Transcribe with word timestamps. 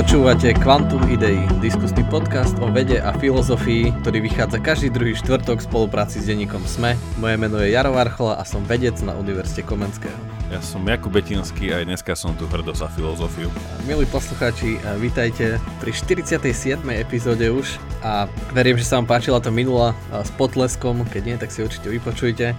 Počúvate 0.00 0.56
Quantum 0.64 1.04
Idei, 1.12 1.44
diskusný 1.60 2.00
podcast 2.08 2.56
o 2.64 2.72
vede 2.72 3.04
a 3.04 3.12
filozofii, 3.20 3.92
ktorý 4.00 4.24
vychádza 4.24 4.56
každý 4.56 4.88
druhý 4.88 5.12
štvrtok 5.12 5.60
v 5.60 5.68
spolupráci 5.68 6.24
s 6.24 6.32
denníkom 6.32 6.64
SME. 6.64 6.96
Moje 7.20 7.36
meno 7.36 7.60
je 7.60 7.68
Jaro 7.76 7.92
Varchola 7.92 8.40
a 8.40 8.48
som 8.48 8.64
vedec 8.64 8.96
na 9.04 9.12
Univerzite 9.12 9.60
Komenského. 9.60 10.16
Ja 10.48 10.64
som 10.64 10.88
Jakub 10.88 11.12
Betinský 11.12 11.76
a 11.76 11.84
aj 11.84 11.92
dneska 11.92 12.16
som 12.16 12.32
tu 12.32 12.48
hrdo 12.48 12.72
za 12.72 12.88
filozofiu. 12.96 13.52
Milí 13.84 14.08
poslucháči, 14.08 14.80
vítajte 14.96 15.60
pri 15.84 15.92
47. 15.92 16.80
epizóde 16.96 17.52
už 17.52 17.76
a 18.00 18.24
verím, 18.56 18.80
že 18.80 18.88
sa 18.88 19.04
vám 19.04 19.20
páčila 19.20 19.36
to 19.36 19.52
minula 19.52 19.92
s 20.16 20.32
potleskom, 20.40 21.04
keď 21.12 21.22
nie, 21.28 21.36
tak 21.36 21.52
si 21.52 21.60
určite 21.60 21.92
vypočujte. 21.92 22.56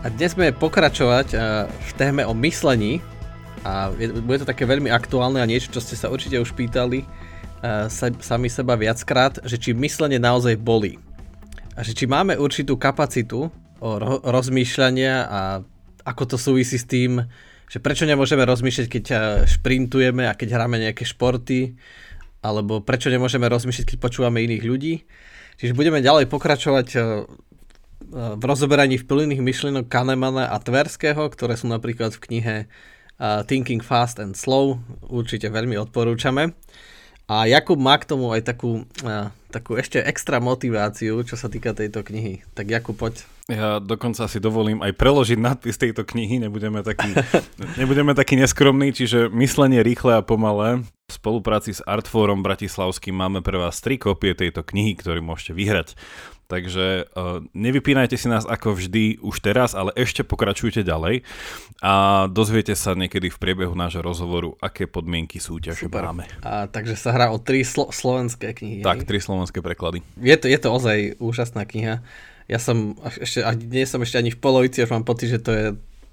A 0.00 0.06
dnes 0.08 0.32
budeme 0.32 0.56
pokračovať 0.56 1.36
v 1.68 1.90
téme 2.00 2.24
o 2.24 2.32
myslení, 2.32 3.04
a 3.64 3.90
bude 4.22 4.38
to 4.42 4.48
také 4.48 4.66
veľmi 4.66 4.90
aktuálne 4.90 5.42
a 5.42 5.48
niečo, 5.48 5.72
čo 5.74 5.82
ste 5.82 5.98
sa 5.98 6.10
určite 6.10 6.38
už 6.38 6.54
pýtali 6.54 7.02
uh, 7.02 7.86
sa, 7.90 8.10
sami 8.22 8.50
seba 8.50 8.78
viackrát, 8.78 9.38
že 9.42 9.58
či 9.58 9.74
myslenie 9.74 10.18
naozaj 10.18 10.58
bolí. 10.58 10.98
A 11.78 11.86
že 11.86 11.94
či 11.94 12.10
máme 12.10 12.34
určitú 12.34 12.74
kapacitu 12.74 13.50
o 13.78 13.90
ro- 13.98 14.22
rozmýšľania 14.22 15.14
a 15.30 15.40
ako 16.02 16.22
to 16.34 16.36
súvisí 16.40 16.80
s 16.80 16.86
tým, 16.88 17.22
že 17.68 17.78
prečo 17.84 18.08
nemôžeme 18.08 18.42
rozmýšľať, 18.48 18.86
keď 18.88 19.04
eh, 19.12 19.18
šprintujeme 19.44 20.24
a 20.24 20.34
keď 20.34 20.48
hráme 20.56 20.80
nejaké 20.80 21.04
športy, 21.04 21.76
alebo 22.40 22.80
prečo 22.80 23.12
nemôžeme 23.12 23.44
rozmýšľať, 23.46 23.94
keď 23.94 23.98
počúvame 24.00 24.42
iných 24.42 24.64
ľudí. 24.64 24.94
Čiže 25.58 25.76
budeme 25.76 26.00
ďalej 26.00 26.26
pokračovať 26.32 26.88
eh, 26.96 27.02
v 28.08 28.42
rozoberaní 28.42 28.96
vplyvných 28.96 29.44
myšlienok 29.44 29.90
Kahnemana 29.90 30.48
a 30.48 30.56
Tverského, 30.56 31.28
ktoré 31.28 31.60
sú 31.60 31.68
napríklad 31.68 32.16
v 32.16 32.22
knihe 32.24 32.56
Thinking 33.20 33.82
Fast 33.82 34.22
and 34.22 34.38
Slow, 34.38 34.78
určite 35.10 35.50
veľmi 35.50 35.74
odporúčame. 35.74 36.54
A 37.28 37.44
Jakub 37.44 37.76
má 37.76 37.98
k 38.00 38.08
tomu 38.08 38.32
aj 38.32 38.40
takú, 38.40 38.88
takú 39.52 39.76
ešte 39.76 40.00
extra 40.00 40.40
motiváciu, 40.40 41.20
čo 41.28 41.36
sa 41.36 41.52
týka 41.52 41.76
tejto 41.76 42.00
knihy. 42.00 42.40
Tak 42.56 42.72
Jakub, 42.72 42.96
poď. 42.96 43.20
Ja 43.52 43.80
dokonca 43.80 44.28
si 44.28 44.40
dovolím 44.40 44.80
aj 44.80 44.96
preložiť 44.96 45.36
nadpis 45.40 45.76
tejto 45.76 46.04
knihy, 46.04 46.40
nebudeme 46.40 46.80
takí, 46.84 47.12
nebudeme 47.80 48.12
takí 48.12 48.36
neskromní, 48.36 48.92
čiže 48.92 49.32
myslenie 49.32 49.80
rýchle 49.80 50.20
a 50.20 50.24
pomalé. 50.24 50.84
V 51.08 51.12
spolupráci 51.16 51.72
s 51.72 51.80
Artforum 51.84 52.44
Bratislavským 52.44 53.16
máme 53.16 53.40
pre 53.40 53.56
vás 53.56 53.80
tri 53.80 53.96
kopie 53.96 54.36
tejto 54.36 54.60
knihy, 54.60 54.96
ktoré 55.00 55.24
môžete 55.24 55.56
vyhrať. 55.56 55.96
Takže 56.48 57.12
uh, 57.12 57.44
nevypínajte 57.52 58.16
si 58.16 58.24
nás 58.24 58.48
ako 58.48 58.72
vždy 58.72 59.20
už 59.20 59.36
teraz, 59.44 59.76
ale 59.76 59.92
ešte 59.92 60.24
pokračujte 60.24 60.80
ďalej 60.80 61.20
a 61.84 62.24
dozviete 62.32 62.72
sa 62.72 62.96
niekedy 62.96 63.28
v 63.28 63.36
priebehu 63.36 63.76
nášho 63.76 64.00
rozhovoru, 64.00 64.56
aké 64.64 64.88
podmienky 64.88 65.44
súťaže 65.44 65.84
Super. 65.84 66.08
máme. 66.08 66.24
A, 66.40 66.64
takže 66.64 66.96
sa 66.96 67.12
hrá 67.12 67.28
o 67.28 67.36
tri 67.36 67.68
slo- 67.68 67.92
slovenské 67.92 68.56
knihy. 68.56 68.80
Tak, 68.80 69.04
tri 69.04 69.20
slovenské 69.20 69.60
preklady. 69.60 70.00
Je 70.16 70.36
to, 70.40 70.48
je 70.48 70.56
to 70.56 70.68
ozaj 70.72 71.20
úžasná 71.20 71.68
kniha. 71.68 72.00
Ja 72.48 72.56
som 72.56 72.96
ešte, 73.20 73.44
nie 73.68 73.84
som 73.84 74.00
ešte 74.00 74.16
ani 74.16 74.32
v 74.32 74.40
polovici, 74.40 74.80
už 74.80 74.88
mám 74.88 75.04
pocit, 75.04 75.28
že 75.28 75.44
to 75.44 75.52
je 75.52 75.66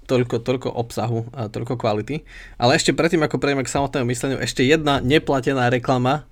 toľko, 0.04 0.44
toľko 0.44 0.68
obsahu 0.68 1.26
a 1.32 1.48
toľko 1.48 1.80
kvality. 1.80 2.22
Ale 2.60 2.78
ešte 2.78 2.94
predtým, 2.94 3.24
ako 3.24 3.40
prejdeme 3.40 3.66
k 3.66 3.72
samotnému 3.72 4.06
mysleniu, 4.12 4.38
ešte 4.38 4.62
jedna 4.62 5.02
neplatená 5.02 5.72
reklama 5.72 6.28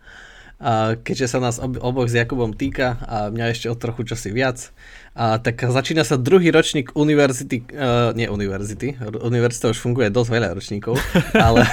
a 0.65 0.97
keďže 0.97 1.37
sa 1.37 1.39
nás 1.45 1.61
ob, 1.61 1.77
oboch 1.77 2.09
s 2.09 2.17
Jakubom 2.17 2.57
týka 2.57 2.97
a 3.05 3.29
mňa 3.29 3.53
ešte 3.53 3.69
o 3.69 3.77
trochu 3.77 4.09
čosi 4.09 4.33
viac, 4.33 4.73
a 5.13 5.37
tak 5.37 5.61
začína 5.61 6.03
sa 6.09 6.17
druhý 6.17 6.49
ročník 6.49 6.97
univerzity, 6.97 7.69
uh, 7.77 8.17
nie 8.17 8.27
univerzity, 8.27 8.97
univerzita 9.21 9.77
už 9.77 9.79
funguje 9.79 10.09
dosť 10.09 10.31
veľa 10.33 10.49
ročníkov, 10.57 10.97
ale, 11.47 11.69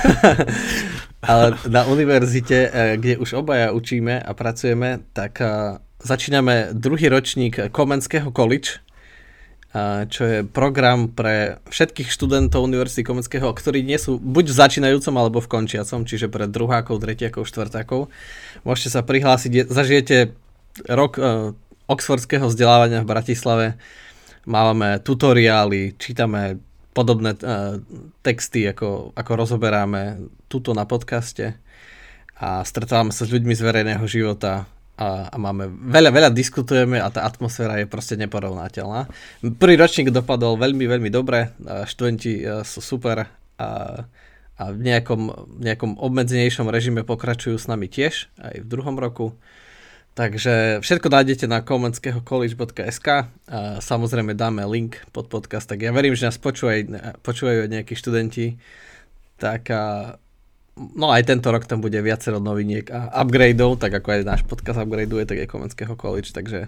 ale 1.32 1.56
na 1.72 1.88
univerzite, 1.88 2.58
uh, 2.68 2.74
kde 3.00 3.16
už 3.16 3.40
obaja 3.40 3.72
učíme 3.72 4.20
a 4.20 4.32
pracujeme, 4.36 5.08
tak 5.16 5.40
uh, 5.40 5.80
začíname 6.04 6.76
druhý 6.76 7.08
ročník 7.08 7.72
Komenského 7.72 8.28
college, 8.36 8.84
čo 10.12 10.22
je 10.28 10.44
program 10.44 11.08
pre 11.08 11.64
všetkých 11.72 12.12
študentov 12.12 12.68
Univerzity 12.68 13.08
Komenského, 13.08 13.56
ktorí 13.56 13.88
nie 13.88 13.96
sú 13.96 14.20
buď 14.20 14.52
v 14.52 14.60
začínajúcom 14.60 15.16
alebo 15.16 15.40
v 15.40 15.48
končiacom, 15.48 16.04
čiže 16.04 16.28
pre 16.28 16.52
druhákov, 16.52 17.00
tretiakov, 17.00 17.48
štvrtákov. 17.48 18.12
Môžete 18.68 19.00
sa 19.00 19.02
prihlásiť, 19.08 19.72
zažijete 19.72 20.36
rok 20.92 21.16
uh, 21.16 21.56
oxfordského 21.88 22.52
vzdelávania 22.52 23.00
v 23.00 23.12
Bratislave. 23.16 23.68
Máme 24.44 25.00
tutoriály, 25.08 25.96
čítame 25.96 26.60
podobné 26.92 27.40
uh, 27.40 27.80
texty, 28.28 28.68
ako, 28.68 29.16
ako 29.16 29.32
rozoberáme 29.40 30.28
tuto 30.52 30.76
na 30.76 30.84
podcaste 30.84 31.56
a 32.36 32.60
stretávame 32.68 33.16
sa 33.16 33.24
s 33.24 33.32
ľuďmi 33.32 33.56
z 33.56 33.62
verejného 33.64 34.04
života, 34.04 34.68
a, 35.02 35.34
a 35.34 35.36
máme, 35.42 35.66
veľa, 35.90 36.14
veľa 36.14 36.30
diskutujeme 36.30 37.02
a 37.02 37.10
tá 37.10 37.26
atmosféra 37.26 37.82
je 37.82 37.90
proste 37.90 38.14
neporovnateľná. 38.22 39.10
Prvý 39.58 39.74
ročník 39.74 40.14
dopadol 40.14 40.62
veľmi, 40.62 40.86
veľmi 40.86 41.10
dobre, 41.10 41.58
študenti 41.90 42.46
e, 42.46 42.62
sú 42.62 42.86
super 42.86 43.26
a, 43.58 43.70
a 44.62 44.64
v 44.70 44.80
nejakom, 44.86 45.22
nejakom 45.58 45.98
obmedzenejšom 45.98 46.70
režime 46.70 47.02
pokračujú 47.02 47.58
s 47.58 47.66
nami 47.66 47.90
tiež, 47.90 48.30
aj 48.38 48.62
v 48.62 48.68
druhom 48.70 48.94
roku. 49.02 49.34
Takže 50.14 50.86
všetko 50.86 51.08
nájdete 51.10 51.50
na 51.50 51.66
komenského.college.sk 51.66 53.08
a 53.50 53.60
samozrejme 53.82 54.38
dáme 54.38 54.62
link 54.70 55.02
pod 55.10 55.34
podcast, 55.34 55.66
tak 55.66 55.82
ja 55.82 55.90
verím, 55.90 56.14
že 56.14 56.30
nás 56.30 56.38
počúvajú, 56.38 56.94
počúvajú 57.26 57.66
nejakí 57.66 57.98
študenti, 57.98 58.62
tak 59.42 59.66
a 59.74 60.14
no 60.98 61.14
aj 61.14 61.30
tento 61.30 61.48
rok 61.54 61.70
tam 61.70 61.80
bude 61.84 61.98
viacero 62.02 62.42
noviniek 62.42 62.90
a 62.90 63.22
upgradeov, 63.22 63.78
tak 63.78 64.02
ako 64.02 64.08
aj 64.18 64.20
náš 64.28 64.42
podcast 64.48 64.82
upgradeuje, 64.82 65.28
tak 65.30 65.44
aj 65.44 65.52
Komenského 65.52 65.94
college, 65.94 66.34
takže 66.34 66.68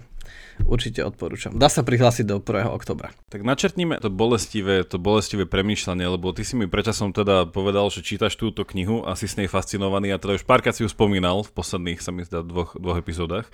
určite 0.66 1.02
odporúčam. 1.02 1.54
Dá 1.54 1.66
sa 1.66 1.82
prihlásiť 1.82 2.24
do 2.30 2.38
1. 2.38 2.70
oktobra. 2.70 3.10
Tak 3.28 3.42
načrtnime 3.42 3.98
to 3.98 4.08
bolestivé, 4.08 4.86
to 4.86 5.02
bolestivé 5.02 5.44
premýšľanie, 5.44 6.06
lebo 6.06 6.30
ty 6.30 6.46
si 6.46 6.54
mi 6.54 6.70
prečasom 6.70 7.10
teda 7.10 7.50
povedal, 7.50 7.90
že 7.90 8.06
čítaš 8.06 8.38
túto 8.38 8.62
knihu 8.62 9.02
a 9.02 9.18
si 9.18 9.26
s 9.26 9.34
nej 9.34 9.50
fascinovaný 9.50 10.14
a 10.14 10.20
teda 10.20 10.38
už 10.38 10.46
párkrát 10.46 10.72
si 10.72 10.86
ju 10.86 10.90
spomínal 10.90 11.42
v 11.42 11.50
posledných, 11.50 11.98
sa 11.98 12.14
mi 12.14 12.22
zdá, 12.22 12.46
dvoch, 12.46 12.78
dvoch 12.78 12.98
epizódach. 12.98 13.50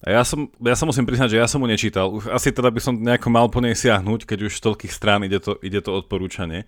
A 0.00 0.16
ja, 0.16 0.22
som, 0.24 0.48
ja 0.64 0.72
sa 0.72 0.88
musím 0.88 1.04
priznať, 1.04 1.36
že 1.36 1.40
ja 1.40 1.44
som 1.44 1.60
mu 1.60 1.68
nečítal. 1.68 2.08
Už 2.08 2.32
asi 2.32 2.48
teda 2.48 2.72
by 2.72 2.80
som 2.80 2.96
nejako 2.96 3.28
mal 3.28 3.52
po 3.52 3.60
nej 3.60 3.76
siahnuť, 3.76 4.24
keď 4.24 4.48
už 4.48 4.56
z 4.56 4.64
toľkých 4.64 4.92
strán 4.96 5.20
ide 5.28 5.36
to, 5.44 5.60
ide 5.60 5.84
to 5.84 5.92
odporúčanie. 5.92 6.64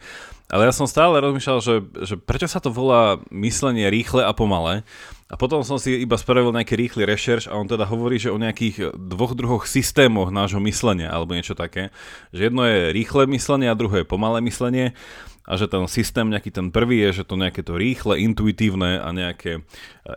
Ale 0.53 0.69
ja 0.69 0.73
som 0.77 0.85
stále 0.85 1.17
rozmýšľal, 1.17 1.59
že, 1.65 1.81
že 2.05 2.21
prečo 2.21 2.45
sa 2.45 2.61
to 2.61 2.69
volá 2.69 3.17
myslenie 3.33 3.89
rýchle 3.89 4.21
a 4.21 4.37
pomalé. 4.37 4.85
A 5.33 5.41
potom 5.41 5.65
som 5.65 5.81
si 5.81 5.97
iba 5.97 6.21
spravil 6.21 6.53
nejaký 6.53 6.77
rýchly 6.77 7.09
rešerš 7.09 7.49
a 7.49 7.57
on 7.57 7.65
teda 7.65 7.89
hovorí, 7.89 8.21
že 8.21 8.29
o 8.29 8.37
nejakých 8.37 8.93
dvoch 9.01 9.33
druhoch 9.33 9.65
systémoch 9.65 10.29
nášho 10.29 10.61
myslenia 10.69 11.09
alebo 11.09 11.33
niečo 11.33 11.57
také. 11.57 11.89
Že 12.37 12.53
jedno 12.53 12.69
je 12.69 12.93
rýchle 12.93 13.25
myslenie 13.33 13.73
a 13.73 13.79
druhé 13.81 14.05
je 14.05 14.13
pomalé 14.13 14.45
myslenie 14.45 14.93
a 15.43 15.59
že 15.59 15.67
ten 15.67 15.83
systém 15.91 16.31
nejaký 16.31 16.55
ten 16.55 16.71
prvý 16.71 17.03
je, 17.11 17.23
že 17.23 17.25
to 17.27 17.35
nejaké 17.35 17.67
to 17.67 17.75
rýchle, 17.75 18.15
intuitívne 18.15 19.03
a 19.03 19.09
nejaké 19.11 19.59
e, 19.59 19.61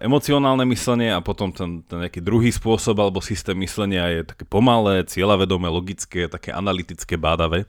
emocionálne 0.06 0.70
myslenie 0.70 1.10
a 1.10 1.22
potom 1.22 1.50
ten, 1.50 1.82
ten 1.90 2.06
nejaký 2.06 2.22
druhý 2.22 2.54
spôsob 2.54 3.02
alebo 3.02 3.26
systém 3.26 3.58
myslenia 3.58 4.22
je 4.22 4.22
také 4.22 4.46
pomalé, 4.46 5.02
cieľavedomé, 5.10 5.66
logické, 5.66 6.30
také 6.30 6.54
analytické, 6.54 7.18
bádavé. 7.18 7.66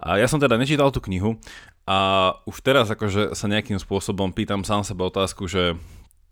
A 0.00 0.16
ja 0.16 0.24
som 0.24 0.40
teda 0.40 0.56
nečítal 0.56 0.88
tú 0.88 1.04
knihu 1.04 1.36
a 1.84 2.32
už 2.48 2.64
teraz 2.64 2.88
akože 2.88 3.36
sa 3.36 3.46
nejakým 3.50 3.76
spôsobom 3.76 4.32
pýtam 4.32 4.64
sám 4.64 4.80
seba 4.80 5.04
otázku, 5.12 5.44
že 5.44 5.76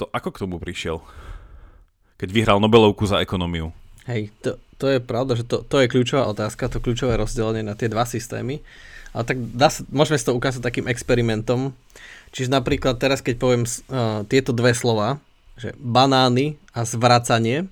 to 0.00 0.08
ako 0.14 0.32
k 0.32 0.40
tomu 0.48 0.56
prišiel? 0.56 1.04
Keď 2.16 2.28
vyhral 2.32 2.58
Nobelovku 2.58 3.04
za 3.04 3.20
ekonómiu. 3.20 3.70
Hej, 4.08 4.32
to, 4.40 4.56
to 4.80 4.96
je 4.96 4.98
pravda, 5.04 5.36
že 5.36 5.44
to, 5.44 5.60
to 5.60 5.84
je 5.84 5.90
kľúčová 5.90 6.24
otázka, 6.32 6.72
to 6.72 6.80
kľúčové 6.80 7.20
rozdelenie 7.20 7.60
na 7.60 7.76
tie 7.76 7.92
dva 7.92 8.08
systémy. 8.08 8.64
Ale 9.16 9.24
tak 9.24 9.38
dá 9.54 9.68
sa, 9.72 9.82
môžeme 9.88 10.20
si 10.20 10.26
to 10.26 10.36
ukázať 10.36 10.60
takým 10.60 10.86
experimentom. 10.86 11.72
Čiže 12.32 12.52
napríklad 12.52 13.00
teraz, 13.00 13.24
keď 13.24 13.34
poviem 13.40 13.64
uh, 13.64 14.22
tieto 14.28 14.52
dve 14.52 14.76
slova, 14.76 15.16
že 15.58 15.74
banány 15.80 16.60
a 16.76 16.84
zvracanie, 16.84 17.66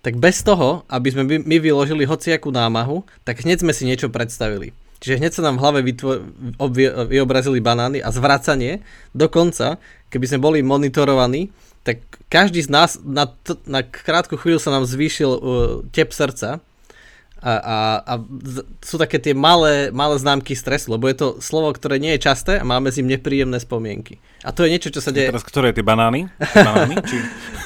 tak 0.00 0.16
bez 0.16 0.40
toho, 0.40 0.88
aby 0.88 1.08
sme 1.12 1.22
my 1.44 1.56
vyložili 1.60 2.08
hociakú 2.08 2.48
námahu, 2.48 3.04
tak 3.22 3.44
hneď 3.44 3.64
sme 3.64 3.72
si 3.76 3.84
niečo 3.84 4.08
predstavili. 4.08 4.72
Čiže 5.00 5.16
hneď 5.20 5.32
sa 5.32 5.44
nám 5.44 5.56
v 5.56 5.62
hlave 5.64 5.80
vytvo- 5.80 6.24
obvie- 6.60 6.92
vyobrazili 7.08 7.60
banány 7.60 8.04
a 8.04 8.12
zvracanie, 8.12 8.84
dokonca, 9.16 9.80
keby 10.12 10.24
sme 10.28 10.44
boli 10.44 10.58
monitorovaní, 10.60 11.48
tak 11.80 12.04
každý 12.28 12.60
z 12.60 12.68
nás 12.68 13.00
na, 13.00 13.24
t- 13.28 13.56
na 13.64 13.80
krátku 13.80 14.36
chvíľu 14.36 14.60
sa 14.60 14.72
nám 14.72 14.84
zvýšil 14.84 15.30
uh, 15.32 15.40
tep 15.92 16.12
srdca, 16.12 16.60
a, 17.40 17.52
a, 17.56 17.76
a 18.04 18.14
sú 18.84 19.00
také 19.00 19.16
tie 19.16 19.32
malé, 19.32 19.88
malé 19.88 20.20
známky 20.20 20.52
stresu, 20.52 20.92
lebo 20.92 21.08
je 21.08 21.16
to 21.16 21.28
slovo, 21.40 21.72
ktoré 21.72 21.96
nie 21.96 22.12
je 22.16 22.28
časté 22.28 22.60
a 22.60 22.64
máme 22.68 22.92
s 22.92 23.00
ním 23.00 23.16
nepríjemné 23.16 23.56
spomienky. 23.56 24.20
A 24.44 24.52
to 24.52 24.68
je 24.68 24.72
niečo, 24.76 24.92
čo 24.92 25.00
sa 25.00 25.08
deje... 25.08 25.32
Teraz 25.32 25.48
ktoré 25.48 25.72
tie 25.72 25.80
banány? 25.80 26.28
banány 26.36 27.00
či... 27.08 27.16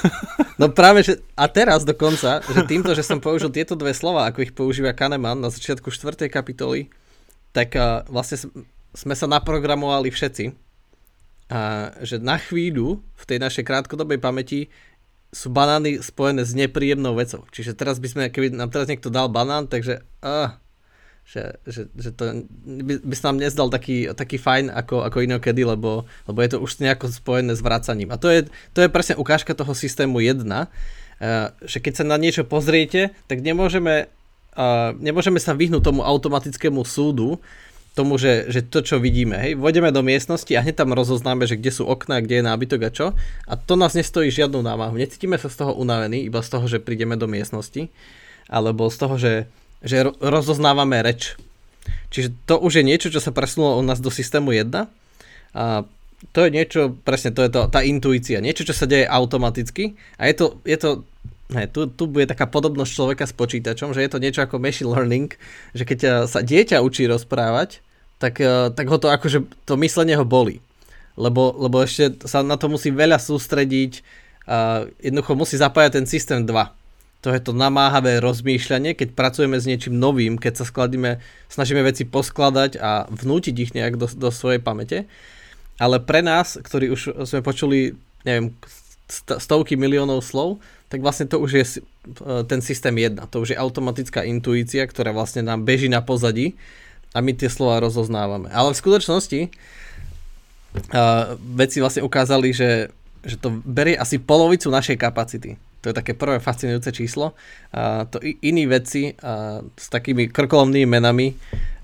no 0.59 0.71
práve, 0.71 1.03
že... 1.03 1.19
A 1.35 1.51
teraz 1.51 1.83
dokonca, 1.83 2.39
že 2.39 2.63
týmto, 2.63 2.95
že 2.95 3.03
som 3.03 3.19
použil 3.19 3.51
tieto 3.51 3.75
dve 3.75 3.91
slova, 3.91 4.31
ako 4.31 4.47
ich 4.47 4.55
používa 4.55 4.95
Kahneman 4.95 5.43
na 5.43 5.51
začiatku 5.51 5.91
4. 5.91 6.31
kapitoly, 6.31 6.87
tak 7.51 7.75
uh, 7.75 8.07
vlastne 8.07 8.47
sme 8.95 9.15
sa 9.15 9.27
naprogramovali 9.27 10.07
všetci, 10.07 10.55
a, 11.45 11.91
že 12.01 12.17
na 12.17 12.39
chvíľu 12.41 13.03
v 13.13 13.23
tej 13.27 13.37
našej 13.37 13.63
krátkodobej 13.67 14.17
pamäti 14.17 14.71
sú 15.35 15.51
banány 15.51 15.99
spojené 15.99 16.47
s 16.47 16.55
nepríjemnou 16.55 17.11
vecou. 17.19 17.43
Čiže 17.51 17.75
teraz 17.75 17.99
by 17.99 18.07
sme, 18.07 18.23
keby 18.31 18.55
nám 18.55 18.71
teraz 18.71 18.87
niekto 18.87 19.11
dal 19.11 19.27
banán, 19.27 19.67
takže 19.67 19.99
uh, 20.23 20.55
že, 21.27 21.59
že, 21.67 21.91
že 21.91 22.09
to 22.15 22.47
by, 22.63 23.03
by 23.03 23.15
sa 23.19 23.33
nám 23.33 23.43
nezdal 23.43 23.67
taký, 23.67 24.15
taký 24.15 24.39
fajn 24.39 24.71
ako, 24.71 25.03
ako 25.03 25.27
inokedy, 25.27 25.67
lebo, 25.67 26.07
lebo 26.23 26.39
je 26.39 26.49
to 26.55 26.63
už 26.63 26.79
nejako 26.79 27.11
spojené 27.11 27.51
s 27.51 27.59
vracaním. 27.59 28.15
A 28.15 28.21
to 28.21 28.31
je, 28.31 28.47
to 28.71 28.79
je 28.79 28.87
presne 28.87 29.19
ukážka 29.19 29.51
toho 29.51 29.75
systému 29.75 30.23
1, 30.23 30.39
uh, 30.47 30.65
že 31.67 31.83
keď 31.83 31.93
sa 31.99 32.05
na 32.07 32.15
niečo 32.15 32.47
pozriete, 32.47 33.11
tak 33.27 33.43
nemôžeme, 33.43 34.07
uh, 34.55 34.95
nemôžeme 34.95 35.43
sa 35.43 35.51
vyhnúť 35.51 35.83
tomu 35.83 35.99
automatickému 35.99 36.87
súdu, 36.87 37.43
tomu, 37.95 38.19
že, 38.19 38.51
že 38.51 38.59
to, 38.59 38.83
čo 38.83 38.99
vidíme, 38.99 39.39
hej, 39.39 39.55
vojdeme 39.55 39.87
do 39.89 40.03
miestnosti 40.03 40.51
a 40.51 40.59
hneď 40.59 40.83
tam 40.83 40.91
rozoznáme, 40.91 41.47
že 41.47 41.55
kde 41.55 41.71
sú 41.71 41.87
okná, 41.87 42.19
kde 42.19 42.43
je 42.43 42.43
nábytok 42.43 42.81
a 42.83 42.89
čo. 42.91 43.07
A 43.47 43.55
to 43.55 43.79
nás 43.79 43.95
nestojí 43.95 44.27
žiadnu 44.35 44.59
námahu. 44.59 44.99
Necítime 44.99 45.39
sa 45.39 45.47
z 45.47 45.63
toho 45.63 45.71
unavení, 45.71 46.27
iba 46.27 46.43
z 46.43 46.49
toho, 46.51 46.67
že 46.67 46.83
prídeme 46.83 47.15
do 47.15 47.31
miestnosti, 47.31 47.87
alebo 48.51 48.91
z 48.91 48.97
toho, 48.99 49.15
že, 49.15 49.33
že 49.79 50.11
rozoznávame 50.19 50.99
reč. 50.99 51.39
Čiže 52.11 52.35
to 52.43 52.59
už 52.59 52.83
je 52.83 52.83
niečo, 52.83 53.07
čo 53.07 53.23
sa 53.23 53.31
presunulo 53.31 53.79
u 53.79 53.83
nás 53.87 54.03
do 54.03 54.11
systému 54.11 54.51
1. 54.51 54.67
A 55.55 55.87
to 56.35 56.39
je 56.43 56.51
niečo, 56.51 56.99
presne 57.07 57.31
to 57.31 57.47
je 57.47 57.49
to, 57.51 57.71
tá 57.71 57.79
intuícia, 57.79 58.43
niečo, 58.43 58.67
čo 58.67 58.75
sa 58.75 58.83
deje 58.83 59.07
automaticky 59.07 59.95
a 60.19 60.27
je 60.27 60.35
to, 60.35 60.45
je 60.67 60.77
to 60.77 60.89
Ne, 61.45 61.69
tu, 61.69 61.85
tu 61.85 62.09
bude 62.09 62.25
taká 62.25 62.49
podobnosť 62.49 62.89
človeka 62.89 63.25
s 63.29 63.37
počítačom, 63.37 63.93
že 63.93 64.01
je 64.01 64.09
to 64.09 64.17
niečo 64.17 64.41
ako 64.41 64.57
machine 64.57 64.89
learning, 64.89 65.29
že 65.77 65.85
keď 65.85 66.25
sa 66.25 66.41
dieťa 66.41 66.81
učí 66.81 67.05
rozprávať, 67.05 67.84
tak, 68.19 68.39
eh, 68.39 68.71
tak 68.71 68.85
ho 68.87 68.97
to 68.97 69.11
akože, 69.11 69.43
to 69.67 69.73
myslenie 69.79 70.15
ho 70.15 70.25
boli. 70.25 70.63
Lebo, 71.15 71.55
lebo 71.55 71.79
ešte 71.79 72.27
sa 72.27 72.43
na 72.43 72.59
to 72.59 72.67
musí 72.67 72.91
veľa 72.91 73.19
sústrediť 73.19 74.03
a 74.45 74.83
jednoducho 74.99 75.33
musí 75.33 75.55
zapájať 75.55 76.03
ten 76.03 76.05
systém 76.05 76.43
2. 76.43 76.51
To 77.23 77.33
je 77.33 77.41
to 77.41 77.57
namáhavé 77.57 78.21
rozmýšľanie, 78.21 78.93
keď 78.93 79.17
pracujeme 79.17 79.57
s 79.57 79.65
niečím 79.65 79.97
novým, 79.97 80.37
keď 80.37 80.61
sa 80.61 80.65
skladíme, 80.67 81.17
snažíme 81.49 81.81
veci 81.81 82.05
poskladať 82.05 82.77
a 82.77 83.09
vnútiť 83.09 83.55
ich 83.57 83.71
nejak 83.73 83.97
do, 83.97 84.05
do 84.05 84.29
svojej 84.29 84.61
pamäte. 84.61 85.09
Ale 85.81 85.97
pre 86.03 86.21
nás, 86.21 86.61
ktorí 86.61 86.93
už 86.93 87.25
sme 87.25 87.41
počuli, 87.41 87.97
neviem, 88.21 88.53
stovky 89.41 89.73
miliónov 89.73 90.21
slov, 90.21 90.61
tak 90.91 91.01
vlastne 91.01 91.25
to 91.25 91.41
už 91.41 91.51
je 91.55 91.65
eh, 91.65 92.43
ten 92.45 92.59
systém 92.59 92.93
1. 92.93 93.17
To 93.31 93.41
už 93.41 93.55
je 93.55 93.57
automatická 93.57 94.21
intuícia, 94.27 94.85
ktorá 94.85 95.15
vlastne 95.15 95.47
nám 95.47 95.63
beží 95.65 95.87
na 95.87 96.03
pozadí 96.03 96.53
a 97.15 97.23
my 97.23 97.31
tie 97.31 97.47
slova 97.47 97.79
rozoznávame. 97.79 98.51
Ale 98.51 98.75
v 98.75 98.81
skutočnosti 98.83 99.39
uh, 99.47 101.39
veci 101.55 101.79
vlastne 101.79 102.03
ukázali, 102.03 102.51
že, 102.51 102.91
že 103.23 103.39
to 103.39 103.63
berie 103.63 103.95
asi 103.95 104.19
polovicu 104.19 104.67
našej 104.67 104.99
kapacity. 104.99 105.55
To 105.79 105.93
je 105.93 105.95
také 105.95 106.11
prvé 106.11 106.43
fascinujúce 106.43 106.91
číslo. 106.91 107.31
Uh, 107.71 108.03
to 108.11 108.19
i, 108.19 108.35
iní 108.43 108.67
veci 108.67 109.15
uh, 109.15 109.63
s 109.79 109.87
takými 109.87 110.27
krkolomnými 110.27 110.89
menami, 110.89 111.31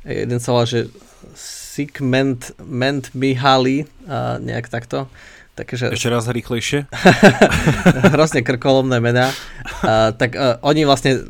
jeden 0.03 0.43
sa 0.43 0.51
volá, 0.51 0.67
že 0.67 0.91
Sigment 1.37 2.51
Ment 2.59 3.15
Mihaly, 3.15 3.87
uh, 4.03 4.35
nejak 4.43 4.67
takto. 4.67 5.07
Takže, 5.55 5.93
Ešte 5.95 6.11
raz 6.11 6.27
rýchlejšie. 6.27 6.89
hrozne 8.15 8.41
krkolomné 8.43 8.99
mená. 8.99 9.31
Uh, 9.79 10.11
tak 10.15 10.35
uh, 10.35 10.59
oni 10.65 10.83
vlastne 10.83 11.23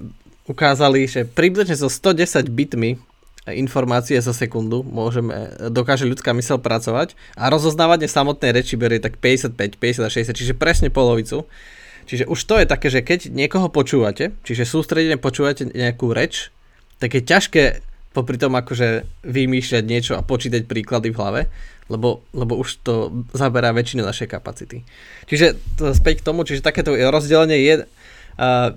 ukázali, 0.50 1.06
že 1.06 1.28
približne 1.28 1.78
so 1.78 1.92
110 1.92 2.50
bitmi 2.50 2.98
informácie 3.50 4.22
za 4.22 4.38
sekundu 4.38 4.86
môžeme, 4.86 5.50
dokáže 5.74 6.06
ľudská 6.06 6.30
mysel 6.38 6.62
pracovať 6.62 7.18
a 7.34 7.50
rozoznávanie 7.50 8.06
samotnej 8.06 8.54
reči 8.54 8.78
berie 8.78 9.02
tak 9.02 9.18
55, 9.18 9.58
50 9.58 10.06
a 10.06 10.10
60, 10.14 10.38
čiže 10.38 10.54
presne 10.54 10.94
polovicu. 10.94 11.50
Čiže 12.06 12.30
už 12.30 12.40
to 12.46 12.56
je 12.62 12.66
také, 12.70 12.88
že 12.94 13.02
keď 13.02 13.34
niekoho 13.34 13.70
počúvate, 13.74 14.34
čiže 14.46 14.70
sústredene 14.70 15.18
počúvate 15.18 15.70
nejakú 15.70 16.14
reč, 16.14 16.54
tak 17.02 17.18
je 17.18 17.22
ťažké 17.26 17.64
popri 18.14 18.38
tom 18.38 18.54
akože 18.54 19.08
vymýšľať 19.26 19.84
niečo 19.88 20.14
a 20.20 20.26
počítať 20.26 20.68
príklady 20.68 21.10
v 21.10 21.18
hlave, 21.18 21.42
lebo, 21.88 22.22
lebo 22.36 22.60
už 22.60 22.84
to 22.84 23.26
zaberá 23.34 23.72
väčšinu 23.72 24.04
našej 24.04 24.28
kapacity. 24.28 24.84
Čiže 25.26 25.58
to 25.80 25.96
späť 25.96 26.22
k 26.22 26.28
tomu, 26.28 26.44
čiže 26.44 26.62
takéto 26.62 26.94
rozdelenie 26.94 27.58
je 27.64 27.74
uh, 27.82 28.76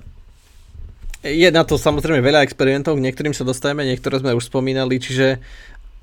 je 1.25 1.49
na 1.49 1.65
to 1.65 1.81
samozrejme 1.81 2.21
veľa 2.21 2.44
experimentov, 2.44 3.00
k 3.00 3.05
niektorým 3.09 3.32
sa 3.32 3.49
dostajeme, 3.49 3.88
niektoré 3.88 4.21
sme 4.21 4.37
už 4.37 4.53
spomínali, 4.53 5.00
čiže 5.00 5.41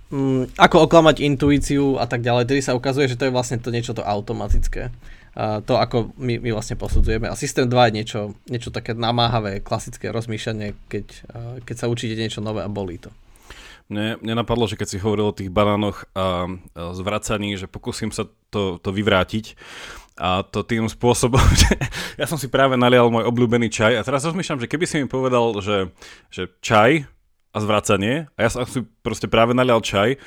mm, 0.10 0.58
ako 0.58 0.90
oklamať 0.90 1.22
intuíciu 1.22 2.02
a 2.02 2.10
tak 2.10 2.26
ďalej, 2.26 2.50
tedy 2.50 2.62
sa 2.66 2.74
ukazuje, 2.74 3.06
že 3.06 3.18
to 3.22 3.30
je 3.30 3.36
vlastne 3.36 3.62
to 3.62 3.70
niečo 3.70 3.94
to 3.94 4.02
automatické. 4.02 4.90
A 5.32 5.64
to, 5.64 5.80
ako 5.80 6.12
my, 6.20 6.44
my 6.44 6.52
vlastne 6.52 6.76
posudzujeme. 6.76 7.32
A 7.32 7.40
systém 7.40 7.64
2 7.64 7.72
je 7.72 7.96
niečo, 7.96 8.22
niečo 8.52 8.68
také 8.68 8.92
namáhavé, 8.92 9.64
klasické 9.64 10.12
rozmýšľanie, 10.12 10.76
keď, 10.92 11.06
keď 11.64 11.76
sa 11.78 11.88
učíte 11.88 12.20
niečo 12.20 12.44
nové 12.44 12.60
a 12.60 12.68
bolí 12.68 13.00
to. 13.00 13.16
Mne, 13.92 14.20
mne 14.24 14.40
napadlo, 14.44 14.68
že 14.72 14.80
keď 14.80 14.88
si 14.88 15.04
hovoril 15.04 15.32
o 15.32 15.36
tých 15.36 15.52
banánoch 15.52 16.08
a, 16.16 16.48
a 16.48 16.96
zvracaní, 16.96 17.60
že 17.60 17.68
pokúsim 17.68 18.12
sa 18.12 18.24
to, 18.48 18.80
to 18.80 18.92
vyvrátiť. 18.92 19.56
A 20.22 20.46
to 20.46 20.62
tým 20.62 20.86
spôsobom, 20.86 21.42
že 21.66 21.74
ja 22.22 22.30
som 22.30 22.38
si 22.38 22.46
práve 22.46 22.78
nalial 22.78 23.10
môj 23.10 23.26
obľúbený 23.26 23.74
čaj 23.74 23.98
a 23.98 24.06
teraz 24.06 24.22
rozmýšľam, 24.30 24.62
že 24.62 24.70
keby 24.70 24.86
si 24.86 25.02
mi 25.02 25.10
povedal, 25.10 25.58
že, 25.66 25.90
že 26.30 26.46
čaj 26.62 27.10
a 27.52 27.58
zvracanie 27.58 28.30
a 28.38 28.40
ja 28.46 28.50
som 28.54 28.70
si 28.70 28.86
proste 29.02 29.26
práve 29.26 29.58
nalial 29.58 29.82
čaj, 29.82 30.22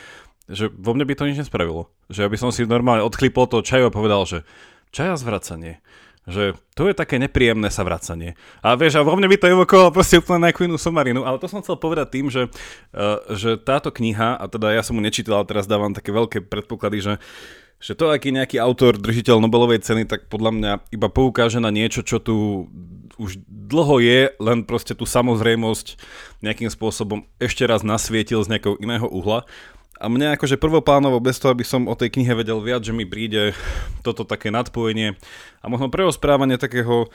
že 0.50 0.68
vo 0.74 0.92
mne 0.92 1.06
by 1.06 1.14
to 1.14 1.30
nič 1.30 1.46
nespravilo. 1.46 1.88
Že 2.12 2.26
ja 2.26 2.28
by 2.28 2.36
som 2.36 2.50
si 2.50 2.68
normálne 2.68 3.06
odklipol 3.06 3.48
toho 3.48 3.64
čaju 3.64 3.88
a 3.88 3.94
povedal, 3.94 4.26
že 4.28 4.42
čaj 4.92 5.14
a 5.14 5.16
zvracanie. 5.16 5.80
Že 6.24 6.56
to 6.72 6.88
je 6.88 6.96
také 6.96 7.20
nepríjemné 7.20 7.68
sa 7.68 7.84
vracanie. 7.84 8.36
A 8.64 8.76
vieš, 8.80 8.96
a 8.96 9.04
vo 9.04 9.12
mne 9.12 9.28
by 9.28 9.36
to 9.40 9.52
evokovalo 9.52 9.92
proste 9.92 10.20
úplne 10.20 10.48
nejakú 10.48 10.64
inú 10.64 10.80
somarinu, 10.80 11.24
ale 11.24 11.36
to 11.36 11.48
som 11.48 11.60
chcel 11.60 11.76
povedať 11.76 12.16
tým, 12.16 12.32
že, 12.32 12.48
uh, 12.96 13.20
že 13.32 13.60
táto 13.60 13.92
kniha, 13.92 14.40
a 14.40 14.44
teda 14.48 14.72
ja 14.72 14.80
som 14.80 14.96
mu 14.96 15.04
nečítal, 15.04 15.44
teraz 15.44 15.68
dávam 15.68 15.92
také 15.92 16.12
veľké 16.16 16.48
predpoklady, 16.48 16.98
že 17.00 17.12
že 17.84 17.92
to, 17.92 18.08
aký 18.08 18.32
nejaký 18.32 18.56
autor, 18.56 18.96
držiteľ 18.96 19.44
Nobelovej 19.44 19.84
ceny, 19.84 20.08
tak 20.08 20.32
podľa 20.32 20.50
mňa 20.56 20.72
iba 20.88 21.08
poukáže 21.12 21.60
na 21.60 21.68
niečo, 21.68 22.00
čo 22.00 22.16
tu 22.16 22.64
už 23.20 23.44
dlho 23.44 24.00
je, 24.00 24.32
len 24.40 24.64
proste 24.64 24.96
tú 24.96 25.04
samozrejmosť 25.04 26.00
nejakým 26.40 26.72
spôsobom 26.72 27.28
ešte 27.36 27.68
raz 27.68 27.84
nasvietil 27.84 28.40
z 28.40 28.56
nejakého 28.56 28.80
iného 28.80 29.04
uhla. 29.04 29.44
A 30.00 30.08
mňa 30.08 30.40
akože 30.40 30.56
prvoplánovo, 30.56 31.20
bez 31.20 31.36
toho, 31.36 31.52
aby 31.52 31.62
som 31.62 31.84
o 31.84 31.94
tej 31.94 32.08
knihe 32.08 32.32
vedel 32.32 32.64
viac, 32.64 32.80
že 32.82 32.96
mi 32.96 33.04
príde 33.04 33.52
toto 34.00 34.24
také 34.24 34.48
nadpojenie 34.48 35.20
a 35.60 35.64
možno 35.68 35.92
preosprávanie 35.92 36.56
takého 36.56 37.12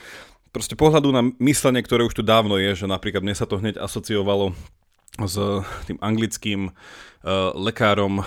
proste 0.54 0.78
pohľadu 0.78 1.10
na 1.10 1.26
myslenie, 1.42 1.82
ktoré 1.82 2.06
už 2.06 2.14
tu 2.14 2.22
dávno 2.22 2.62
je, 2.62 2.78
že 2.78 2.86
napríklad 2.86 3.26
mne 3.26 3.34
sa 3.34 3.44
to 3.44 3.58
hneď 3.58 3.74
asociovalo 3.82 4.54
s 5.18 5.34
tým 5.90 5.98
anglickým 5.98 6.70
uh, 6.70 6.72
lekárom 7.56 8.22
uh, 8.22 8.24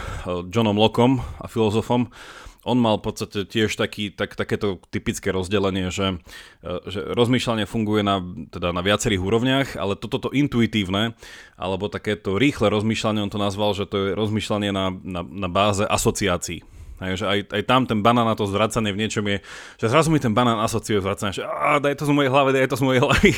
Johnom 0.52 0.76
Lockom 0.76 1.24
a 1.40 1.48
filozofom. 1.48 2.12
On 2.64 2.80
mal 2.80 2.96
v 2.96 3.12
podstate 3.12 3.44
tiež 3.44 3.76
taký, 3.76 4.16
tak, 4.16 4.40
takéto 4.40 4.80
typické 4.88 5.36
rozdelenie, 5.36 5.92
že, 5.92 6.20
uh, 6.64 6.84
že 6.88 7.04
rozmýšľanie 7.16 7.68
funguje 7.68 8.04
na, 8.04 8.20
teda 8.52 8.76
na 8.76 8.84
viacerých 8.84 9.22
úrovniach, 9.24 9.68
ale 9.80 9.96
toto 9.96 10.28
to 10.28 10.30
intuitívne, 10.36 11.16
alebo 11.56 11.88
takéto 11.88 12.36
rýchle 12.36 12.68
rozmýšľanie, 12.68 13.24
on 13.24 13.32
to 13.32 13.40
nazval, 13.40 13.72
že 13.76 13.88
to 13.88 13.96
je 13.96 14.08
rozmýšľanie 14.16 14.72
na, 14.76 14.92
na, 14.92 15.22
na 15.24 15.50
báze 15.52 15.88
asociácií. 15.88 16.73
Hej, 17.04 17.20
že 17.20 17.26
aj, 17.28 17.40
aj 17.52 17.64
tam 17.68 17.84
ten 17.84 18.00
banán 18.00 18.24
na 18.24 18.36
to 18.40 18.48
zvracanie 18.48 18.96
v 18.96 19.02
niečom 19.04 19.28
je, 19.28 19.44
že 19.76 19.92
zrazu 19.92 20.08
mi 20.08 20.24
ten 20.24 20.32
banán 20.32 20.64
asociuje 20.64 21.04
zvracanie, 21.04 21.36
že 21.36 21.44
á, 21.44 21.84
daj 21.84 22.00
to 22.00 22.08
z 22.08 22.16
mojej 22.16 22.32
hlavy, 22.32 22.50
daj 22.56 22.72
to 22.72 22.78
z 22.80 22.84
mojej 22.84 23.02
hlavy. 23.04 23.32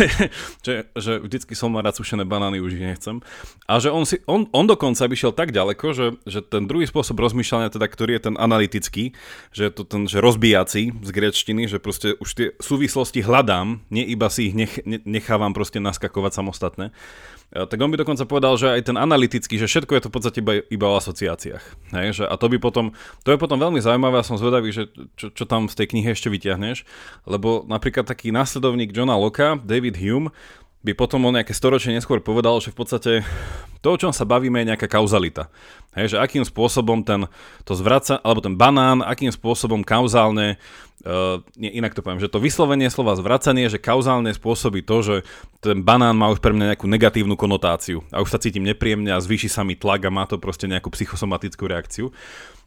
že, 0.66 0.74
že 0.96 1.12
vždycky 1.20 1.52
som 1.52 1.68
mal 1.68 1.84
rád 1.84 2.00
sušené 2.00 2.24
banány, 2.24 2.64
už 2.64 2.80
ich 2.80 2.84
nechcem. 2.84 3.20
A 3.68 3.76
že 3.76 3.92
on, 3.92 4.08
si, 4.08 4.24
on, 4.24 4.48
on 4.56 4.64
dokonca 4.64 5.04
by 5.04 5.14
šiel 5.14 5.36
tak 5.36 5.52
ďaleko, 5.52 5.86
že, 5.92 6.06
že 6.24 6.40
ten 6.40 6.64
druhý 6.64 6.88
spôsob 6.88 7.20
rozmýšľania, 7.20 7.68
teda, 7.68 7.84
ktorý 7.84 8.16
je 8.16 8.22
ten 8.32 8.36
analytický, 8.40 9.12
že 9.52 9.68
je 9.68 9.72
to 9.72 9.84
ten 9.84 10.08
že 10.08 10.24
rozbíjací 10.24 10.96
z 10.96 11.10
grečtiny, 11.12 11.68
že 11.68 11.76
proste 11.76 12.16
už 12.16 12.30
tie 12.32 12.48
súvislosti 12.56 13.20
hľadám, 13.20 13.84
nie 13.92 14.08
iba 14.08 14.32
si 14.32 14.48
ich 14.48 14.54
nech, 14.56 14.80
nechávam 15.04 15.52
proste 15.52 15.82
naskakovať 15.82 16.32
samostatne 16.40 16.96
tak 17.54 17.78
on 17.78 17.94
by 17.94 18.02
dokonca 18.02 18.26
povedal, 18.26 18.58
že 18.58 18.66
aj 18.66 18.90
ten 18.90 18.98
analytický, 18.98 19.54
že 19.62 19.70
všetko 19.70 19.94
je 19.94 20.02
to 20.02 20.10
v 20.10 20.14
podstate 20.18 20.38
iba, 20.42 20.58
iba 20.66 20.86
o 20.90 20.98
asociáciách. 20.98 21.94
Hej, 21.94 22.08
že, 22.18 22.24
a 22.26 22.34
to 22.34 22.50
by 22.50 22.58
potom, 22.58 22.90
to 23.22 23.30
je 23.30 23.38
potom 23.38 23.62
veľmi 23.62 23.78
zaujímavé 23.78 24.18
a 24.18 24.26
som 24.26 24.34
zvedavý, 24.34 24.74
že 24.74 24.90
čo, 25.14 25.30
čo 25.30 25.44
tam 25.46 25.70
z 25.70 25.78
tej 25.78 25.94
knihy 25.94 26.10
ešte 26.10 26.26
vyťahneš, 26.34 26.82
lebo 27.30 27.62
napríklad 27.70 28.10
taký 28.10 28.34
následovník 28.34 28.90
Johna 28.90 29.14
Locke, 29.14 29.54
David 29.62 29.94
Hume, 30.02 30.34
by 30.84 30.92
potom 30.92 31.24
o 31.24 31.32
nejaké 31.32 31.56
storočie 31.56 31.96
neskôr 31.96 32.20
povedal, 32.20 32.60
že 32.60 32.68
v 32.68 32.76
podstate 32.76 33.12
to, 33.80 33.88
o 33.88 34.00
čom 34.00 34.12
sa 34.12 34.28
bavíme, 34.28 34.60
je 34.60 34.68
nejaká 34.68 34.84
kauzalita. 34.84 35.48
Hej, 35.96 36.16
že 36.16 36.20
akým 36.20 36.44
spôsobom 36.44 37.00
ten, 37.00 37.24
to 37.64 37.72
zvraca, 37.72 38.20
alebo 38.20 38.44
ten 38.44 38.52
banán, 38.52 39.00
akým 39.00 39.32
spôsobom 39.32 39.80
kauzálne, 39.80 40.60
uh, 41.08 41.40
nie, 41.56 41.72
inak 41.72 41.96
to 41.96 42.04
poviem, 42.04 42.20
že 42.20 42.28
to 42.28 42.36
vyslovenie 42.36 42.92
slova 42.92 43.16
zvracanie, 43.16 43.72
že 43.72 43.80
kauzálne 43.80 44.28
spôsobí 44.36 44.84
to, 44.84 44.96
že 45.00 45.16
ten 45.64 45.80
banán 45.80 46.20
má 46.20 46.28
už 46.28 46.44
pre 46.44 46.52
mňa 46.52 46.76
nejakú 46.76 46.84
negatívnu 46.84 47.36
konotáciu 47.36 48.04
a 48.12 48.20
už 48.20 48.28
sa 48.28 48.40
cítim 48.40 48.64
nepríjemne 48.64 49.08
a 49.08 49.24
zvýši 49.24 49.48
sa 49.48 49.64
mi 49.64 49.76
tlak 49.76 50.04
a 50.04 50.12
má 50.12 50.28
to 50.28 50.36
proste 50.36 50.68
nejakú 50.68 50.92
psychosomatickú 50.92 51.64
reakciu. 51.64 52.12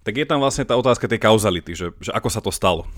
Tak 0.02 0.18
je 0.18 0.26
tam 0.26 0.42
vlastne 0.42 0.66
tá 0.66 0.74
otázka 0.74 1.06
tej 1.06 1.22
kauzality, 1.22 1.78
že, 1.78 1.94
že 2.02 2.10
ako 2.14 2.30
sa 2.34 2.42
to 2.42 2.50
stalo. 2.50 2.90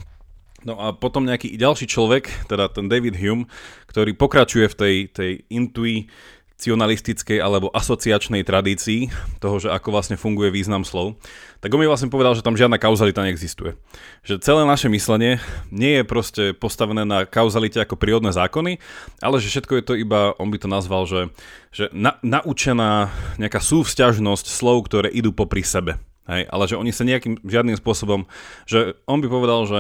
No 0.68 0.76
a 0.76 0.92
potom 0.92 1.24
nejaký 1.24 1.56
ďalší 1.56 1.88
človek, 1.88 2.28
teda 2.52 2.68
ten 2.68 2.92
David 2.92 3.16
Hume, 3.16 3.48
ktorý 3.88 4.12
pokračuje 4.12 4.68
v 4.68 4.76
tej, 4.76 4.96
tej 5.08 5.32
intuicionalistickej 5.48 7.40
alebo 7.40 7.72
asociačnej 7.72 8.44
tradícii 8.44 9.08
toho, 9.40 9.64
že 9.64 9.72
ako 9.72 9.96
vlastne 9.96 10.20
funguje 10.20 10.52
význam 10.52 10.84
slov, 10.84 11.16
tak 11.64 11.72
on 11.72 11.80
mi 11.80 11.88
vlastne 11.88 12.12
povedal, 12.12 12.36
že 12.36 12.44
tam 12.44 12.60
žiadna 12.60 12.76
kauzalita 12.76 13.24
neexistuje. 13.24 13.80
Že 14.28 14.44
celé 14.44 14.62
naše 14.68 14.92
myslenie 14.92 15.40
nie 15.72 16.00
je 16.00 16.04
proste 16.04 16.44
postavené 16.52 17.08
na 17.08 17.24
kauzalite 17.24 17.80
ako 17.80 17.96
prírodné 17.96 18.36
zákony, 18.36 18.84
ale 19.24 19.40
že 19.40 19.48
všetko 19.48 19.74
je 19.80 19.84
to 19.88 19.94
iba, 19.96 20.36
on 20.44 20.52
by 20.52 20.60
to 20.60 20.68
nazval, 20.68 21.08
že, 21.08 21.32
že 21.72 21.88
na, 21.96 22.20
naučená 22.20 23.08
nejaká 23.40 23.64
súvzťažnosť 23.64 24.46
slov, 24.52 24.92
ktoré 24.92 25.08
idú 25.08 25.32
popri 25.32 25.64
sebe. 25.64 26.04
Hej, 26.30 26.46
ale 26.46 26.70
že 26.70 26.78
oni 26.78 26.94
sa 26.94 27.10
nejakým 27.10 27.42
žiadnym 27.42 27.74
spôsobom, 27.74 28.30
že 28.70 28.94
on 29.10 29.18
by 29.18 29.28
povedal, 29.34 29.66
že 29.66 29.80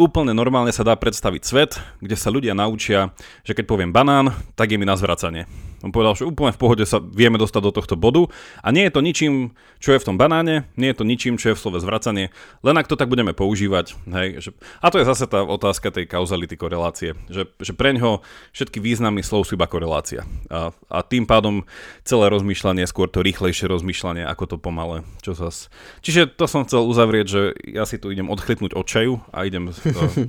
Úplne 0.00 0.32
normálne 0.32 0.72
sa 0.72 0.80
dá 0.80 0.96
predstaviť 0.96 1.42
svet, 1.44 1.76
kde 2.00 2.16
sa 2.16 2.32
ľudia 2.32 2.56
naučia, 2.56 3.12
že 3.44 3.52
keď 3.52 3.68
poviem 3.68 3.92
banán, 3.92 4.32
tak 4.56 4.72
je 4.72 4.80
mi 4.80 4.88
na 4.88 4.96
zvracanie. 4.96 5.44
On 5.80 5.88
povedal, 5.88 6.12
že 6.12 6.28
úplne 6.28 6.52
v 6.52 6.60
pohode 6.60 6.84
sa 6.84 7.00
vieme 7.00 7.40
dostať 7.40 7.62
do 7.64 7.72
tohto 7.72 7.96
bodu 7.96 8.28
a 8.60 8.68
nie 8.68 8.84
je 8.84 8.92
to 8.92 9.00
ničím, 9.00 9.56
čo 9.80 9.96
je 9.96 10.00
v 10.00 10.06
tom 10.12 10.16
banáne, 10.20 10.68
nie 10.76 10.92
je 10.92 10.96
to 11.00 11.08
ničím, 11.08 11.40
čo 11.40 11.52
je 11.52 11.56
v 11.56 11.60
slove 11.60 11.80
zvracanie, 11.80 12.28
len 12.60 12.76
ak 12.76 12.84
to 12.84 13.00
tak 13.00 13.08
budeme 13.08 13.32
používať. 13.32 13.96
Hej, 14.12 14.28
že, 14.44 14.50
a 14.84 14.92
to 14.92 15.00
je 15.00 15.08
zase 15.08 15.24
tá 15.24 15.40
otázka 15.40 15.88
tej 15.88 16.04
kauzality 16.04 16.60
korelácie, 16.60 17.16
že, 17.32 17.48
že 17.56 17.72
preňho 17.72 18.20
všetky 18.52 18.76
významy 18.76 19.24
slov 19.24 19.48
sú 19.48 19.56
iba 19.56 19.64
korelácia. 19.64 20.28
A, 20.52 20.76
a 20.92 20.98
tým 21.00 21.24
pádom 21.24 21.64
celé 22.04 22.28
rozmýšľanie, 22.28 22.84
skôr 22.84 23.08
to 23.08 23.24
rýchlejšie 23.24 23.64
rozmýšľanie, 23.64 24.28
ako 24.28 24.44
to 24.52 24.56
pomalé. 24.60 25.00
Čo 25.24 25.32
zas... 25.32 25.72
Čiže 26.04 26.28
to 26.28 26.44
som 26.44 26.68
chcel 26.68 26.84
uzavrieť, 26.84 27.26
že 27.28 27.42
ja 27.64 27.88
si 27.88 27.96
tu 27.96 28.12
idem 28.12 28.28
odchlipnúť 28.28 28.76
od 28.76 28.84
čaju 28.84 29.24
a 29.32 29.48
idem, 29.48 29.72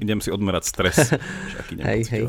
idem 0.04 0.20
si 0.20 0.30
odmerať 0.30 0.64
stres. 0.68 0.98
hej, 1.88 2.02
hej. 2.10 2.24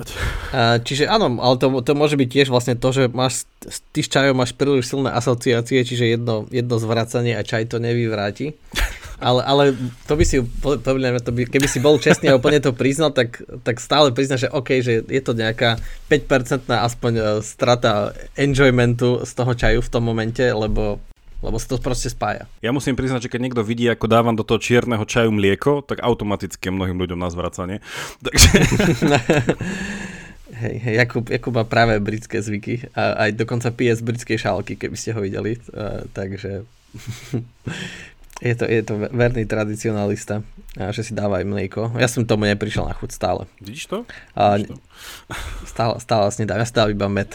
Uh, 0.52 0.78
čiže 0.82 1.08
áno, 1.08 1.38
ale 1.40 1.56
to, 1.58 1.68
to 1.84 1.92
môže 1.92 2.16
byť 2.16 2.28
tiež 2.28 2.48
vlastne 2.48 2.74
to, 2.78 2.88
že 2.92 3.08
máš, 3.10 3.48
ty 3.92 4.00
s 4.04 4.08
čajom 4.08 4.36
máš 4.36 4.52
príliš 4.56 4.92
silné 4.92 5.10
asociácie, 5.12 5.82
čiže 5.82 6.18
jedno, 6.18 6.46
jedno 6.48 6.76
zvracanie 6.78 7.36
a 7.36 7.46
čaj 7.46 7.72
to 7.72 7.82
nevyvráti. 7.82 8.56
Ale, 9.22 9.38
ale 9.46 9.64
to 10.10 10.18
by 10.18 10.24
si, 10.26 10.42
podľa 10.42 11.22
to 11.22 11.30
by, 11.30 11.46
keby 11.46 11.70
si 11.70 11.78
bol 11.78 11.94
čestný 11.94 12.34
a 12.34 12.38
úplne 12.42 12.58
to 12.58 12.74
priznal, 12.74 13.14
tak, 13.14 13.38
tak 13.62 13.78
stále 13.78 14.10
prizna, 14.10 14.34
že 14.34 14.50
OK, 14.50 14.82
že 14.82 15.06
je 15.06 15.22
to 15.22 15.30
nejaká 15.38 15.78
5% 16.10 16.66
aspoň 16.66 17.12
e, 17.14 17.22
strata 17.46 18.10
enjoymentu 18.34 19.22
z 19.22 19.32
toho 19.38 19.54
čaju 19.54 19.78
v 19.78 19.92
tom 19.94 20.02
momente, 20.02 20.42
lebo 20.42 20.98
lebo 21.42 21.58
sa 21.58 21.66
to 21.74 21.82
proste 21.82 22.08
spája. 22.08 22.46
Ja 22.62 22.70
musím 22.70 22.94
priznať, 22.94 23.26
že 23.26 23.32
keď 23.34 23.40
niekto 23.42 23.62
vidí, 23.66 23.90
ako 23.90 24.06
dávam 24.06 24.38
do 24.38 24.46
toho 24.46 24.62
čierneho 24.62 25.02
čaju 25.02 25.34
mlieko, 25.34 25.82
tak 25.82 26.00
automaticky 26.00 26.70
mnohým 26.70 26.96
ľuďom 26.96 27.18
na 27.18 27.28
zvracanie. 27.28 27.82
Takže... 28.24 28.48
Hej, 30.52 30.78
hej, 30.78 30.94
Jakub, 30.94 31.26
Jakub 31.26 31.54
má 31.58 31.66
práve 31.66 31.98
britské 31.98 32.38
zvyky 32.38 32.86
a 32.94 33.26
aj 33.26 33.34
dokonca 33.34 33.74
pije 33.74 33.98
z 33.98 34.02
britskej 34.06 34.38
šálky, 34.46 34.78
keby 34.78 34.94
ste 34.94 35.10
ho 35.10 35.18
videli. 35.18 35.58
Uh, 35.74 36.06
takže 36.14 36.62
je 38.46 38.54
to, 38.54 38.64
je 38.70 38.82
to 38.86 38.94
verný 39.10 39.42
tradicionalista, 39.48 40.46
a 40.78 40.94
že 40.94 41.08
si 41.08 41.12
dáva 41.18 41.42
aj 41.42 41.46
mlieko. 41.50 41.96
Ja 41.98 42.06
som 42.06 42.28
tomu 42.28 42.46
neprišiel 42.46 42.86
na 42.86 42.94
chuť 42.94 43.10
stále. 43.10 43.48
Vidíš 43.58 43.90
to? 43.90 43.98
A, 44.38 44.60
Vidíš 44.60 44.70
to? 44.70 44.76
Stále, 45.66 45.94
stále 45.98 46.22
vlastne 46.30 46.44
dám, 46.46 46.62
ja 46.62 46.68
stále 46.68 46.94
iba 46.94 47.10
med. 47.10 47.32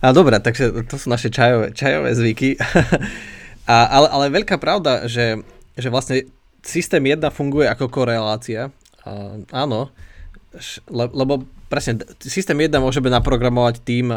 A 0.00 0.14
dobre, 0.14 0.40
takže 0.40 0.86
to 0.86 0.96
sú 0.96 1.10
naše 1.10 1.28
čajové, 1.28 1.74
čajové 1.74 2.10
zvyky. 2.16 2.54
A, 3.70 3.86
ale, 3.86 4.08
ale 4.10 4.34
veľká 4.34 4.58
pravda, 4.58 5.06
že, 5.06 5.38
že 5.78 5.88
vlastne 5.94 6.26
systém 6.66 7.06
1 7.06 7.22
funguje 7.30 7.70
ako 7.70 7.86
korelácia. 7.86 8.74
A, 9.06 9.38
áno, 9.54 9.94
le, 10.90 11.06
lebo 11.14 11.46
presne, 11.70 12.02
systém 12.18 12.58
1 12.58 12.82
môžeme 12.82 13.06
naprogramovať 13.14 13.86
tým, 13.86 14.10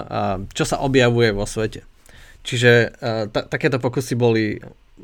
čo 0.57 0.65
sa 0.65 0.81
objavuje 0.81 1.29
vo 1.29 1.45
svete. 1.45 1.85
Čiže 2.43 2.97
ta, 3.31 3.45
takéto 3.47 3.77
pokusy 3.79 4.17
boli 4.17 4.57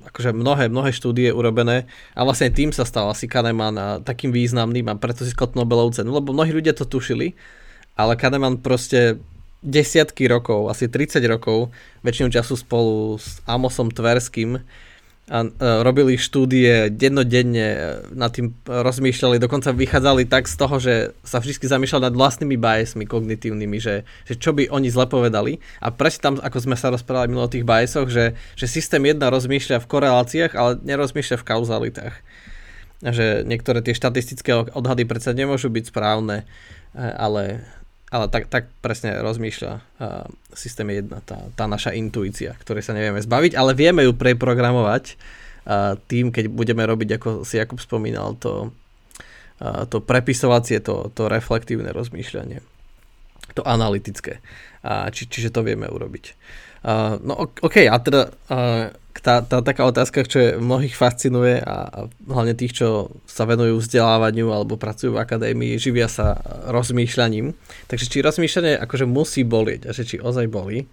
akože 0.09 0.33
mnohé, 0.33 0.67
mnohé 0.69 0.91
štúdie 0.93 1.29
urobené 1.33 1.89
a 2.13 2.25
vlastne 2.25 2.53
tým 2.53 2.73
sa 2.73 2.85
stal 2.85 3.09
asi 3.09 3.25
Kahneman 3.25 4.05
takým 4.05 4.33
významným 4.33 4.85
a 4.89 4.97
preto 4.97 5.25
si 5.25 5.33
Scott 5.33 5.57
Nobelovú 5.57 5.93
cenu, 5.93 6.13
lebo 6.13 6.33
mnohí 6.33 6.53
ľudia 6.53 6.77
to 6.77 6.85
tušili, 6.85 7.33
ale 7.97 8.17
Kahneman 8.17 8.61
proste 8.61 9.21
desiatky 9.59 10.31
rokov, 10.31 10.71
asi 10.71 10.87
30 10.87 11.19
rokov, 11.27 11.75
väčšinu 12.03 12.31
času 12.31 12.55
spolu 12.55 13.19
s 13.19 13.43
Amosom 13.43 13.91
Tverským 13.91 14.63
a 15.29 15.45
e, 15.45 15.49
robili 15.85 16.17
štúdie 16.17 16.89
dennodenne, 16.89 17.67
e, 17.69 17.79
nad 18.17 18.33
tým 18.33 18.55
rozmýšľali, 18.65 19.37
dokonca 19.37 19.69
vychádzali 19.69 20.25
tak 20.25 20.49
z 20.49 20.55
toho, 20.57 20.75
že 20.81 20.93
sa 21.21 21.37
vždy 21.37 21.69
zamýšľali 21.69 22.03
nad 22.09 22.17
vlastnými 22.17 22.57
biasmi 22.57 23.05
kognitívnymi, 23.05 23.77
že, 23.77 24.09
že 24.25 24.33
čo 24.33 24.57
by 24.57 24.73
oni 24.73 24.89
zle 24.89 25.05
povedali. 25.05 25.61
A 25.85 25.93
presne 25.93 26.21
tam, 26.25 26.35
ako 26.41 26.57
sme 26.65 26.75
sa 26.79 26.89
rozprávali 26.89 27.37
o 27.37 27.45
tých 27.45 27.61
biasoch, 27.61 28.09
že, 28.09 28.33
že 28.57 28.65
systém 28.65 29.05
1 29.05 29.21
rozmýšľa 29.21 29.85
v 29.85 29.89
koreláciách, 29.91 30.53
ale 30.57 30.81
nerozmýšľa 30.81 31.37
v 31.37 31.47
kauzalitách. 31.47 32.15
Že 33.05 33.45
niektoré 33.45 33.85
tie 33.85 33.93
štatistické 33.93 34.73
odhady 34.73 35.05
predsa 35.05 35.37
nemôžu 35.37 35.69
byť 35.69 35.93
správne, 35.93 36.49
e, 36.97 37.05
ale 37.05 37.69
ale 38.09 38.25
tak, 38.27 38.49
tak 38.49 38.73
presne 38.81 39.21
rozmýšľa 39.21 39.73
uh, 39.73 40.25
systém 40.53 40.89
1, 41.05 41.13
tá, 41.29 41.37
tá 41.53 41.65
naša 41.69 41.93
intuícia, 41.93 42.57
ktorej 42.57 42.81
sa 42.81 42.97
nevieme 42.97 43.21
zbaviť, 43.21 43.53
ale 43.53 43.77
vieme 43.77 44.01
ju 44.01 44.17
preprogramovať 44.17 45.13
uh, 45.13 45.93
tým, 46.09 46.33
keď 46.33 46.49
budeme 46.49 46.81
robiť, 46.89 47.21
ako 47.21 47.29
si 47.45 47.61
Jakub 47.61 47.77
spomínal, 47.77 48.33
to, 48.41 48.73
uh, 49.61 49.85
to 49.85 50.01
prepisovacie, 50.01 50.81
to, 50.81 51.13
to 51.13 51.29
reflektívne 51.29 51.93
rozmýšľanie, 51.93 52.65
to 53.53 53.61
analytické. 53.61 54.41
Uh, 54.81 55.13
či, 55.13 55.29
čiže 55.29 55.53
to 55.53 55.61
vieme 55.61 55.85
urobiť. 55.85 56.25
Uh, 56.81 57.19
no 57.21 57.35
OK, 57.45 57.85
a 57.85 57.95
teda 57.99 58.31
uh, 58.49 58.89
tá, 59.19 59.43
tá 59.43 59.59
taká 59.59 59.83
otázka, 59.85 60.23
čo 60.25 60.59
mnohých 60.59 60.95
fascinuje 60.95 61.59
a, 61.59 61.87
a 61.87 61.99
hlavne 62.27 62.55
tých, 62.55 62.83
čo 62.83 63.13
sa 63.27 63.43
venujú 63.43 63.79
vzdelávaniu 63.79 64.51
alebo 64.51 64.79
pracujú 64.79 65.15
v 65.15 65.21
akadémii, 65.21 65.79
živia 65.79 66.07
sa 66.07 66.39
rozmýšľaním. 66.71 67.53
Takže 67.91 68.05
či 68.07 68.23
rozmýšľanie 68.23 68.79
akože 68.79 69.05
musí 69.05 69.43
bolieť 69.43 69.89
a 69.89 69.91
že 69.91 70.07
či 70.07 70.15
ozaj 70.19 70.47
bolí. 70.47 70.87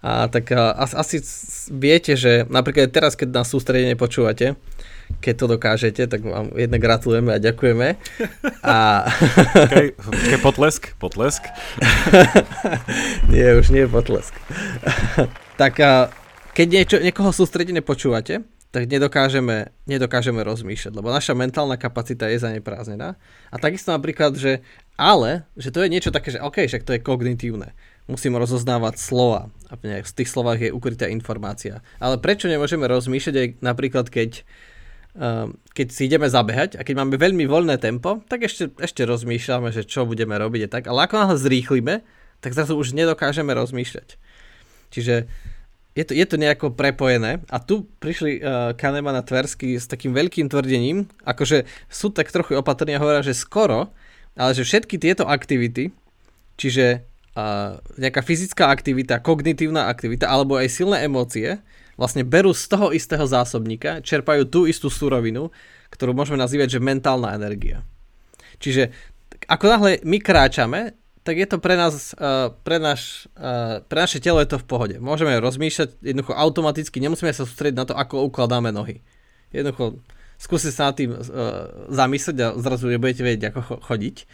A 0.00 0.32
tak 0.32 0.48
a, 0.56 0.72
asi 0.80 1.20
viete, 1.68 2.16
že 2.16 2.48
napríklad 2.48 2.88
teraz, 2.88 3.14
keď 3.14 3.42
nás 3.42 3.52
sústredenie 3.52 4.00
počúvate, 4.00 4.56
keď 5.18 5.34
to 5.36 5.46
dokážete, 5.58 6.02
tak 6.06 6.22
vám 6.22 6.54
jedne 6.54 6.78
gratulujeme 6.78 7.34
a 7.34 7.42
ďakujeme. 7.42 7.98
A... 8.62 9.04
Okay, 9.66 9.92
okay, 9.98 10.38
potlesk, 10.38 10.94
potlesk. 11.02 11.50
nie, 13.32 13.42
už 13.58 13.74
nie 13.74 13.84
je 13.84 13.90
potlesk. 13.90 14.32
tak 15.58 15.74
a 15.82 16.14
keď 16.54 16.66
niečo, 16.66 16.96
niekoho 16.98 17.30
sústredene 17.30 17.82
počúvate, 17.82 18.42
tak 18.70 18.86
nedokážeme, 18.86 19.74
nedokážeme 19.90 20.46
rozmýšľať, 20.46 20.94
lebo 20.94 21.10
naša 21.10 21.34
mentálna 21.34 21.74
kapacita 21.74 22.30
je 22.30 22.38
zaneprázdnená. 22.38 23.18
A 23.50 23.56
takisto 23.58 23.90
napríklad, 23.90 24.38
že 24.38 24.62
ale, 24.94 25.42
že 25.58 25.74
to 25.74 25.82
je 25.82 25.90
niečo 25.90 26.14
také, 26.14 26.30
že 26.30 26.38
OK, 26.38 26.62
však 26.70 26.86
to 26.86 26.94
je 26.94 27.02
kognitívne. 27.02 27.74
Musím 28.06 28.38
rozoznávať 28.38 29.02
slova 29.02 29.50
a 29.70 29.74
v 29.78 30.14
tých 30.14 30.30
slovách 30.30 30.70
je 30.70 30.74
ukrytá 30.74 31.10
informácia. 31.10 31.82
Ale 31.98 32.22
prečo 32.22 32.46
nemôžeme 32.46 32.86
rozmýšľať 32.86 33.34
aj 33.34 33.48
napríklad, 33.58 34.06
keď, 34.06 34.46
uh, 35.18 35.50
keď 35.74 35.86
si 35.90 36.06
ideme 36.06 36.30
zabehať 36.30 36.78
a 36.78 36.86
keď 36.86 36.94
máme 36.94 37.18
veľmi 37.18 37.50
voľné 37.50 37.74
tempo, 37.82 38.22
tak 38.30 38.46
ešte, 38.46 38.70
ešte 38.78 39.02
rozmýšľame, 39.02 39.74
že 39.74 39.82
čo 39.82 40.06
budeme 40.06 40.38
robiť 40.38 40.70
a 40.70 40.72
tak. 40.78 40.86
Ale 40.86 41.10
ako 41.10 41.14
náhle 41.18 41.38
zrýchlime, 41.42 41.94
tak 42.38 42.54
zase 42.54 42.74
už 42.74 42.94
nedokážeme 42.94 43.50
rozmýšľať. 43.50 44.14
Čiže 44.90 45.30
je 45.94 46.04
to, 46.06 46.12
je 46.14 46.26
to 46.26 46.36
nejako 46.38 46.70
prepojené 46.70 47.42
a 47.50 47.58
tu 47.58 47.90
prišli 47.98 48.38
uh, 48.38 48.72
Kahneman 48.78 49.18
a 49.18 49.26
Tversky 49.26 49.74
s 49.74 49.90
takým 49.90 50.14
veľkým 50.14 50.46
tvrdením, 50.46 51.10
akože 51.26 51.66
sú 51.90 52.14
tak 52.14 52.30
trochu 52.30 52.54
opatrní 52.54 52.94
a 52.94 53.02
hovoria, 53.02 53.26
že 53.26 53.34
skoro, 53.34 53.90
ale 54.38 54.54
že 54.54 54.62
všetky 54.62 55.02
tieto 55.02 55.26
aktivity, 55.26 55.90
čiže 56.54 57.02
uh, 57.34 57.82
nejaká 57.98 58.22
fyzická 58.22 58.70
aktivita, 58.70 59.18
kognitívna 59.18 59.90
aktivita 59.90 60.30
alebo 60.30 60.54
aj 60.54 60.70
silné 60.70 61.02
emócie, 61.02 61.58
vlastne 61.98 62.22
berú 62.22 62.54
z 62.54 62.64
toho 62.70 62.94
istého 62.94 63.26
zásobníka, 63.26 64.00
čerpajú 64.00 64.46
tú 64.46 64.64
istú 64.70 64.88
surovinu, 64.88 65.50
ktorú 65.90 66.14
môžeme 66.14 66.38
nazývať, 66.38 66.78
že 66.78 66.80
mentálna 66.80 67.34
energia. 67.34 67.82
Čiže 68.62 68.94
ako 69.50 69.64
náhle 69.66 69.90
my 70.06 70.18
kráčame, 70.22 70.94
tak 71.30 71.38
je 71.38 71.46
to 71.46 71.62
pre 71.62 71.78
nás, 71.78 72.10
uh, 72.18 72.50
pre, 72.66 72.82
naš, 72.82 73.30
uh, 73.38 73.86
pre 73.86 74.02
naše 74.02 74.18
telo 74.18 74.42
je 74.42 74.50
to 74.50 74.58
v 74.58 74.66
pohode. 74.66 74.96
Môžeme 74.98 75.38
rozmýšľať 75.38 76.02
jednoducho 76.02 76.34
automaticky, 76.34 76.98
nemusíme 76.98 77.30
sa 77.30 77.46
sústrediť 77.46 77.78
na 77.78 77.86
to, 77.86 77.94
ako 77.94 78.26
ukladáme 78.26 78.74
nohy. 78.74 78.98
Jednoducho 79.54 80.02
skúste 80.42 80.74
sa 80.74 80.90
nad 80.90 80.98
tým 80.98 81.14
uh, 81.14 81.22
zamyslieť 81.86 82.36
a 82.42 82.58
zrazu 82.58 82.90
nebudete 82.90 83.22
vedieť, 83.22 83.54
ako 83.54 83.78
chodiť 83.78 84.26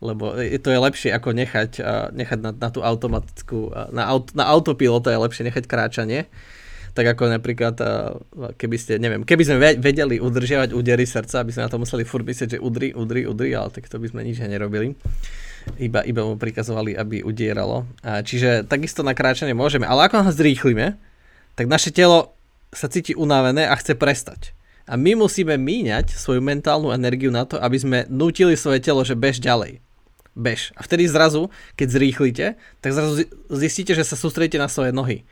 lebo 0.00 0.32
to 0.32 0.68
je 0.72 0.80
lepšie 0.80 1.12
ako 1.12 1.36
nechať, 1.36 1.70
uh, 1.84 2.08
nechať 2.10 2.40
na, 2.40 2.50
na 2.56 2.68
tú 2.72 2.80
automatickú, 2.80 3.68
uh, 3.68 3.92
na, 3.92 4.08
aut, 4.08 4.32
na 4.32 4.48
autopilota 4.48 5.12
je 5.12 5.22
lepšie 5.22 5.46
nechať 5.46 5.64
kráčanie 5.70 6.26
tak 6.90 7.06
ako 7.06 7.30
napríklad, 7.30 7.78
keby 8.58 8.76
ste, 8.76 8.98
neviem, 8.98 9.22
keby 9.22 9.42
sme 9.46 9.56
vedeli 9.78 10.18
udržiavať 10.18 10.74
údery 10.74 11.06
srdca, 11.06 11.46
aby 11.46 11.54
sme 11.54 11.62
na 11.62 11.70
to 11.70 11.78
museli 11.78 12.02
furt 12.02 12.26
myslieť, 12.26 12.58
že 12.58 12.58
udri, 12.58 12.90
udri, 12.90 13.30
udri, 13.30 13.54
ale 13.54 13.70
tak 13.70 13.86
to 13.86 14.02
by 14.02 14.10
sme 14.10 14.26
nič 14.26 14.42
nerobili. 14.42 14.98
Iba, 15.76 16.04
iba 16.04 16.22
mu 16.24 16.36
prikazovali, 16.36 16.96
aby 16.96 17.24
udieralo. 17.24 17.88
A 18.04 18.20
čiže 18.20 18.64
takisto 18.64 19.00
na 19.00 19.16
kráčanie 19.16 19.56
môžeme, 19.56 19.88
ale 19.88 20.08
ako 20.08 20.28
ho 20.28 20.32
zrýchlime, 20.32 20.96
tak 21.56 21.66
naše 21.68 21.92
telo 21.92 22.32
sa 22.70 22.86
cíti 22.86 23.12
unavené 23.16 23.66
a 23.66 23.74
chce 23.76 23.96
prestať. 23.98 24.56
A 24.90 24.98
my 24.98 25.14
musíme 25.14 25.54
míňať 25.54 26.16
svoju 26.16 26.42
mentálnu 26.42 26.90
energiu 26.90 27.30
na 27.30 27.46
to, 27.46 27.60
aby 27.62 27.78
sme 27.78 27.98
nutili 28.10 28.58
svoje 28.58 28.82
telo, 28.82 29.06
že 29.06 29.14
bež 29.14 29.38
ďalej. 29.38 29.78
Bež. 30.34 30.74
A 30.78 30.82
vtedy 30.82 31.10
zrazu, 31.10 31.50
keď 31.74 31.88
zrýchlite, 31.90 32.46
tak 32.82 32.90
zrazu 32.94 33.26
zistíte, 33.50 33.94
že 33.94 34.06
sa 34.06 34.18
sústredíte 34.18 34.58
na 34.58 34.70
svoje 34.70 34.90
nohy 34.94 35.26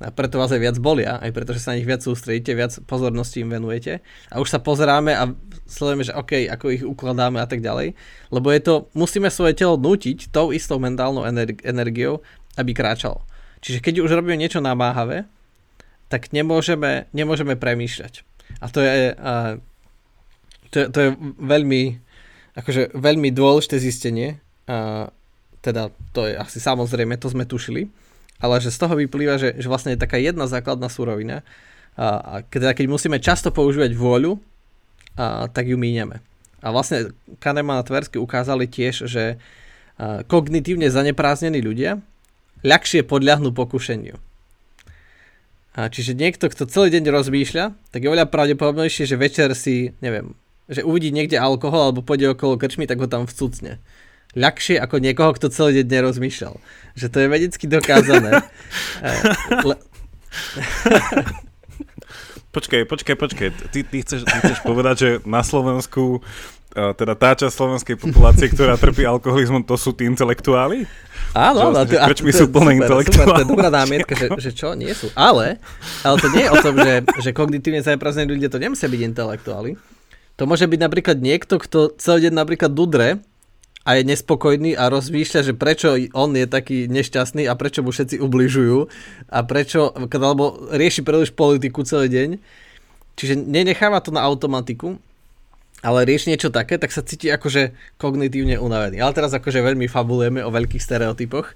a 0.00 0.08
preto 0.08 0.40
vás 0.40 0.48
aj 0.48 0.60
viac 0.64 0.76
bolia, 0.80 1.20
aj 1.20 1.28
preto, 1.36 1.52
že 1.52 1.60
sa 1.60 1.76
na 1.76 1.76
nich 1.76 1.84
viac 1.84 2.00
sústredíte, 2.00 2.56
viac 2.56 2.72
pozornosti 2.88 3.44
im 3.44 3.52
venujete 3.52 4.00
a 4.32 4.40
už 4.40 4.48
sa 4.48 4.56
pozeráme 4.56 5.12
a 5.12 5.36
sledujeme, 5.68 6.08
že 6.08 6.16
OK, 6.16 6.48
ako 6.48 6.64
ich 6.72 6.80
ukladáme 6.80 7.36
a 7.36 7.44
tak 7.44 7.60
ďalej, 7.60 7.92
lebo 8.32 8.48
je 8.48 8.60
to, 8.64 8.74
musíme 8.96 9.28
svoje 9.28 9.52
telo 9.60 9.76
nutiť 9.76 10.32
tou 10.32 10.56
istou 10.56 10.80
mentálnou 10.80 11.28
energi- 11.28 11.60
energiou, 11.60 12.24
aby 12.56 12.72
kráčalo. 12.72 13.20
Čiže 13.60 13.84
keď 13.84 13.94
už 14.00 14.16
robíme 14.16 14.40
niečo 14.40 14.64
namáhavé, 14.64 15.28
tak 16.08 16.32
nemôžeme, 16.32 17.06
nemôžeme 17.12 17.54
premýšľať. 17.60 18.24
A 18.58 18.66
to 18.72 18.80
je, 18.80 19.12
uh, 19.14 19.60
to, 20.72 20.88
to 20.88 20.98
je 20.98 21.10
veľmi, 21.38 22.00
akože 22.56 22.96
veľmi 22.96 23.28
dôležité 23.36 23.76
zistenie, 23.76 24.40
uh, 24.64 25.12
teda 25.60 25.92
to 26.16 26.24
je 26.24 26.40
asi 26.40 26.56
samozrejme, 26.56 27.20
to 27.20 27.28
sme 27.28 27.44
tušili, 27.44 27.92
ale 28.40 28.58
že 28.58 28.72
z 28.72 28.80
toho 28.80 28.96
vyplýva, 28.96 29.36
že, 29.36 29.54
že 29.60 29.68
vlastne 29.68 29.92
je 29.94 30.00
taká 30.00 30.16
jedna 30.16 30.48
základná 30.48 30.88
surovina 30.88 31.44
a, 31.94 32.08
a 32.18 32.34
keď, 32.42 32.72
keď 32.72 32.86
musíme 32.88 33.20
často 33.20 33.52
používať 33.52 33.92
vôľu, 33.92 34.40
a, 35.20 35.46
tak 35.52 35.68
ju 35.68 35.76
míňame. 35.76 36.24
A 36.60 36.66
vlastne 36.72 37.12
Kahneman 37.40 37.80
a 37.80 37.84
Tversky 37.84 38.16
ukázali 38.16 38.64
tiež, 38.64 39.04
že 39.06 39.36
a, 40.00 40.24
kognitívne 40.24 40.88
zanepráznení 40.88 41.60
ľudia 41.60 42.00
ľahšie 42.64 43.04
podľahnú 43.04 43.52
pokušeniu. 43.52 44.16
A 45.70 45.86
čiže 45.86 46.18
niekto, 46.18 46.50
kto 46.50 46.66
celý 46.66 46.90
deň 46.98 47.14
rozmýšľa, 47.14 47.64
tak 47.94 48.02
je 48.02 48.10
oveľa 48.10 48.26
pravdepodobnejšie, 48.26 49.06
že 49.06 49.16
večer 49.16 49.54
si, 49.54 49.94
neviem, 50.02 50.34
že 50.66 50.82
uvidí 50.82 51.14
niekde 51.14 51.38
alkohol 51.38 51.88
alebo 51.88 52.02
pôjde 52.02 52.34
okolo 52.34 52.58
krčmy, 52.58 52.90
tak 52.90 52.98
ho 52.98 53.06
tam 53.06 53.24
vcucne 53.30 53.78
ľahšie 54.34 54.78
ako 54.78 55.02
niekoho, 55.02 55.34
kto 55.34 55.50
celý 55.50 55.82
deň 55.82 55.86
nerozmýšľal. 55.90 56.54
Že 56.94 57.06
to 57.10 57.16
je 57.18 57.26
vedecky 57.26 57.64
dokázané. 57.66 58.30
Eh, 59.00 59.64
le... 59.64 59.74
počkaj, 62.54 62.84
počkaj, 62.86 63.16
počkaj. 63.16 63.48
Ty, 63.72 63.80
ty, 63.82 63.96
chceš, 64.04 64.28
ty 64.28 64.36
chceš 64.44 64.60
povedať, 64.62 64.94
že 65.00 65.08
na 65.24 65.40
Slovensku 65.40 66.20
eh, 66.76 66.92
teda 66.94 67.16
tá 67.16 67.32
časť 67.34 67.50
slovenskej 67.50 67.96
populácie, 67.96 68.46
ktorá 68.52 68.76
trpí 68.76 69.02
alkoholizmom, 69.02 69.64
to 69.64 69.74
sú 69.80 69.96
tí 69.96 70.04
intelektuáli? 70.06 70.84
Áno, 71.32 71.72
áno. 71.72 71.82
Prečo 71.82 72.22
mi 72.22 72.30
sú 72.36 72.52
plné 72.52 72.84
intelektuáli? 72.84 73.26
To 73.40 73.42
je 73.42 73.50
dobrá 73.56 73.72
námietka, 73.72 74.12
že, 74.14 74.28
že 74.36 74.50
čo, 74.52 74.76
nie 74.76 74.92
sú. 74.92 75.08
Ale, 75.16 75.56
ale 76.04 76.16
to 76.20 76.28
nie 76.30 76.44
je 76.44 76.50
o 76.52 76.58
tom, 76.60 76.74
že, 76.76 76.94
že 77.24 77.30
kognitívne 77.32 77.80
zaneprázdnení 77.80 78.36
ľudia 78.36 78.52
to 78.52 78.60
nemusia 78.60 78.86
byť 78.86 79.00
intelektuáli. 79.00 79.80
To 80.36 80.44
môže 80.44 80.68
byť 80.68 80.80
napríklad 80.80 81.16
niekto, 81.20 81.56
kto 81.56 81.96
celý 81.96 82.28
deň 82.28 82.34
napríklad 82.36 82.72
dudre 82.72 83.20
a 83.80 83.96
je 83.96 84.02
nespokojný 84.04 84.76
a 84.76 84.92
rozmýšľa, 84.92 85.40
že 85.40 85.54
prečo 85.56 85.96
on 86.12 86.36
je 86.36 86.44
taký 86.44 86.84
nešťastný 86.92 87.48
a 87.48 87.56
prečo 87.56 87.80
mu 87.80 87.90
všetci 87.96 88.20
ubližujú 88.20 88.78
a 89.32 89.38
prečo, 89.40 89.96
alebo 89.96 90.68
rieši 90.68 91.00
príliš 91.00 91.32
politiku 91.32 91.80
celý 91.80 92.12
deň. 92.12 92.30
Čiže 93.16 93.40
nenecháva 93.40 94.04
to 94.04 94.12
na 94.12 94.20
automatiku, 94.20 95.00
ale 95.80 96.04
rieši 96.04 96.36
niečo 96.36 96.52
také, 96.52 96.76
tak 96.76 96.92
sa 96.92 97.00
cíti 97.00 97.32
akože 97.32 97.72
kognitívne 97.96 98.60
unavený. 98.60 99.00
Ale 99.00 99.16
teraz 99.16 99.32
akože 99.32 99.64
veľmi 99.64 99.88
fabulujeme 99.88 100.44
o 100.44 100.52
veľkých 100.52 100.84
stereotypoch. 100.84 101.48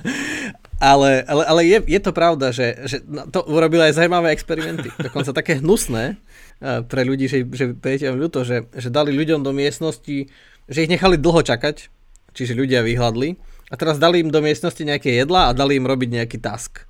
ale 0.80 1.28
ale, 1.28 1.42
ale 1.44 1.60
je, 1.68 1.78
je 1.84 2.00
to 2.00 2.12
pravda, 2.16 2.56
že, 2.56 2.72
že 2.88 2.96
to 3.28 3.44
urobili 3.44 3.84
aj 3.84 4.00
zaujímavé 4.00 4.32
experimenty. 4.32 4.88
Dokonca 4.96 5.36
také 5.36 5.60
hnusné 5.60 6.16
eh, 6.16 6.80
pre 6.88 7.04
ľudí, 7.04 7.28
že, 7.28 7.44
že 7.52 7.76
že, 7.76 8.56
že 8.64 8.88
dali 8.88 9.12
ľuďom 9.12 9.44
do 9.44 9.52
miestnosti 9.52 10.32
že 10.70 10.86
ich 10.86 10.92
nechali 10.92 11.18
dlho 11.18 11.42
čakať, 11.42 11.90
čiže 12.30 12.54
ľudia 12.54 12.86
vyhľadli 12.86 13.34
a 13.70 13.74
teraz 13.74 13.98
dali 13.98 14.22
im 14.22 14.30
do 14.30 14.38
miestnosti 14.38 14.78
nejaké 14.78 15.18
jedla 15.18 15.50
a 15.50 15.56
dali 15.56 15.74
im 15.76 15.84
robiť 15.84 16.08
nejaký 16.14 16.38
task. 16.38 16.86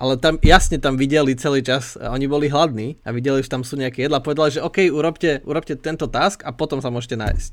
Ale 0.00 0.16
tam 0.16 0.40
jasne 0.42 0.80
tam 0.80 0.96
videli 0.96 1.36
celý 1.36 1.60
čas, 1.62 1.94
oni 1.94 2.26
boli 2.26 2.50
hladní 2.50 2.98
a 3.04 3.12
videli, 3.14 3.44
že 3.44 3.52
tam 3.52 3.62
sú 3.62 3.76
nejaké 3.78 4.08
jedla 4.08 4.24
povedali, 4.24 4.56
že 4.58 4.64
OK, 4.64 4.90
urobte, 4.90 5.44
urobte 5.44 5.76
tento 5.76 6.08
task 6.10 6.42
a 6.42 6.50
potom 6.50 6.82
sa 6.82 6.90
môžete 6.90 7.20
nájsť. 7.20 7.52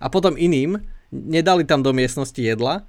A 0.00 0.06
potom 0.08 0.38
iným 0.38 0.80
nedali 1.12 1.66
tam 1.66 1.82
do 1.82 1.90
miestnosti 1.90 2.38
jedla 2.38 2.86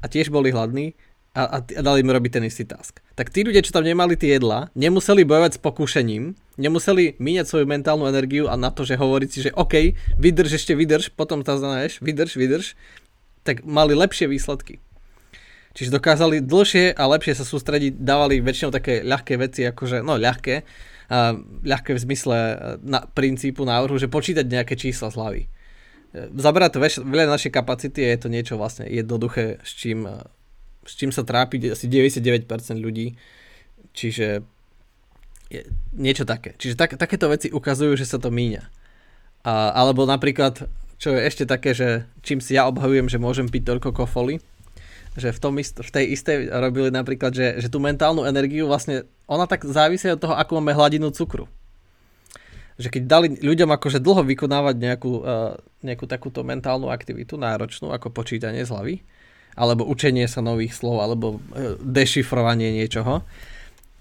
a 0.00 0.04
tiež 0.06 0.32
boli 0.32 0.54
hladní 0.54 0.96
a, 1.30 1.42
a, 1.46 1.58
a 1.62 1.80
dali 1.82 2.02
im 2.02 2.10
robiť 2.10 2.32
ten 2.40 2.44
istý 2.46 2.66
task. 2.66 2.98
Tak 3.14 3.30
tí 3.30 3.46
ľudia, 3.46 3.62
čo 3.62 3.70
tam 3.70 3.86
nemali 3.86 4.18
tie 4.18 4.38
jedla, 4.38 4.66
nemuseli 4.74 5.22
bojovať 5.22 5.56
s 5.56 5.60
pokušením, 5.62 6.34
nemuseli 6.58 7.16
míňať 7.22 7.46
svoju 7.46 7.66
mentálnu 7.70 8.10
energiu 8.10 8.50
a 8.50 8.58
na 8.58 8.74
to, 8.74 8.82
že 8.82 8.98
hovoriť 8.98 9.28
si, 9.30 9.38
že 9.46 9.54
OK, 9.54 9.94
vydrž 10.18 10.58
ešte 10.58 10.74
vydrž, 10.74 11.14
potom 11.14 11.46
to 11.46 11.54
znamenáš, 11.54 12.02
vydrž, 12.02 12.34
vydrž, 12.34 12.66
tak 13.46 13.62
mali 13.62 13.94
lepšie 13.94 14.26
výsledky. 14.26 14.82
Čiže 15.70 15.94
dokázali 15.94 16.42
dlhšie 16.42 16.98
a 16.98 17.02
lepšie 17.06 17.38
sa 17.38 17.46
sústrediť, 17.46 18.02
dávali 18.02 18.42
väčšinou 18.42 18.74
také 18.74 19.06
ľahké 19.06 19.38
veci, 19.38 19.62
akože, 19.70 20.02
no 20.02 20.18
ľahké, 20.18 20.66
a 21.10 21.34
ľahké 21.66 21.98
v 21.98 22.04
zmysle 22.06 22.38
e, 22.38 22.54
na 22.86 23.02
princípu 23.02 23.66
návrhu, 23.66 23.98
že 23.98 24.06
počítať 24.06 24.46
nejaké 24.46 24.78
čísla 24.78 25.10
z 25.10 25.18
hlavy. 25.18 25.42
E, 25.42 25.48
zaberá 26.38 26.70
to 26.70 26.78
veľa 26.82 27.26
našej 27.26 27.50
kapacity 27.50 28.06
a 28.06 28.14
je 28.14 28.18
to 28.22 28.28
niečo 28.30 28.54
vlastne 28.54 28.86
jednoduché, 28.86 29.58
s 29.66 29.74
čím, 29.74 30.06
e, 30.06 30.22
s 30.84 30.92
čím 30.96 31.12
sa 31.12 31.22
trápi 31.22 31.60
asi 31.68 31.86
99% 31.86 32.46
ľudí. 32.80 33.16
Čiže 33.92 34.44
je 35.50 35.66
niečo 35.98 36.22
také. 36.22 36.54
Čiže 36.56 36.78
tak, 36.78 36.94
takéto 36.94 37.26
veci 37.26 37.50
ukazujú, 37.50 37.98
že 37.98 38.06
sa 38.06 38.22
to 38.22 38.30
míňa. 38.30 38.62
A, 39.42 39.74
alebo 39.74 40.06
napríklad, 40.06 40.70
čo 41.00 41.10
je 41.10 41.20
ešte 41.26 41.44
také, 41.44 41.74
že 41.74 42.06
čím 42.22 42.38
si 42.38 42.54
ja 42.54 42.70
obhajujem, 42.70 43.10
že 43.10 43.18
môžem 43.18 43.50
piť 43.50 43.66
toľko 43.66 43.90
kofoly, 43.90 44.38
že 45.18 45.34
v, 45.34 45.38
tom 45.42 45.58
ist, 45.58 45.74
v 45.74 45.90
tej 45.90 46.14
istej 46.14 46.54
robili 46.54 46.94
napríklad, 46.94 47.34
že, 47.34 47.58
že 47.58 47.66
tú 47.66 47.82
mentálnu 47.82 48.22
energiu 48.22 48.70
vlastne, 48.70 49.02
ona 49.26 49.50
tak 49.50 49.66
závisí 49.66 50.06
od 50.06 50.22
toho, 50.22 50.38
ako 50.38 50.62
máme 50.62 50.70
hladinu 50.70 51.10
cukru. 51.10 51.50
Že 52.78 52.88
keď 52.94 53.02
dali 53.10 53.26
ľuďom 53.42 53.74
akože 53.74 53.98
dlho 53.98 54.22
vykonávať 54.22 54.76
nejakú, 54.78 55.12
uh, 55.20 55.58
nejakú 55.82 56.06
takúto 56.06 56.46
mentálnu 56.46 56.94
aktivitu 56.94 57.34
náročnú, 57.34 57.90
ako 57.90 58.14
počítanie 58.14 58.62
z 58.62 58.70
hlavy, 58.70 58.94
alebo 59.54 59.86
učenie 59.86 60.26
sa 60.26 60.42
nových 60.42 60.76
slov, 60.76 61.02
alebo 61.02 61.38
uh, 61.38 61.76
dešifrovanie 61.80 62.74
niečoho, 62.74 63.22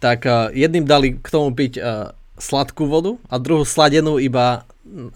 tak 0.03 0.25
uh, 0.25 0.49
jedným 0.53 0.85
dali 0.85 1.17
k 1.17 1.27
tomu 1.27 1.53
piť 1.55 1.73
uh, 1.79 2.13
sladkú 2.39 2.87
vodu 2.87 3.19
a 3.27 3.35
druhú 3.37 3.67
sladenú 3.67 4.17
iba 4.17 4.63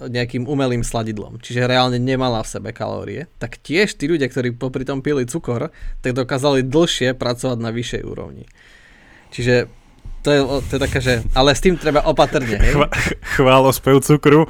nejakým 0.05 0.45
umelým 0.45 0.85
sladidlom, 0.85 1.41
čiže 1.41 1.65
reálne 1.65 1.97
nemala 1.97 2.45
v 2.45 2.51
sebe 2.51 2.69
kalórie, 2.69 3.25
tak 3.41 3.57
tiež 3.57 3.97
tí 3.97 4.05
ľudia, 4.05 4.29
ktorí 4.29 4.53
popri 4.53 4.85
tom 4.85 5.01
pili 5.01 5.25
cukor, 5.25 5.73
tak 6.05 6.13
dokázali 6.13 6.61
dlhšie 6.61 7.17
pracovať 7.17 7.57
na 7.57 7.73
vyššej 7.73 8.03
úrovni. 8.05 8.45
Čiže 9.33 9.65
to 10.23 10.29
je, 10.31 10.39
to 10.71 10.71
je 10.79 10.81
také, 10.81 10.99
že... 11.03 11.13
Ale 11.35 11.51
s 11.51 11.59
tým 11.59 11.75
treba 11.75 11.99
opatrne, 12.07 12.55
hej? 12.55 12.73
Chva, 12.79 12.87
chválo 13.35 13.69
spev 13.75 13.99
cukru. 13.99 14.47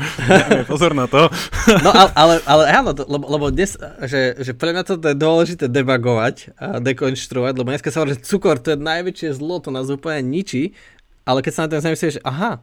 pozor 0.70 0.94
na 0.94 1.10
to. 1.10 1.34
no 1.82 1.90
ale, 1.90 2.10
ale, 2.14 2.36
ale 2.46 2.64
áno, 2.70 2.94
lebo, 2.94 3.26
lebo 3.26 3.46
dnes, 3.50 3.74
že, 4.06 4.38
že 4.38 4.54
pre 4.54 4.70
mňa 4.70 4.84
to 4.86 4.94
je 5.02 5.18
dôležité 5.18 5.66
debagovať 5.66 6.54
a 6.62 6.78
dekonštruovať, 6.78 7.54
lebo 7.58 7.74
dneska 7.74 7.90
sa 7.90 8.06
hovorí, 8.06 8.14
že 8.14 8.22
cukor 8.22 8.62
to 8.62 8.78
je 8.78 8.80
najväčšie 8.80 9.34
zlo, 9.34 9.58
to 9.58 9.74
nás 9.74 9.90
úplne 9.90 10.22
ničí, 10.22 10.78
ale 11.26 11.42
keď 11.42 11.52
sa 11.52 11.62
na 11.66 11.68
to 11.74 11.82
zamyslíš, 11.82 12.22
že 12.22 12.26
aha, 12.26 12.62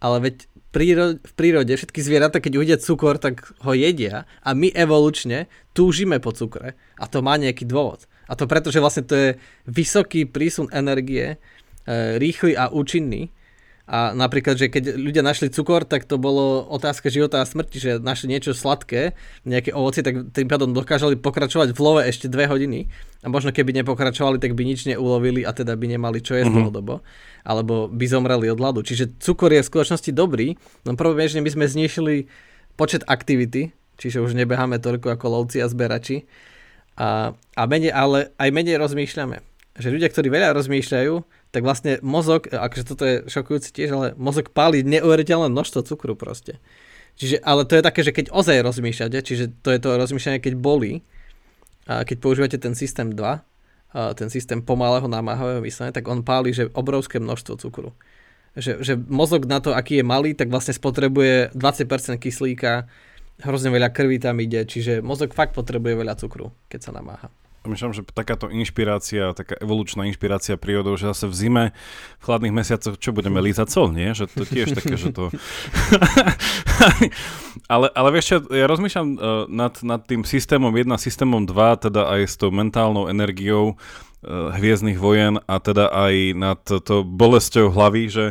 ale 0.00 0.16
veď 0.20 0.36
prírode, 0.70 1.16
v 1.24 1.32
prírode 1.34 1.72
všetky 1.74 2.00
zvieratá, 2.04 2.38
keď 2.38 2.52
uvidia 2.60 2.78
cukor, 2.78 3.16
tak 3.16 3.56
ho 3.64 3.72
jedia 3.74 4.28
a 4.44 4.52
my 4.54 4.70
evolučne 4.76 5.48
túžime 5.72 6.20
po 6.22 6.36
cukre 6.36 6.78
a 7.00 7.04
to 7.08 7.24
má 7.24 7.40
nejaký 7.40 7.66
dôvod. 7.66 8.06
A 8.30 8.38
to 8.38 8.46
preto, 8.46 8.70
že 8.70 8.78
vlastne 8.78 9.02
to 9.02 9.14
je 9.18 9.28
vysoký 9.66 10.22
prísun 10.22 10.70
energie, 10.70 11.42
rýchly 11.88 12.56
a 12.56 12.68
účinný 12.68 13.30
A 13.90 14.14
napríklad, 14.14 14.54
že 14.54 14.70
keď 14.70 14.94
ľudia 14.94 15.18
našli 15.18 15.50
cukor, 15.50 15.82
tak 15.82 16.06
to 16.06 16.14
bolo 16.14 16.62
otázka 16.70 17.10
života 17.10 17.42
a 17.42 17.48
smrti, 17.48 17.82
že 17.82 17.90
našli 17.98 18.30
niečo 18.30 18.54
sladké, 18.54 19.18
nejaké 19.42 19.74
ovoci, 19.74 20.06
tak 20.06 20.30
tým 20.30 20.46
pádom 20.46 20.70
dokážali 20.70 21.18
pokračovať 21.18 21.74
v 21.74 21.80
love 21.82 21.98
ešte 22.06 22.30
dve 22.30 22.46
hodiny. 22.46 22.86
A 23.26 23.26
možno 23.26 23.50
keby 23.50 23.74
nepokračovali, 23.82 24.38
tak 24.38 24.54
by 24.54 24.62
nič 24.62 24.86
neulovili 24.86 25.42
a 25.42 25.50
teda 25.50 25.74
by 25.74 25.90
nemali 25.90 26.22
čo 26.22 26.38
jesť 26.38 26.54
mm-hmm. 26.54 26.70
dlhodobo. 26.70 26.94
Alebo 27.42 27.90
by 27.90 28.04
zomreli 28.06 28.46
od 28.46 28.62
hladu. 28.62 28.86
Čiže 28.86 29.18
cukor 29.18 29.50
je 29.50 29.58
v 29.58 29.70
skutočnosti 29.74 30.14
dobrý, 30.14 30.54
no 30.86 30.94
problém 30.94 31.26
je, 31.26 31.34
že 31.34 31.42
my 31.42 31.50
sme 31.50 31.66
znišili 31.66 32.30
počet 32.78 33.02
aktivity, 33.10 33.74
čiže 33.98 34.22
už 34.22 34.38
nebeháme 34.38 34.78
toľko 34.78 35.18
ako 35.18 35.26
lovci 35.34 35.58
a 35.58 35.66
zberači. 35.66 36.30
A, 36.94 37.34
a 37.34 37.62
menej, 37.66 37.90
ale 37.90 38.30
aj 38.38 38.54
menej 38.54 38.78
rozmýšľame. 38.78 39.49
Že 39.80 39.96
ľudia, 39.96 40.12
ktorí 40.12 40.28
veľa 40.28 40.52
rozmýšľajú, 40.52 41.14
tak 41.50 41.62
vlastne 41.64 41.96
mozog, 42.04 42.52
akože 42.52 42.84
toto 42.84 43.02
je 43.08 43.16
šokujúci 43.26 43.72
tiež, 43.72 43.90
ale 43.96 44.06
mozog 44.20 44.52
páli 44.52 44.84
neuveriteľné 44.84 45.48
množstvo 45.48 45.82
cukru 45.88 46.14
proste. 46.14 46.60
Čiže, 47.16 47.40
ale 47.40 47.64
to 47.64 47.80
je 47.80 47.82
také, 47.84 48.00
že 48.04 48.12
keď 48.14 48.32
ozaj 48.32 48.64
rozmýšľate, 48.64 49.18
čiže 49.24 49.44
to 49.64 49.72
je 49.72 49.80
to 49.80 49.96
rozmýšľanie, 49.96 50.40
keď 50.40 50.54
bolí, 50.56 51.04
a 51.90 52.06
keď 52.06 52.16
používate 52.22 52.56
ten 52.60 52.78
systém 52.78 53.10
2, 53.10 53.18
a 53.90 54.14
ten 54.14 54.30
systém 54.30 54.62
pomalého 54.62 55.10
námahového 55.10 55.58
myslenia, 55.66 55.90
tak 55.90 56.06
on 56.06 56.22
páli, 56.22 56.54
že 56.54 56.70
obrovské 56.70 57.18
množstvo 57.18 57.58
cukru. 57.58 57.90
Že, 58.54 58.82
že 58.82 58.94
mozog 58.94 59.50
na 59.50 59.58
to, 59.58 59.74
aký 59.74 59.98
je 59.98 60.04
malý, 60.06 60.30
tak 60.38 60.50
vlastne 60.54 60.70
spotrebuje 60.70 61.50
20% 61.58 62.22
kyslíka, 62.22 62.86
hrozne 63.42 63.74
veľa 63.74 63.90
krvi 63.90 64.22
tam 64.22 64.38
ide, 64.38 64.62
čiže 64.62 65.02
mozog 65.02 65.34
fakt 65.34 65.56
potrebuje 65.58 65.98
veľa 65.98 66.14
cukru, 66.14 66.54
keď 66.70 66.80
sa 66.86 66.90
namáha. 66.94 67.26
Myslím, 67.68 67.92
že 67.92 68.00
takáto 68.08 68.48
inšpirácia, 68.48 69.36
taká 69.36 69.52
evolučná 69.60 70.08
inšpirácia 70.08 70.56
prírodou, 70.56 70.96
že 70.96 71.12
zase 71.12 71.28
v 71.28 71.34
zime, 71.36 71.64
v 72.16 72.22
chladných 72.24 72.56
mesiacoch, 72.56 72.96
čo 72.96 73.12
budeme 73.12 73.36
lízať 73.36 73.68
sol, 73.68 73.92
nie? 73.92 74.16
Že 74.16 74.32
to 74.32 74.44
tiež 74.48 74.68
také, 74.72 74.96
že 74.96 75.12
to... 75.12 75.28
ale, 77.74 77.92
ale 77.92 78.08
vieš 78.16 78.26
čo, 78.32 78.36
ja 78.48 78.64
rozmýšľam 78.64 79.08
uh, 79.12 79.20
nad, 79.52 79.76
nad 79.84 80.00
tým 80.08 80.24
systémom 80.24 80.72
1, 80.72 80.88
systémom 80.96 81.44
2, 81.44 81.92
teda 81.92 82.08
aj 82.08 82.20
s 82.32 82.34
tou 82.40 82.48
mentálnou 82.48 83.12
energiou 83.12 83.76
uh, 83.76 84.56
hviezdnych 84.56 84.96
vojen 84.96 85.36
a 85.44 85.60
teda 85.60 85.92
aj 85.92 86.14
nad 86.32 86.60
to 86.64 87.04
bolesťou 87.04 87.68
hlavy, 87.68 88.08
že 88.08 88.26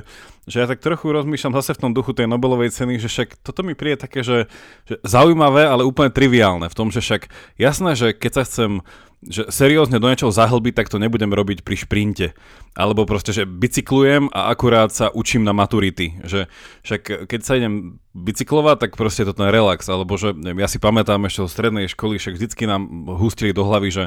že 0.50 0.66
ja 0.66 0.66
tak 0.66 0.82
trochu 0.82 1.14
rozmýšľam 1.14 1.54
zase 1.62 1.78
v 1.78 1.82
tom 1.86 1.92
duchu 1.94 2.18
tej 2.18 2.26
Nobelovej 2.26 2.74
ceny, 2.74 2.98
že 2.98 3.06
však 3.06 3.46
toto 3.46 3.62
mi 3.62 3.78
príde 3.78 4.02
také, 4.02 4.26
že, 4.26 4.50
že 4.90 4.98
zaujímavé, 5.06 5.70
ale 5.70 5.86
úplne 5.86 6.10
triviálne 6.10 6.66
v 6.66 6.76
tom, 6.76 6.90
že 6.90 7.06
však 7.06 7.30
jasné, 7.62 7.94
že 7.94 8.18
keď 8.18 8.32
sa 8.34 8.44
chcem 8.50 8.72
že 9.20 9.52
seriózne 9.52 10.00
do 10.00 10.08
niečoho 10.08 10.32
zahlbiť, 10.32 10.80
tak 10.80 10.88
to 10.88 10.96
nebudem 10.96 11.36
robiť 11.36 11.68
pri 11.68 11.76
šprinte. 11.76 12.28
Alebo 12.72 13.04
proste, 13.04 13.36
že 13.36 13.44
bicyklujem 13.44 14.32
a 14.32 14.48
akurát 14.48 14.96
sa 14.96 15.12
učím 15.12 15.44
na 15.44 15.52
maturity. 15.52 16.16
Že 16.24 16.48
však 16.88 17.28
keď 17.28 17.40
sa 17.44 17.60
idem 17.60 18.00
bicyklovať, 18.16 18.78
tak 18.80 18.92
proste 18.96 19.28
je 19.28 19.36
to 19.36 19.44
ten 19.44 19.52
relax. 19.52 19.92
Alebo 19.92 20.16
že 20.16 20.32
ja 20.40 20.72
si 20.72 20.80
pamätám 20.80 21.20
ešte 21.28 21.44
zo 21.44 21.52
strednej 21.52 21.92
školy, 21.92 22.16
však 22.16 22.40
vždycky 22.40 22.64
nám 22.64 23.12
hustili 23.20 23.52
do 23.52 23.68
hlavy, 23.68 23.92
že, 23.92 24.06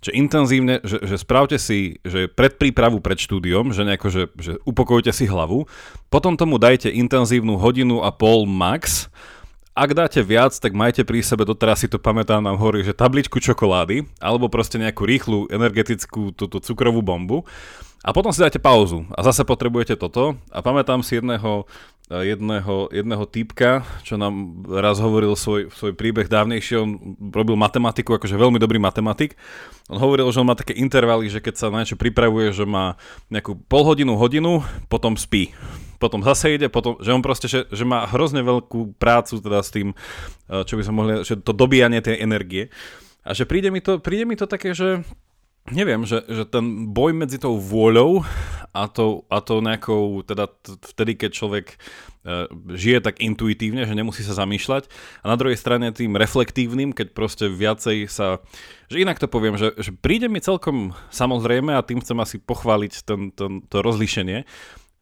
že 0.00 0.16
intenzívne, 0.16 0.80
že, 0.80 1.04
že 1.04 1.20
spravte 1.20 1.60
si 1.60 2.00
že 2.00 2.24
predprípravu 2.24 3.04
pred 3.04 3.20
štúdiom, 3.20 3.76
že 3.76 3.84
nejako, 3.84 4.08
že, 4.08 4.22
že 4.40 4.52
upokojte 4.64 5.12
si 5.12 5.28
hlavu, 5.28 5.68
potom 6.08 6.40
tomu 6.40 6.56
dajte 6.56 6.88
intenzívnu 6.88 7.60
hodinu 7.60 8.00
a 8.00 8.08
pol 8.08 8.48
max, 8.48 9.12
ak 9.76 9.90
dáte 9.92 10.24
viac, 10.24 10.56
tak 10.56 10.72
majte 10.72 11.04
pri 11.04 11.20
sebe, 11.20 11.44
doteraz 11.44 11.84
si 11.84 11.88
to 11.92 12.00
pamätám, 12.00 12.40
nám 12.40 12.56
hovorí, 12.56 12.80
že 12.80 12.96
tabličku 12.96 13.36
čokolády, 13.44 14.08
alebo 14.24 14.48
proste 14.48 14.80
nejakú 14.80 15.04
rýchlu 15.04 15.52
energetickú 15.52 16.32
túto 16.32 16.64
cukrovú 16.64 17.04
bombu. 17.04 17.44
A 18.00 18.16
potom 18.16 18.32
si 18.32 18.40
dáte 18.40 18.56
pauzu 18.56 19.04
a 19.12 19.20
zase 19.20 19.44
potrebujete 19.44 19.98
toto. 19.98 20.38
A 20.54 20.62
pamätám 20.62 21.02
si 21.02 21.18
jedného, 21.18 21.66
jedného, 22.08 22.86
jedného 22.88 23.24
týpka, 23.26 23.82
čo 24.06 24.14
nám 24.14 24.62
raz 24.64 24.96
hovoril 25.02 25.34
svoj, 25.34 25.74
svoj 25.74 25.92
príbeh 25.92 26.30
dávnejšie, 26.30 26.80
on 26.80 27.18
robil 27.34 27.58
matematiku, 27.58 28.14
akože 28.14 28.38
veľmi 28.38 28.62
dobrý 28.62 28.78
matematik. 28.78 29.34
On 29.90 29.98
hovoril, 29.98 30.30
že 30.30 30.38
on 30.38 30.48
má 30.48 30.54
také 30.54 30.72
intervaly, 30.78 31.28
že 31.28 31.42
keď 31.42 31.54
sa 31.58 31.66
na 31.68 31.82
niečo 31.82 31.98
pripravuje, 31.98 32.54
že 32.54 32.64
má 32.64 32.94
nejakú 33.28 33.58
pol 33.66 33.82
hodinu, 33.82 34.14
hodinu, 34.16 34.62
potom 34.88 35.18
spí 35.18 35.52
potom 35.96 36.20
zase 36.24 36.56
ide, 36.56 36.68
potom, 36.68 36.96
že 37.00 37.12
on 37.12 37.24
proste, 37.24 37.48
že, 37.48 37.68
že 37.68 37.84
má 37.88 38.08
hrozne 38.08 38.44
veľkú 38.44 38.96
prácu 39.00 39.40
teda 39.40 39.60
s 39.60 39.70
tým, 39.72 39.92
eh, 39.92 40.62
čo 40.64 40.76
by 40.76 40.82
som 40.84 40.94
mohli, 40.96 41.12
že 41.24 41.40
to 41.40 41.52
dobíjanie 41.56 42.00
tej 42.04 42.20
energie. 42.20 42.68
A 43.26 43.34
že 43.34 43.42
príde 43.42 43.74
mi 43.74 43.82
to, 43.82 43.98
príde 43.98 44.22
mi 44.22 44.38
to 44.38 44.46
také, 44.46 44.70
že 44.70 45.02
neviem, 45.74 46.06
že, 46.06 46.22
že 46.30 46.46
ten 46.46 46.94
boj 46.94 47.10
medzi 47.10 47.42
tou 47.42 47.58
vôľou 47.58 48.22
a 48.70 48.86
tou, 48.86 49.26
a 49.26 49.42
tou 49.42 49.58
nejakou, 49.58 50.22
teda 50.22 50.46
vtedy, 50.94 51.18
keď 51.18 51.30
človek 51.32 51.66
e, 51.74 51.76
žije 52.76 52.98
tak 53.02 53.18
intuitívne, 53.18 53.82
že 53.82 53.96
nemusí 53.96 54.22
sa 54.22 54.36
zamýšľať 54.36 54.86
a 55.22 55.26
na 55.26 55.36
druhej 55.38 55.58
strane 55.58 55.90
tým 55.90 56.14
reflektívnym, 56.14 56.94
keď 56.94 57.10
proste 57.16 57.46
viacej 57.50 58.06
sa, 58.06 58.38
že 58.86 59.02
inak 59.02 59.18
to 59.18 59.26
poviem, 59.26 59.58
že, 59.58 59.74
že 59.80 59.90
príde 59.90 60.30
mi 60.30 60.38
celkom 60.38 60.94
samozrejme 61.10 61.74
a 61.74 61.86
tým 61.86 61.98
chcem 61.98 62.18
asi 62.22 62.36
pochváliť 62.38 63.02
ten, 63.02 63.34
ten, 63.34 63.64
to 63.66 63.82
rozlíšenie, 63.82 64.46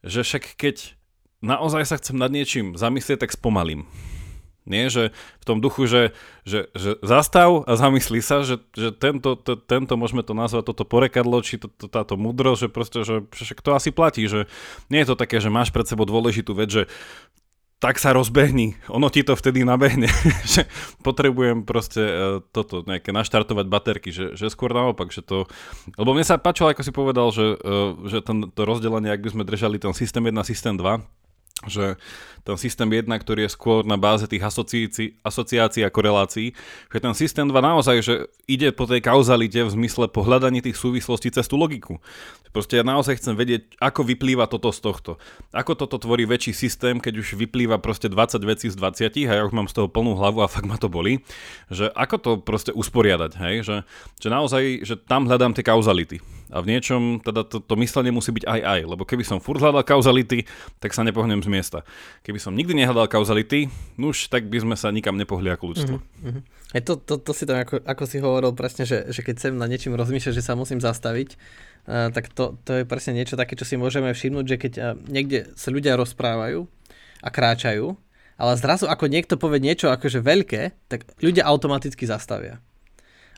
že 0.05 0.21
však 0.23 0.61
keď 0.61 0.95
naozaj 1.41 1.85
sa 1.89 1.97
chcem 2.01 2.17
nad 2.17 2.33
niečím 2.33 2.77
zamyslieť, 2.77 3.25
tak 3.25 3.35
spomalím. 3.35 3.89
Nie, 4.65 4.89
že 4.89 5.13
v 5.13 5.45
tom 5.45 5.61
duchu, 5.61 5.85
že, 5.85 6.17
že, 6.49 6.73
že 6.73 6.97
zastav 7.05 7.69
a 7.69 7.73
zamyslí 7.77 8.25
sa, 8.25 8.41
že, 8.41 8.65
že 8.73 8.97
tento, 8.97 9.37
to, 9.37 9.61
tento, 9.61 9.93
môžeme 10.01 10.25
to 10.25 10.33
nazvať, 10.33 10.73
toto 10.73 10.89
porekadlo, 10.89 11.45
či 11.45 11.61
to, 11.61 11.69
to, 11.69 11.85
táto 11.85 12.17
múdrosť, 12.17 12.61
že 12.65 12.69
proste, 12.73 12.99
že 13.05 13.29
však 13.29 13.61
to 13.61 13.77
asi 13.77 13.93
platí, 13.93 14.25
že 14.25 14.49
nie 14.89 15.05
je 15.05 15.13
to 15.13 15.21
také, 15.21 15.37
že 15.37 15.53
máš 15.53 15.69
pred 15.69 15.85
sebou 15.85 16.09
dôležitú 16.09 16.57
vec, 16.57 16.73
že 16.73 16.83
tak 17.83 18.01
sa 18.01 18.17
rozbehni, 18.17 18.79
ono 18.89 19.13
ti 19.13 19.21
to 19.21 19.37
vtedy 19.37 19.61
nabehne, 19.67 20.09
že 20.57 20.65
potrebujem 21.05 21.69
proste 21.69 22.03
uh, 22.03 22.17
toto, 22.41 22.87
nejaké 22.87 23.13
naštartovať 23.13 23.67
baterky, 23.69 24.09
že, 24.15 24.33
že 24.39 24.49
skôr 24.49 24.73
naopak, 24.73 25.13
že 25.13 25.21
to, 25.21 25.45
lebo 26.01 26.17
mne 26.17 26.25
sa 26.25 26.41
páčilo, 26.41 26.73
ako 26.73 26.83
si 26.83 26.93
povedal, 26.95 27.29
že, 27.35 27.59
uh, 27.61 27.99
že 28.09 28.25
ten, 28.25 28.49
to 28.49 28.63
rozdelenie, 28.65 29.13
ak 29.13 29.21
by 29.21 29.31
sme 29.37 29.45
držali 29.45 29.77
ten 29.77 29.93
systém 29.93 30.25
1, 30.25 30.33
systém 30.49 30.75
2, 30.77 31.24
že 31.63 31.95
ten 32.45 32.59
systém 32.61 32.91
1, 32.91 33.09
ktorý 33.09 33.49
je 33.49 33.55
skôr 33.57 33.87
na 33.89 33.97
báze 33.97 34.29
tých 34.29 34.43
asociácií, 34.43 35.17
asociácií 35.25 35.87
a 35.87 35.95
korelácií, 35.95 36.53
že 36.93 36.99
ten 37.01 37.15
systém 37.17 37.47
2 37.49 37.57
naozaj, 37.57 37.97
že 38.05 38.15
ide 38.45 38.69
po 38.75 38.85
tej 38.85 39.01
kauzalite 39.01 39.65
v 39.65 39.71
zmysle 39.73 40.13
pohľadaní 40.13 40.61
tých 40.61 40.77
súvislostí 40.77 41.33
cez 41.33 41.49
tú 41.49 41.57
logiku. 41.57 42.03
Proste 42.53 42.79
ja 42.79 42.85
naozaj 42.85 43.17
chcem 43.23 43.35
vedieť, 43.39 43.81
ako 43.81 44.05
vyplýva 44.05 44.51
toto 44.51 44.71
z 44.75 44.83
tohto. 44.85 45.17
Ako 45.57 45.79
toto 45.79 45.97
tvorí 45.97 46.29
väčší 46.29 46.53
systém, 46.53 47.01
keď 47.01 47.25
už 47.25 47.39
vyplýva 47.39 47.81
proste 47.81 48.13
20 48.13 48.45
vecí 48.45 48.67
z 48.69 48.77
20 48.77 49.31
a 49.31 49.33
ja 49.41 49.43
už 49.49 49.55
mám 49.57 49.71
z 49.71 49.75
toho 49.81 49.89
plnú 49.89 50.15
hlavu 50.19 50.45
a 50.45 50.51
fakt 50.51 50.69
ma 50.69 50.77
to 50.77 50.93
boli. 50.93 51.25
Že 51.73 51.91
ako 51.97 52.17
to 52.21 52.31
proste 52.45 52.71
usporiadať, 52.77 53.33
hej? 53.41 53.55
Že, 53.65 53.77
že 54.21 54.29
naozaj, 54.29 54.63
že 54.85 54.95
tam 55.01 55.27
hľadám 55.27 55.57
tie 55.57 55.65
kauzality. 55.65 56.21
A 56.55 56.63
v 56.63 56.71
niečom 56.71 57.19
teda 57.19 57.43
to, 57.43 57.59
to 57.59 57.75
myslenie 57.83 58.15
musí 58.15 58.31
byť 58.31 58.47
aj 58.47 58.61
aj, 58.63 58.81
lebo 58.87 59.03
keby 59.03 59.27
som 59.27 59.43
furt 59.43 59.59
hľadal 59.59 59.83
kauzality, 59.83 60.47
tak 60.79 60.95
sa 60.95 61.03
nepohnem 61.03 61.43
z 61.43 61.51
miesta. 61.51 61.83
Keby 62.23 62.39
som 62.39 62.55
nikdy 62.55 62.79
nehľadal 62.79 63.11
kauzality, 63.11 63.67
nuž, 63.99 64.31
tak 64.31 64.47
by 64.47 64.63
sme 64.63 64.79
sa 64.79 64.95
nikam 64.95 65.19
nepohli 65.19 65.51
ako 65.51 65.75
ľudstvo. 65.75 65.97
Mm-hmm. 65.99 66.43
To, 66.87 66.95
to, 66.95 67.19
to 67.19 67.33
si 67.35 67.43
tam, 67.43 67.59
ako, 67.59 67.83
ako 67.83 68.05
si 68.07 68.23
hovoril 68.23 68.55
presne, 68.55 68.87
že, 68.87 69.11
že 69.11 69.27
keď 69.27 69.37
sem 69.51 69.55
na 69.59 69.67
niečím 69.67 69.99
rozmýšľať, 69.99 70.35
že 70.39 70.47
sa 70.47 70.55
musím 70.55 70.79
zastaviť, 70.79 71.35
uh, 71.35 72.15
tak 72.15 72.31
to, 72.31 72.55
to 72.63 72.83
je 72.83 72.85
presne 72.87 73.19
niečo 73.19 73.35
také, 73.35 73.59
čo 73.59 73.67
si 73.67 73.75
môžeme 73.75 74.15
všimnúť, 74.15 74.47
že 74.47 74.57
keď 74.59 74.73
uh, 74.79 74.85
niekde 75.11 75.51
sa 75.59 75.75
ľudia 75.75 75.99
rozprávajú 75.99 76.71
a 77.19 77.29
kráčajú, 77.35 77.99
ale 78.39 78.53
zrazu 78.59 78.87
ako 78.87 79.11
niekto 79.11 79.35
povie 79.39 79.59
niečo 79.59 79.91
akože 79.91 80.23
veľké, 80.23 80.63
tak 80.87 81.07
ľudia 81.19 81.47
automaticky 81.47 82.07
zastavia. 82.07 82.63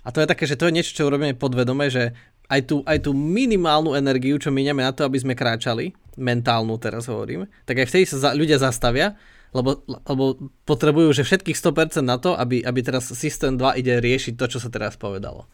A 0.06 0.14
to 0.14 0.22
je 0.22 0.30
také, 0.30 0.46
že 0.46 0.54
to 0.54 0.70
je 0.70 0.76
niečo, 0.78 0.94
čo 0.94 1.10
robíme 1.10 1.34
podvedome, 1.34 1.90
že 1.90 2.14
aj 2.46 2.60
tú, 2.66 2.76
aj 2.86 2.98
tú 3.06 3.10
minimálnu 3.14 3.94
energiu, 3.98 4.38
čo 4.38 4.54
miniame 4.54 4.82
na 4.82 4.94
to, 4.94 5.02
aby 5.02 5.18
sme 5.18 5.34
kráčali, 5.34 5.94
mentálnu 6.16 6.78
teraz 6.80 7.10
hovorím, 7.10 7.50
tak 7.68 7.82
aj 7.82 7.86
vtedy 7.90 8.04
sa 8.08 8.16
za, 8.18 8.30
ľudia 8.32 8.56
zastavia, 8.56 9.18
lebo, 9.52 9.82
lebo 9.86 10.36
potrebujú 10.68 11.16
že 11.16 11.22
všetkých 11.24 11.56
100% 11.56 12.02
na 12.02 12.16
to, 12.20 12.34
aby, 12.34 12.60
aby 12.64 12.80
teraz 12.82 13.08
systém 13.12 13.56
2 13.56 13.80
ide 13.80 14.00
riešiť 14.00 14.34
to, 14.36 14.46
čo 14.56 14.58
sa 14.60 14.68
teraz 14.72 14.98
povedalo. 14.98 15.46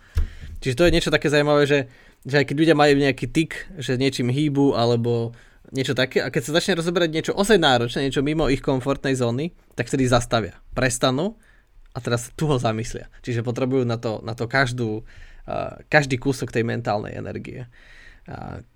Čiže 0.63 0.79
to 0.79 0.87
je 0.87 0.95
niečo 0.95 1.11
také 1.11 1.27
zaujímavé, 1.27 1.67
že, 1.67 1.91
že 2.23 2.43
aj 2.43 2.47
keď 2.47 2.57
ľudia 2.57 2.77
majú 2.79 2.95
nejaký 2.95 3.27
tik, 3.31 3.51
že 3.83 3.99
niečím 3.99 4.31
hýbu 4.31 4.79
alebo 4.79 5.35
niečo 5.75 5.97
také, 5.97 6.23
a 6.23 6.31
keď 6.31 6.43
sa 6.47 6.57
začne 6.61 6.79
rozoberať 6.79 7.11
niečo 7.11 7.33
osej 7.35 7.59
náročné, 7.59 8.07
niečo 8.07 8.23
mimo 8.23 8.47
ich 8.47 8.63
komfortnej 8.63 9.17
zóny, 9.19 9.57
tak 9.75 9.91
vtedy 9.91 10.07
zastavia. 10.07 10.61
Prestanú 10.77 11.41
a 11.93 11.99
teraz 11.99 12.31
tu 12.37 12.47
ho 12.47 12.57
zamyslia. 12.61 13.09
Čiže 13.25 13.43
potrebujú 13.43 13.83
na 13.83 13.99
to, 13.99 14.21
na 14.23 14.37
to 14.37 14.47
každú, 14.47 15.03
každý 15.91 16.17
kúsok 16.19 16.55
tej 16.55 16.63
mentálnej 16.63 17.19
energie. 17.19 17.67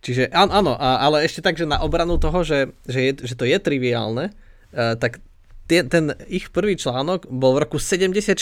Čiže 0.02 0.35
áno, 0.35 0.74
ale 0.79 1.22
ešte 1.22 1.38
tak, 1.38 1.55
že 1.55 1.70
na 1.70 1.79
obranu 1.79 2.18
toho, 2.18 2.42
že, 2.42 2.74
že, 2.90 3.00
je, 3.00 3.12
že 3.22 3.35
to 3.38 3.46
je 3.46 3.57
triviálne, 3.62 4.35
tak 4.74 5.22
ten, 5.70 5.87
ten 5.87 6.05
ich 6.26 6.50
prvý 6.50 6.74
článok 6.74 7.31
bol 7.31 7.55
v 7.59 7.66
roku 7.66 7.79
74 7.79 8.38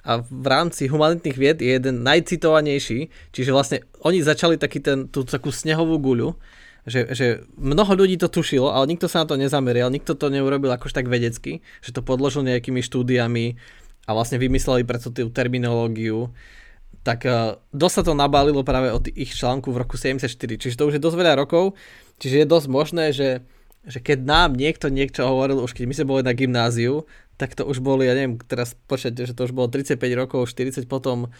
a 0.00 0.24
v 0.24 0.46
rámci 0.48 0.88
humanitných 0.88 1.36
vied 1.36 1.58
je 1.60 1.76
jeden 1.76 2.00
najcitovanejší, 2.00 3.12
čiže 3.36 3.50
vlastne 3.52 3.84
oni 4.00 4.24
začali 4.24 4.56
taký 4.56 4.80
ten, 4.80 5.12
tú 5.12 5.28
takú 5.28 5.52
snehovú 5.52 6.00
guľu 6.00 6.32
že, 6.88 7.12
že 7.12 7.26
mnoho 7.60 7.92
ľudí 7.92 8.16
to 8.16 8.32
tušilo, 8.32 8.72
ale 8.72 8.88
nikto 8.88 9.04
sa 9.10 9.24
na 9.24 9.26
to 9.28 9.36
nezamerial, 9.36 9.92
nikto 9.92 10.16
to 10.16 10.32
neurobil 10.32 10.72
akož 10.72 10.96
tak 10.96 11.12
vedecky, 11.12 11.60
že 11.84 11.92
to 11.92 12.00
podložil 12.00 12.40
nejakými 12.40 12.80
štúdiami 12.80 13.60
a 14.08 14.10
vlastne 14.16 14.40
vymysleli 14.40 14.88
preto 14.88 15.12
tú 15.12 15.28
terminológiu 15.28 16.32
tak 17.00 17.24
uh, 17.24 17.56
dosť 17.72 17.94
sa 17.94 18.02
to 18.06 18.12
nabalilo 18.12 18.60
práve 18.60 18.92
od 18.92 19.08
ich 19.12 19.32
článku 19.32 19.72
v 19.72 19.80
roku 19.80 19.96
74, 19.96 20.28
čiže 20.36 20.76
to 20.76 20.86
už 20.88 21.00
je 21.00 21.02
dosť 21.02 21.16
veľa 21.16 21.34
rokov, 21.40 21.78
čiže 22.20 22.44
je 22.44 22.46
dosť 22.46 22.66
možné, 22.68 23.04
že, 23.16 23.44
že 23.88 23.98
keď 24.04 24.18
nám 24.24 24.50
niekto 24.56 24.92
niečo 24.92 25.24
hovoril, 25.24 25.64
už 25.64 25.72
keď 25.72 25.84
my 25.88 25.94
sme 25.96 26.10
boli 26.10 26.22
na 26.22 26.36
gymnáziu, 26.36 27.08
tak 27.40 27.56
to 27.56 27.64
už 27.64 27.80
boli, 27.80 28.04
ja 28.04 28.12
neviem, 28.12 28.36
teraz 28.44 28.76
počujete, 28.84 29.24
že 29.24 29.32
to 29.32 29.48
už 29.48 29.56
bolo 29.56 29.72
35 29.72 29.96
rokov, 30.12 30.52
40 30.52 30.84
potom, 30.84 31.32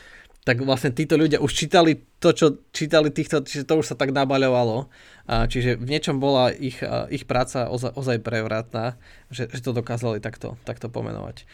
tak 0.48 0.64
vlastne 0.64 0.88
títo 0.96 1.20
ľudia 1.20 1.36
už 1.36 1.52
čítali 1.52 2.00
to, 2.16 2.32
čo 2.32 2.46
čítali 2.72 3.12
týchto, 3.12 3.44
čiže 3.44 3.68
to 3.68 3.84
už 3.84 3.92
sa 3.92 3.96
tak 3.96 4.16
nabaľovalo. 4.16 4.88
Čiže 5.28 5.76
v 5.76 5.84
niečom 5.84 6.16
bola 6.16 6.48
ich, 6.48 6.80
ich 7.12 7.28
práca 7.28 7.68
ozaj, 7.68 7.92
ozaj 7.92 8.24
prevratná, 8.24 8.96
že, 9.28 9.52
že 9.52 9.60
to 9.60 9.76
dokázali 9.76 10.16
takto, 10.24 10.56
takto 10.64 10.88
pomenovať. 10.88 11.44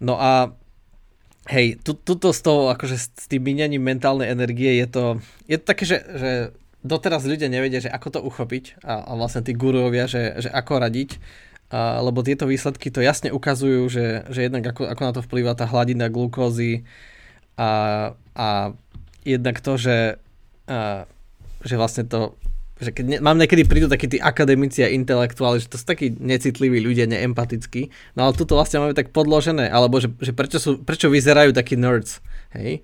No 0.00 0.16
a 0.16 0.56
hej, 1.48 1.76
tu, 1.84 1.92
tuto 1.92 2.32
s 2.32 2.40
tou, 2.40 2.72
akože 2.72 2.96
s 2.96 3.26
tým 3.28 3.44
míňaním 3.44 3.82
mentálnej 3.82 4.32
energie 4.32 4.80
je 4.80 4.86
to, 4.88 5.04
je 5.44 5.56
to 5.60 5.64
také, 5.64 5.84
že, 5.84 5.98
že 6.00 6.30
doteraz 6.84 7.24
ľudia 7.24 7.52
nevedia, 7.52 7.84
že 7.84 7.92
ako 7.92 8.08
to 8.08 8.20
uchopiť 8.24 8.80
a, 8.84 9.04
a 9.04 9.12
vlastne 9.16 9.44
tí 9.44 9.52
guruovia, 9.52 10.08
že, 10.08 10.40
že 10.40 10.48
ako 10.48 10.80
radiť, 10.80 11.20
a, 11.68 12.00
lebo 12.00 12.24
tieto 12.24 12.48
výsledky 12.48 12.88
to 12.88 13.04
jasne 13.04 13.28
ukazujú, 13.32 13.88
že, 13.92 14.06
že 14.32 14.40
jednak 14.48 14.64
ako, 14.64 14.88
ako 14.88 15.02
na 15.04 15.12
to 15.12 15.20
vplýva 15.24 15.52
tá 15.56 15.68
hladina 15.68 16.08
glukózy 16.08 16.88
a, 17.60 18.12
a 18.32 18.72
jednak 19.24 19.60
to, 19.60 19.76
že, 19.76 20.16
a, 20.68 21.04
že 21.60 21.74
vlastne 21.76 22.08
to 22.08 22.36
keď 22.74 23.04
ne, 23.06 23.18
mám 23.22 23.38
niekedy 23.38 23.62
prídu 23.70 23.86
takí 23.86 24.10
tí 24.10 24.18
akademici 24.18 24.82
a 24.82 24.90
intelektuáli, 24.90 25.62
že 25.62 25.70
to 25.70 25.78
sú 25.78 25.86
takí 25.86 26.10
necitliví 26.18 26.82
ľudia, 26.82 27.06
neempatickí, 27.06 27.88
no 28.18 28.26
ale 28.26 28.32
tuto 28.34 28.58
vlastne 28.58 28.82
máme 28.82 28.98
tak 28.98 29.14
podložené, 29.14 29.70
alebo 29.70 30.02
že, 30.02 30.10
že 30.18 30.34
prečo, 30.34 30.58
sú, 30.58 30.82
prečo 30.82 31.06
vyzerajú 31.06 31.54
takí 31.54 31.78
nerds, 31.78 32.18
hej? 32.58 32.82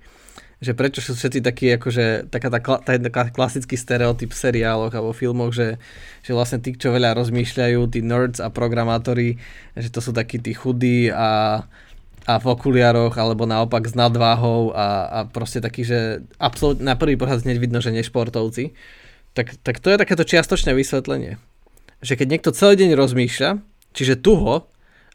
Že 0.61 0.77
prečo 0.77 1.01
sú 1.01 1.17
všetci 1.17 1.41
takí, 1.41 1.73
akože 1.73 2.29
taká 2.29 2.53
tá, 2.53 2.61
tá, 2.61 2.93
tá 2.93 3.23
klasický 3.33 3.73
stereotyp 3.73 4.29
v 4.29 4.41
seriáloch 4.45 4.93
alebo 4.93 5.11
filmoch, 5.11 5.51
že, 5.51 5.81
že 6.21 6.31
vlastne 6.37 6.61
tí, 6.61 6.77
čo 6.77 6.93
veľa 6.93 7.17
rozmýšľajú, 7.17 7.81
tí 7.89 7.99
nerds 8.05 8.37
a 8.37 8.53
programátori, 8.53 9.41
že 9.73 9.89
to 9.89 10.05
sú 10.05 10.13
takí 10.13 10.37
tí 10.37 10.53
chudí 10.53 11.09
a, 11.09 11.65
a 12.29 12.33
v 12.37 12.45
okuliároch, 12.45 13.17
alebo 13.17 13.49
naopak 13.49 13.89
s 13.89 13.97
nadváhou 13.97 14.69
a, 14.77 15.09
a 15.09 15.19
proste 15.25 15.65
takí, 15.65 15.81
že 15.81 16.21
absolútne 16.37 16.85
na 16.85 16.93
prvý 16.93 17.17
pohľad 17.17 17.41
hneď 17.41 17.57
vidno, 17.57 17.81
že 17.81 17.89
nešportovci. 17.89 18.77
Tak, 19.31 19.63
tak 19.63 19.79
to 19.79 19.87
je 19.91 20.01
takéto 20.01 20.27
čiastočné 20.27 20.75
vysvetlenie. 20.75 21.39
Že 22.03 22.13
keď 22.19 22.27
niekto 22.27 22.51
celý 22.51 22.75
deň 22.83 22.99
rozmýšľa, 22.99 23.49
čiže 23.95 24.19
tuho 24.19 24.67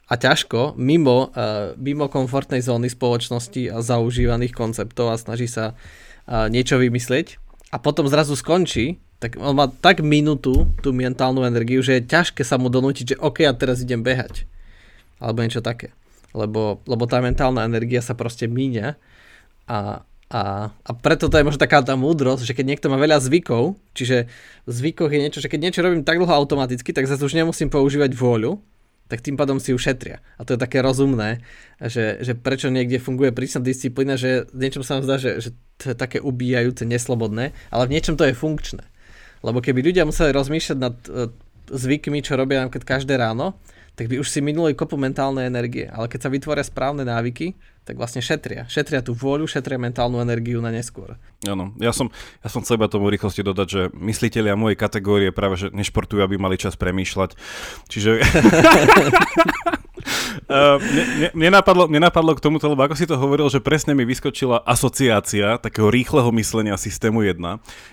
a 0.07 0.13
ťažko, 0.15 0.73
mimo, 0.79 1.29
uh, 1.29 1.77
mimo 1.77 2.09
komfortnej 2.09 2.63
zóny 2.63 2.89
spoločnosti 2.89 3.69
a 3.69 3.83
zaužívaných 3.83 4.55
konceptov 4.55 5.13
a 5.13 5.21
snaží 5.21 5.45
sa 5.45 5.75
uh, 5.75 6.47
niečo 6.49 6.81
vymyslieť 6.81 7.37
a 7.69 7.77
potom 7.77 8.07
zrazu 8.07 8.33
skončí, 8.33 8.97
tak 9.17 9.35
on 9.41 9.57
má 9.57 9.67
tak 9.67 10.05
minútu 10.05 10.69
tú 10.79 10.93
mentálnu 10.93 11.43
energiu, 11.43 11.81
že 11.81 11.99
je 11.99 12.09
ťažké 12.09 12.45
sa 12.45 12.61
mu 12.61 12.69
donútiť, 12.69 13.05
že 13.13 13.19
OK, 13.19 13.43
ja 13.43 13.53
teraz 13.57 13.81
idem 13.81 14.05
behať. 14.05 14.45
Alebo 15.17 15.41
niečo 15.41 15.65
také. 15.65 15.91
Lebo, 16.37 16.85
lebo 16.85 17.03
tá 17.09 17.17
mentálna 17.17 17.65
energia 17.65 17.99
sa 18.05 18.13
proste 18.13 18.45
míňa 18.45 18.93
a, 19.65 20.05
a, 20.27 20.75
a 20.75 20.91
preto 20.91 21.31
to 21.31 21.39
je 21.39 21.47
možno 21.47 21.63
taká 21.63 21.79
tá 21.79 21.95
múdrosť, 21.95 22.43
že 22.43 22.51
keď 22.51 22.65
niekto 22.75 22.87
má 22.91 22.99
veľa 22.99 23.23
zvykov, 23.23 23.79
čiže 23.95 24.27
v 24.67 24.71
zvykoch 24.71 25.07
je 25.07 25.23
niečo, 25.23 25.39
že 25.39 25.47
keď 25.47 25.59
niečo 25.63 25.79
robím 25.79 26.03
tak 26.03 26.19
dlho 26.19 26.33
automaticky, 26.35 26.91
tak 26.91 27.07
zase 27.07 27.23
už 27.23 27.31
nemusím 27.31 27.71
používať 27.71 28.11
vôľu, 28.11 28.59
tak 29.07 29.23
tým 29.23 29.39
pádom 29.39 29.55
si 29.55 29.71
ju 29.71 29.79
šetria. 29.79 30.19
A 30.35 30.43
to 30.43 30.55
je 30.55 30.59
také 30.59 30.83
rozumné, 30.83 31.39
že, 31.79 32.19
že 32.19 32.35
prečo 32.35 32.67
niekde 32.67 32.99
funguje 32.99 33.31
prísna 33.31 33.63
disciplína, 33.63 34.19
že 34.19 34.51
niečom 34.51 34.83
sa 34.83 34.99
vám 34.99 35.07
zdá, 35.07 35.15
že, 35.15 35.31
že 35.39 35.49
to 35.79 35.91
je 35.91 35.95
také 35.95 36.19
ubíjajúce, 36.19 36.83
neslobodné, 36.83 37.55
ale 37.71 37.83
v 37.87 37.93
niečom 37.95 38.19
to 38.19 38.27
je 38.27 38.35
funkčné. 38.35 38.83
Lebo 39.47 39.63
keby 39.63 39.79
ľudia 39.79 40.03
museli 40.03 40.35
rozmýšľať 40.35 40.77
nad 40.77 40.95
uh, 41.07 41.31
zvykmi, 41.71 42.19
čo 42.19 42.35
robia 42.35 42.67
napríklad 42.67 42.99
každé 42.99 43.15
ráno, 43.15 43.55
tak 43.95 44.11
by 44.11 44.19
už 44.19 44.27
si 44.27 44.43
minuli 44.43 44.75
kopu 44.75 44.99
mentálnej 44.99 45.47
energie. 45.47 45.87
Ale 45.87 46.11
keď 46.11 46.27
sa 46.27 46.29
vytvoria 46.29 46.67
správne 46.67 47.07
návyky, 47.07 47.55
tak 47.87 47.95
vlastne 47.95 48.19
šetria. 48.19 48.67
Šetria 48.67 48.99
tú 48.99 49.15
vôľu, 49.15 49.47
šetria 49.47 49.79
mentálnu 49.79 50.19
energiu 50.19 50.59
na 50.59 50.75
neskôr. 50.75 51.15
Áno, 51.47 51.71
ja 51.79 51.95
som, 51.95 52.11
ja 52.43 52.51
som 52.51 52.59
chcel 52.59 52.75
iba 52.75 52.91
tomu 52.91 53.07
rýchlosti 53.07 53.47
dodať, 53.47 53.67
že 53.71 53.81
mysliteľia 53.95 54.59
mojej 54.59 54.75
kategórie 54.75 55.31
práve, 55.31 55.55
že 55.55 55.67
nešportujú, 55.71 56.19
aby 56.19 56.35
mali 56.35 56.59
čas 56.59 56.75
premýšľať. 56.75 57.39
Čiže... 57.87 58.11
Uh, 60.47 60.79
mne, 60.79 61.29
mne, 61.35 61.49
napadlo, 61.59 61.91
mne 61.91 62.07
napadlo 62.07 62.31
k 62.31 62.39
tomuto, 62.39 62.71
lebo 62.71 62.79
ako 62.79 62.95
si 62.95 63.03
to 63.03 63.19
hovoril, 63.19 63.51
že 63.51 63.59
presne 63.59 63.91
mi 63.91 64.07
vyskočila 64.07 64.63
asociácia 64.63 65.59
takého 65.59 65.91
rýchleho 65.91 66.31
myslenia 66.39 66.79
systému 66.79 67.19
1. 67.19 67.35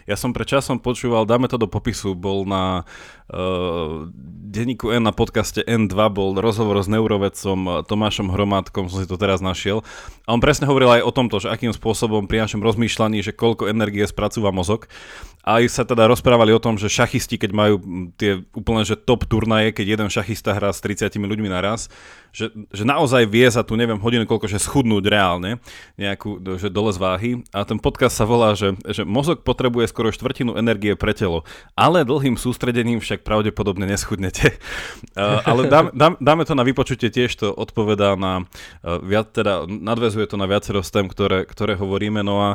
Ja 0.06 0.14
som 0.14 0.30
pred 0.30 0.46
časom 0.46 0.78
počúval, 0.78 1.26
dáme 1.26 1.50
to 1.50 1.58
do 1.58 1.66
popisu, 1.66 2.14
bol 2.14 2.46
na 2.46 2.86
uh, 3.32 4.08
denníku 4.54 4.94
N 4.94 5.02
na 5.02 5.10
podcaste 5.10 5.66
N2, 5.66 5.94
bol 6.14 6.38
rozhovor 6.38 6.78
s 6.78 6.86
neurovedcom 6.86 7.82
Tomášom 7.90 8.30
Hromádkom, 8.30 8.86
som 8.86 9.02
si 9.02 9.10
to 9.10 9.18
teraz 9.18 9.42
našiel. 9.42 9.82
A 10.24 10.32
on 10.32 10.40
presne 10.40 10.70
hovoril 10.70 11.00
aj 11.00 11.02
o 11.02 11.12
tomto, 11.12 11.42
že 11.42 11.50
akým 11.50 11.74
spôsobom 11.74 12.30
pri 12.30 12.46
našom 12.46 12.62
rozmýšľaní, 12.62 13.20
že 13.26 13.34
koľko 13.34 13.66
energie 13.66 14.06
spracúva 14.06 14.54
mozog. 14.54 14.86
A 15.44 15.60
aj 15.60 15.76
sa 15.76 15.84
teda 15.84 16.08
rozprávali 16.08 16.56
o 16.56 16.62
tom, 16.62 16.80
že 16.80 16.88
šachisti, 16.88 17.36
keď 17.36 17.50
majú 17.52 17.74
tie 18.16 18.40
úplne 18.56 18.80
že 18.80 18.96
top 18.96 19.28
turnaje, 19.28 19.76
keď 19.76 19.86
jeden 20.00 20.08
šachista 20.08 20.56
hrá 20.56 20.72
s 20.72 20.80
30 20.80 21.12
ľuďmi 21.20 21.52
naraz, 21.52 21.92
že, 22.32 22.48
že 22.72 22.88
naozaj 22.88 23.28
vie 23.28 23.44
za 23.46 23.60
tu 23.60 23.76
neviem 23.76 24.00
hodinu 24.00 24.24
koľko, 24.24 24.48
že 24.48 24.56
schudnúť 24.56 25.04
reálne, 25.04 25.60
nejakú, 26.00 26.40
že 26.56 26.72
dole 26.72 26.90
z 26.90 26.98
váhy. 26.98 27.30
A 27.52 27.62
ten 27.68 27.76
podcast 27.76 28.16
sa 28.16 28.24
volá, 28.24 28.56
že, 28.56 28.72
že 28.88 29.04
mozog 29.04 29.44
potrebuje 29.44 29.92
skoro 29.92 30.08
štvrtinu 30.08 30.56
energie 30.56 30.96
pre 30.96 31.12
telo, 31.12 31.44
ale 31.76 32.08
dlhým 32.08 32.40
sústredením 32.40 33.04
však 33.04 33.13
pravdepodobne 33.20 33.86
neschudnete. 33.86 34.56
Uh, 35.14 35.40
ale 35.50 35.70
dám, 35.70 35.90
dám, 35.94 36.14
dáme 36.18 36.42
to 36.46 36.54
na 36.56 36.66
vypočutie 36.66 37.12
tiež, 37.12 37.30
to 37.38 37.48
odpovedá 37.52 38.18
na, 38.18 38.44
uh, 38.82 38.98
viac, 39.02 39.30
teda 39.30 39.66
nadvezuje 39.66 40.26
to 40.26 40.36
na 40.40 40.50
viacero 40.50 40.82
z 40.82 40.90
tém, 40.90 41.06
ktoré, 41.06 41.46
ktoré 41.46 41.78
hovoríme. 41.78 42.24
No 42.24 42.42
a 42.42 42.50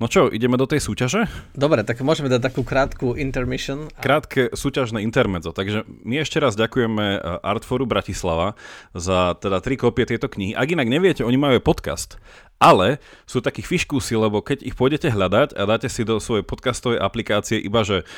No 0.00 0.08
čo, 0.08 0.32
ideme 0.32 0.56
do 0.56 0.64
tej 0.64 0.80
súťaže? 0.80 1.28
Dobre, 1.52 1.84
tak 1.84 2.00
môžeme 2.00 2.32
dať 2.32 2.40
takú 2.40 2.64
krátku 2.64 3.20
intermission. 3.20 3.92
Krátke 4.00 4.48
súťažné 4.48 5.04
intermedzo. 5.04 5.52
Takže 5.52 5.84
my 5.84 6.24
ešte 6.24 6.40
raz 6.40 6.56
ďakujeme 6.56 7.20
uh, 7.20 7.44
Artforu 7.44 7.84
Bratislava 7.84 8.56
za 8.96 9.36
teda 9.36 9.60
tri 9.60 9.76
kopie 9.76 10.08
tejto 10.08 10.32
knihy. 10.32 10.56
Ak 10.56 10.72
inak 10.72 10.88
neviete, 10.88 11.20
oni 11.20 11.36
majú 11.36 11.60
podcast, 11.60 12.16
ale 12.56 12.96
sú 13.28 13.44
takí 13.44 13.60
fiškúsi, 13.60 14.16
lebo 14.16 14.40
keď 14.40 14.64
ich 14.64 14.72
pôjdete 14.72 15.12
hľadať 15.12 15.52
a 15.52 15.68
dáte 15.68 15.92
si 15.92 16.00
do 16.00 16.16
svojej 16.16 16.48
podcastovej 16.48 16.96
aplikácie 17.04 17.60
iba, 17.60 17.84
že 17.84 18.08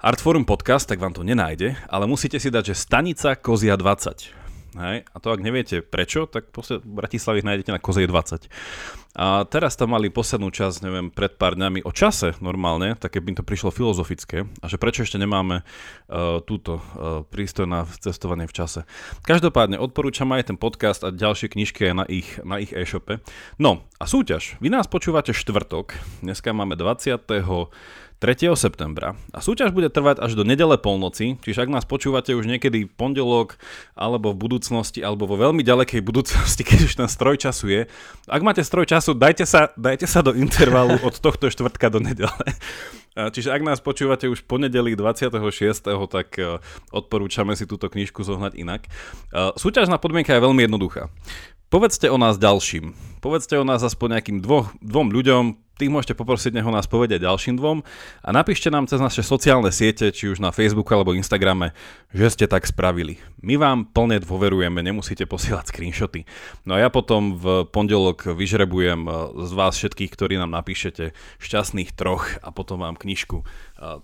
Artforum 0.00 0.48
podcast, 0.48 0.88
tak 0.88 0.96
vám 0.96 1.12
to 1.12 1.20
nenájde, 1.20 1.76
ale 1.84 2.08
musíte 2.08 2.40
si 2.40 2.48
dať, 2.48 2.72
že 2.72 2.80
stanica 2.88 3.36
Kozia 3.36 3.76
20. 3.76 4.32
Hej? 4.80 5.04
A 5.04 5.16
to 5.20 5.28
ak 5.28 5.44
neviete 5.44 5.84
prečo, 5.84 6.24
tak 6.24 6.48
v 6.56 6.80
Bratislavy 6.88 7.44
nájdete 7.44 7.68
na 7.68 7.76
Kozej 7.76 8.08
20. 8.08 8.48
A 9.20 9.44
teraz 9.44 9.76
tam 9.76 9.92
mali 9.92 10.08
poslednú 10.08 10.48
časť, 10.48 10.88
neviem, 10.88 11.12
pred 11.12 11.36
pár 11.36 11.52
dňami 11.52 11.84
o 11.84 11.92
čase 11.92 12.32
normálne, 12.40 12.96
tak 12.96 13.20
by 13.20 13.36
to 13.36 13.44
prišlo 13.44 13.68
filozofické. 13.76 14.48
A 14.64 14.72
že 14.72 14.80
prečo 14.80 15.04
ešte 15.04 15.20
nemáme 15.20 15.68
uh, 15.68 16.40
túto 16.48 16.80
uh, 16.80 17.20
prístoj 17.28 17.68
na 17.68 17.84
cestovanie 18.00 18.48
v 18.48 18.56
čase. 18.56 18.88
Každopádne 19.28 19.76
odporúčam 19.76 20.32
aj 20.32 20.48
ten 20.48 20.56
podcast 20.56 21.04
a 21.04 21.12
ďalšie 21.12 21.52
knižky 21.52 21.92
na 21.92 22.08
ich, 22.08 22.40
na 22.40 22.56
ich 22.56 22.72
e-shope. 22.72 23.20
No 23.60 23.84
a 24.00 24.08
súťaž. 24.08 24.56
Vy 24.64 24.72
nás 24.72 24.88
počúvate 24.88 25.36
štvrtok. 25.36 25.92
Dneska 26.24 26.56
máme 26.56 26.72
20. 26.72 27.20
3. 28.20 28.52
septembra. 28.52 29.16
A 29.32 29.40
súťaž 29.40 29.72
bude 29.72 29.88
trvať 29.88 30.20
až 30.20 30.36
do 30.36 30.44
nedele 30.44 30.76
polnoci, 30.76 31.40
čiže 31.40 31.64
ak 31.64 31.72
nás 31.72 31.88
počúvate 31.88 32.36
už 32.36 32.44
niekedy 32.44 32.84
pondelok, 32.84 33.56
alebo 33.96 34.36
v 34.36 34.44
budúcnosti, 34.44 35.00
alebo 35.00 35.24
vo 35.24 35.40
veľmi 35.40 35.64
ďalekej 35.64 36.04
budúcnosti, 36.04 36.60
keď 36.68 36.78
už 36.84 36.92
ten 37.00 37.08
stroj 37.08 37.40
času 37.40 37.72
je. 37.72 37.82
Ak 38.28 38.44
máte 38.44 38.60
stroj 38.60 38.84
času, 38.84 39.16
dajte 39.16 39.48
sa, 39.48 39.72
dajte 39.72 40.04
sa 40.04 40.20
do 40.20 40.36
intervalu 40.36 41.00
od 41.00 41.16
tohto 41.16 41.48
štvrtka 41.48 41.88
do 41.88 42.04
nedele. 42.04 42.44
Čiže 43.16 43.56
ak 43.56 43.64
nás 43.64 43.80
počúvate 43.80 44.28
už 44.28 44.44
ponedeli 44.44 44.94
26., 44.94 45.82
tak 46.12 46.28
e, 46.38 46.62
odporúčame 46.94 47.58
si 47.58 47.66
túto 47.66 47.90
knižku 47.90 48.22
zohnať 48.22 48.54
inak. 48.54 48.86
E, 48.86 48.90
súťažná 49.58 49.98
podmienka 49.98 50.30
je 50.30 50.44
veľmi 50.44 50.62
jednoduchá. 50.70 51.10
Povedzte 51.74 52.06
o 52.06 52.18
nás 52.18 52.38
ďalším. 52.38 52.94
Povedzte 53.18 53.58
o 53.58 53.66
nás 53.66 53.82
aspoň 53.82 54.18
nejakým 54.18 54.38
dvo, 54.38 54.70
dvom 54.78 55.10
ľuďom, 55.10 55.58
tých 55.80 55.88
môžete 55.88 56.12
poprosiť, 56.12 56.52
nech 56.52 56.66
ho 56.68 56.72
nás 56.74 56.84
povedia 56.84 57.16
ďalším 57.16 57.56
dvom 57.56 57.80
a 58.20 58.28
napíšte 58.28 58.68
nám 58.68 58.84
cez 58.84 59.00
naše 59.00 59.24
sociálne 59.24 59.72
siete, 59.72 60.12
či 60.12 60.28
už 60.28 60.44
na 60.44 60.52
Facebooku 60.52 60.92
alebo 60.92 61.16
Instagrame, 61.16 61.72
že 62.12 62.28
ste 62.28 62.44
tak 62.44 62.68
spravili. 62.68 63.16
My 63.40 63.56
vám 63.56 63.88
plne 63.88 64.20
dôverujeme, 64.20 64.84
nemusíte 64.84 65.24
posielať 65.24 65.72
screenshoty. 65.72 66.28
No 66.68 66.76
a 66.76 66.84
ja 66.84 66.92
potom 66.92 67.40
v 67.40 67.64
pondelok 67.72 68.36
vyžrebujem 68.36 69.08
e, 69.08 69.12
z 69.48 69.52
vás 69.56 69.80
všetkých, 69.80 70.12
ktorí 70.12 70.36
nám 70.36 70.52
napíšete 70.52 71.16
šťastných 71.40 71.96
troch 71.96 72.36
a 72.44 72.52
potom 72.52 72.84
vám 72.84 73.00
knižku 73.00 73.40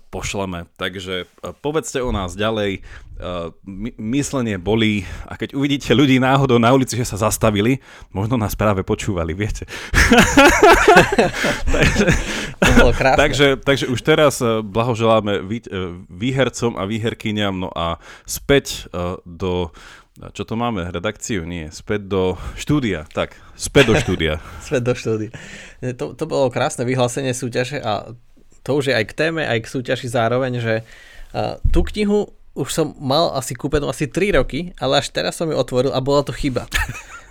pošleme. 0.09 0.65
Takže 0.75 1.29
povedzte 1.61 2.01
o 2.01 2.09
nás 2.09 2.33
ďalej, 2.33 2.81
myslenie 3.97 4.57
bolí 4.57 5.05
a 5.25 5.37
keď 5.37 5.53
uvidíte 5.53 5.93
ľudí 5.93 6.17
náhodou 6.17 6.57
na 6.57 6.73
ulici, 6.73 6.97
že 6.97 7.05
sa 7.05 7.29
zastavili, 7.29 7.81
možno 8.09 8.37
nás 8.37 8.57
práve 8.57 8.81
počúvali, 8.81 9.37
viete. 9.37 9.69
takže, 11.77 12.05
to 12.57 12.71
bolo 12.77 12.91
krásne. 12.93 13.19
takže, 13.21 13.47
takže 13.61 13.85
už 13.89 13.99
teraz 14.01 14.41
blahoželáme 14.65 15.45
výhercom 16.09 16.77
a 16.77 16.83
výherkyňam, 16.85 17.53
no 17.57 17.69
a 17.73 18.01
späť 18.25 18.89
do 19.25 19.73
čo 20.33 20.49
to 20.49 20.57
máme? 20.57 20.89
Redakciu? 20.89 21.45
Nie. 21.45 21.69
Späť 21.69 22.09
do 22.09 22.41
štúdia. 22.57 23.05
Tak, 23.13 23.37
späť 23.53 23.93
do 23.93 23.95
štúdia. 24.01 24.41
späť 24.65 24.81
do 24.81 24.93
štúdia. 24.97 25.29
To, 25.93 26.17
to 26.17 26.25
bolo 26.25 26.49
krásne 26.49 26.89
vyhlásenie 26.89 27.37
súťaže 27.37 27.77
a 27.77 28.17
to 28.67 28.75
už 28.75 28.91
je 28.91 28.97
aj 28.99 29.05
k 29.07 29.15
téme, 29.15 29.47
aj 29.47 29.63
k 29.63 29.71
súťaži 29.71 30.11
zároveň, 30.11 30.59
že 30.59 30.75
uh, 30.83 31.55
tú 31.71 31.87
knihu 31.87 32.35
už 32.57 32.73
som 32.73 32.87
mal 32.99 33.31
asi 33.37 33.53
kúpenú 33.53 33.87
asi 33.87 34.09
3 34.09 34.41
roky, 34.41 34.75
ale 34.81 34.99
až 34.99 35.13
teraz 35.13 35.37
som 35.39 35.47
ju 35.47 35.55
otvoril 35.55 35.93
a 35.93 36.03
bola 36.03 36.25
to 36.27 36.35
chyba. 36.35 36.67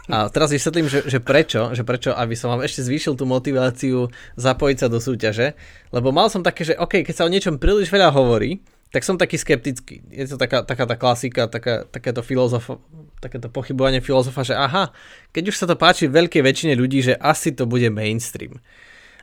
A 0.06 0.30
teraz 0.30 0.54
vysvetlím, 0.54 0.86
že, 0.86 1.02
že 1.02 1.18
prečo, 1.18 1.74
že 1.74 1.82
prečo, 1.82 2.14
aby 2.14 2.38
som 2.38 2.54
vám 2.54 2.62
ešte 2.62 2.78
zvýšil 2.78 3.18
tú 3.18 3.26
motiváciu 3.26 4.06
zapojiť 4.38 4.76
sa 4.78 4.86
do 4.86 5.02
súťaže, 5.02 5.58
lebo 5.90 6.14
mal 6.14 6.30
som 6.30 6.46
také, 6.46 6.62
že 6.62 6.78
OK, 6.78 7.02
keď 7.02 7.10
sa 7.10 7.26
o 7.26 7.32
niečom 7.34 7.58
príliš 7.58 7.90
veľa 7.90 8.14
hovorí, 8.14 8.62
tak 8.94 9.02
som 9.02 9.18
taký 9.18 9.34
skeptický. 9.34 10.06
Je 10.14 10.30
to 10.30 10.38
taká, 10.38 10.62
taká 10.62 10.86
tá 10.86 10.94
klasika, 10.94 11.50
taká, 11.50 11.90
takéto, 11.90 12.22
filozof, 12.22 12.78
takéto 13.18 13.50
pochybovanie 13.50 13.98
filozofa, 13.98 14.46
že 14.46 14.54
aha, 14.54 14.94
keď 15.34 15.50
už 15.50 15.58
sa 15.58 15.66
to 15.66 15.74
páči 15.74 16.06
veľkej 16.06 16.38
väčšine 16.38 16.78
ľudí, 16.78 17.02
že 17.02 17.18
asi 17.18 17.50
to 17.50 17.66
bude 17.66 17.90
mainstream. 17.90 18.62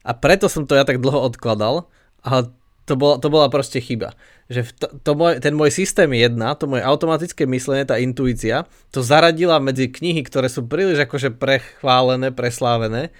A 0.03 0.11
preto 0.11 0.51
som 0.51 0.67
to 0.67 0.75
ja 0.75 0.83
tak 0.83 0.99
dlho 0.99 1.31
odkladal, 1.31 1.87
ale 2.23 2.49
to 2.83 2.99
bola, 2.99 3.15
to 3.19 3.27
bola 3.31 3.47
proste 3.47 3.79
chyba. 3.79 4.11
Že 4.51 4.75
to, 4.75 4.87
to 4.99 5.11
môj, 5.15 5.39
ten 5.39 5.55
môj 5.55 5.71
systém 5.71 6.11
jedna, 6.11 6.51
to 6.55 6.67
moje 6.67 6.83
automatické 6.83 7.47
myslenie, 7.47 7.87
tá 7.87 7.95
intuícia, 7.95 8.67
to 8.91 8.99
zaradila 8.99 9.63
medzi 9.63 9.87
knihy, 9.87 10.19
ktoré 10.27 10.51
sú 10.51 10.67
príliš 10.67 11.07
akože 11.07 11.31
prechválené, 11.39 12.35
preslávené 12.35 13.15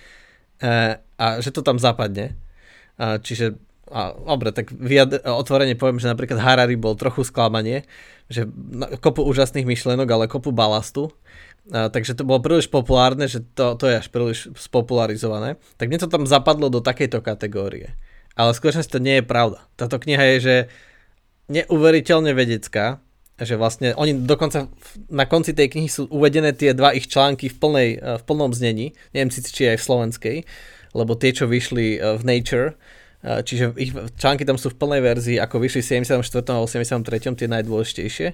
e, 0.59 0.99
a 0.99 1.25
že 1.39 1.55
to 1.55 1.63
tam 1.63 1.79
zapadne. 1.79 2.35
E, 2.99 3.23
čiže 3.23 3.55
a 3.93 4.15
dobre, 4.15 4.49
tak 4.49 4.73
vyjad- 4.73 5.21
otvorene 5.21 5.77
poviem, 5.77 6.01
že 6.01 6.09
napríklad 6.09 6.41
Harari 6.41 6.73
bol 6.73 6.97
trochu 6.97 7.21
sklamanie, 7.27 7.85
že 8.25 8.49
kopu 9.03 9.21
úžasných 9.21 9.69
myšlenok, 9.69 10.07
ale 10.09 10.25
kopu 10.31 10.49
balastu. 10.49 11.13
A, 11.69 11.93
takže 11.93 12.17
to 12.17 12.25
bolo 12.25 12.41
príliš 12.41 12.67
populárne, 12.67 13.29
že 13.29 13.45
to, 13.53 13.77
to 13.77 13.85
je 13.87 14.01
až 14.01 14.07
príliš 14.09 14.49
spopularizované. 14.57 15.61
Tak 15.77 15.87
mne 15.93 16.01
to 16.01 16.09
tam 16.09 16.25
zapadlo 16.25 16.73
do 16.73 16.81
takejto 16.81 17.21
kategórie. 17.21 17.93
Ale 18.33 18.53
v 18.53 18.59
skutočnosti 18.59 18.93
to 18.93 19.03
nie 19.03 19.21
je 19.21 19.25
pravda. 19.25 19.61
Táto 19.77 20.01
kniha 20.01 20.23
je, 20.35 20.37
že 20.39 20.55
neuveriteľne 21.51 22.33
vedecká, 22.33 23.03
že 23.37 23.57
vlastne 23.57 23.93
oni 23.97 24.25
dokonca 24.25 24.69
na 25.09 25.25
konci 25.25 25.53
tej 25.53 25.73
knihy 25.73 25.89
sú 25.89 26.09
uvedené 26.09 26.53
tie 26.53 26.73
dva 26.73 26.93
ich 26.93 27.09
články 27.09 27.49
v, 27.49 27.55
plnej, 27.57 27.89
v 27.99 28.23
plnom 28.25 28.53
znení. 28.53 28.93
Neviem 29.11 29.33
si, 29.33 29.41
či 29.45 29.73
aj 29.73 29.81
v 29.81 29.85
slovenskej, 29.85 30.37
lebo 30.93 31.17
tie, 31.17 31.33
čo 31.33 31.49
vyšli 31.49 31.99
v 31.99 32.21
Nature, 32.23 32.77
Čiže 33.23 33.79
ich 33.79 33.95
články 34.19 34.43
tam 34.43 34.59
sú 34.59 34.75
v 34.75 34.79
plnej 34.83 34.99
verzii, 34.99 35.37
ako 35.39 35.63
vyšli 35.63 35.79
v 35.79 36.03
74. 36.03 36.43
a 36.51 36.59
83. 36.59 37.39
tie 37.39 37.47
najdôležitejšie. 37.47 38.27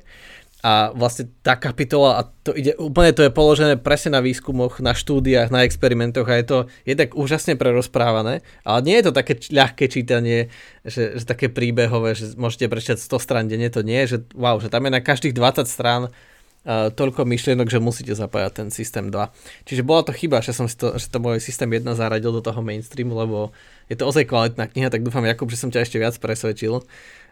A 0.60 0.92
vlastne 0.92 1.32
tá 1.40 1.56
kapitola, 1.56 2.20
a 2.20 2.22
to 2.44 2.52
ide, 2.52 2.76
úplne 2.76 3.16
to 3.16 3.24
je 3.24 3.32
položené 3.32 3.80
presne 3.80 4.12
na 4.12 4.20
výskumoch, 4.20 4.84
na 4.84 4.92
štúdiách, 4.92 5.56
na 5.56 5.64
experimentoch 5.64 6.28
a 6.28 6.36
je 6.36 6.46
to 6.52 6.58
je 6.84 7.00
tak 7.00 7.16
úžasne 7.16 7.56
prerozprávané, 7.56 8.44
ale 8.68 8.80
nie 8.84 9.00
je 9.00 9.08
to 9.08 9.14
také 9.16 9.40
ľahké 9.40 9.88
čítanie, 9.88 10.52
že, 10.84 11.16
že 11.16 11.24
také 11.24 11.48
príbehové, 11.48 12.12
že 12.12 12.36
môžete 12.36 12.68
prečítať 12.68 13.00
100 13.00 13.24
strán 13.24 13.46
denne, 13.48 13.72
to 13.72 13.88
nie 13.88 14.04
je, 14.04 14.20
že 14.20 14.36
wow, 14.36 14.60
že 14.60 14.68
tam 14.68 14.84
je 14.84 14.92
na 14.92 15.00
každých 15.00 15.32
20 15.32 15.64
strán 15.64 16.12
uh, 16.12 16.92
toľko 16.92 17.24
myšlienok, 17.24 17.72
že 17.72 17.80
musíte 17.80 18.12
zapájať 18.12 18.52
ten 18.52 18.68
systém 18.68 19.08
2. 19.08 19.16
Čiže 19.64 19.88
bola 19.88 20.04
to 20.04 20.12
chyba, 20.12 20.44
že 20.44 20.52
som 20.52 20.68
si 20.68 20.76
to, 20.76 20.92
že 21.00 21.08
to 21.08 21.24
môj 21.24 21.40
systém 21.40 21.72
1 21.72 21.88
zaradil 21.96 22.36
do 22.36 22.44
toho 22.44 22.60
mainstreamu, 22.60 23.16
lebo 23.16 23.56
je 23.88 23.96
to 23.96 24.04
ozaj 24.04 24.28
kvalitná 24.28 24.68
kniha, 24.68 24.92
tak 24.92 25.08
dúfam, 25.08 25.24
Jakub, 25.24 25.48
že 25.48 25.58
som 25.58 25.72
ťa 25.72 25.88
ešte 25.88 25.98
viac 26.04 26.20
presvedčil, 26.20 26.84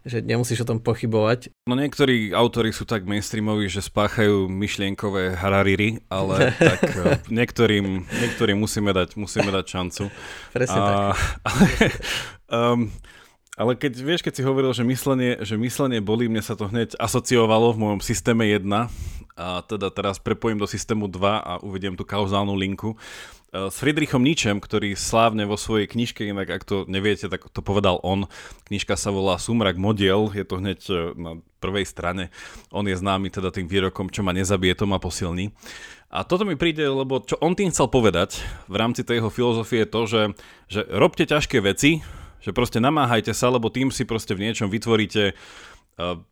že 0.03 0.21
nemusíš 0.21 0.65
o 0.65 0.69
tom 0.69 0.79
pochybovať. 0.83 1.53
No 1.65 1.73
niektorí 1.73 2.35
autory 2.35 2.75
sú 2.75 2.83
tak 2.83 3.07
mainstreamoví, 3.07 3.71
že 3.71 3.85
spáchajú 3.85 4.51
myšlienkové 4.51 5.37
harariry, 5.37 6.03
ale 6.11 6.51
tak 6.75 6.81
eh, 6.93 7.17
niektorým, 7.31 8.05
niektorým 8.05 8.57
musíme 8.57 8.91
dať, 8.93 9.17
musíme 9.17 9.49
dať 9.49 9.65
šancu. 9.65 10.03
Presne 10.53 10.79
A, 10.79 10.85
tak. 10.85 10.97
Ale, 11.47 11.67
um, 12.51 12.79
ale 13.57 13.73
keď 13.73 13.93
vieš, 13.97 14.21
keď 14.21 14.33
si 14.37 14.45
hovoril, 14.45 14.69
že 14.69 14.85
myslenie, 14.85 15.41
že 15.41 15.57
myslenie 15.57 15.97
bolí, 15.97 16.29
mne 16.29 16.45
sa 16.45 16.53
to 16.53 16.69
hneď 16.69 16.93
asociovalo 17.01 17.73
v 17.73 17.81
mojom 17.81 18.01
systéme 18.05 18.45
1 18.45 18.61
a 19.33 19.61
teda 19.65 19.89
teraz 19.89 20.21
prepojím 20.21 20.61
do 20.61 20.69
systému 20.69 21.09
2 21.09 21.17
a 21.41 21.57
uvediem 21.65 21.97
tú 21.97 22.05
kauzálnu 22.05 22.53
linku. 22.53 22.93
S 23.57 23.81
Friedrichom 23.81 24.21
Nietzschem, 24.21 24.61
ktorý 24.61 24.93
slávne 24.93 25.49
vo 25.49 25.57
svojej 25.57 25.89
knižke, 25.89 26.21
inak 26.29 26.61
ak 26.61 26.63
to 26.63 26.85
neviete, 26.85 27.25
tak 27.25 27.49
to 27.49 27.65
povedal 27.65 27.97
on. 28.05 28.29
Knižka 28.69 28.93
sa 28.93 29.09
volá 29.09 29.41
Sumrak 29.41 29.81
modiel, 29.81 30.29
je 30.29 30.45
to 30.45 30.61
hneď 30.61 30.79
eh, 30.93 30.95
na 31.17 31.31
prvej 31.57 31.89
strane. 31.89 32.29
On 32.69 32.85
je 32.85 32.93
známy 32.93 33.33
teda 33.33 33.49
tým 33.49 33.65
výrokom, 33.65 34.13
čo 34.13 34.21
ma 34.21 34.29
nezabije, 34.37 34.77
to 34.77 34.85
ma 34.85 35.01
posilní. 35.01 35.49
A 36.13 36.21
toto 36.21 36.45
mi 36.45 36.53
príde, 36.53 36.85
lebo 36.85 37.17
čo 37.25 37.41
on 37.41 37.57
tým 37.57 37.73
chcel 37.73 37.89
povedať 37.89 38.45
v 38.69 38.75
rámci 38.77 39.01
tej 39.01 39.25
jeho 39.25 39.33
filozofie 39.33 39.83
je 39.83 39.89
to, 39.89 40.01
že, 40.05 40.21
že 40.69 40.81
robte 40.93 41.25
ťažké 41.25 41.57
veci, 41.59 42.05
že 42.39 42.53
proste 42.53 42.77
namáhajte 42.77 43.33
sa, 43.33 43.49
lebo 43.49 43.73
tým 43.73 43.89
si 43.89 44.05
proste 44.05 44.37
v 44.37 44.47
niečom 44.47 44.69
vytvoríte 44.69 45.33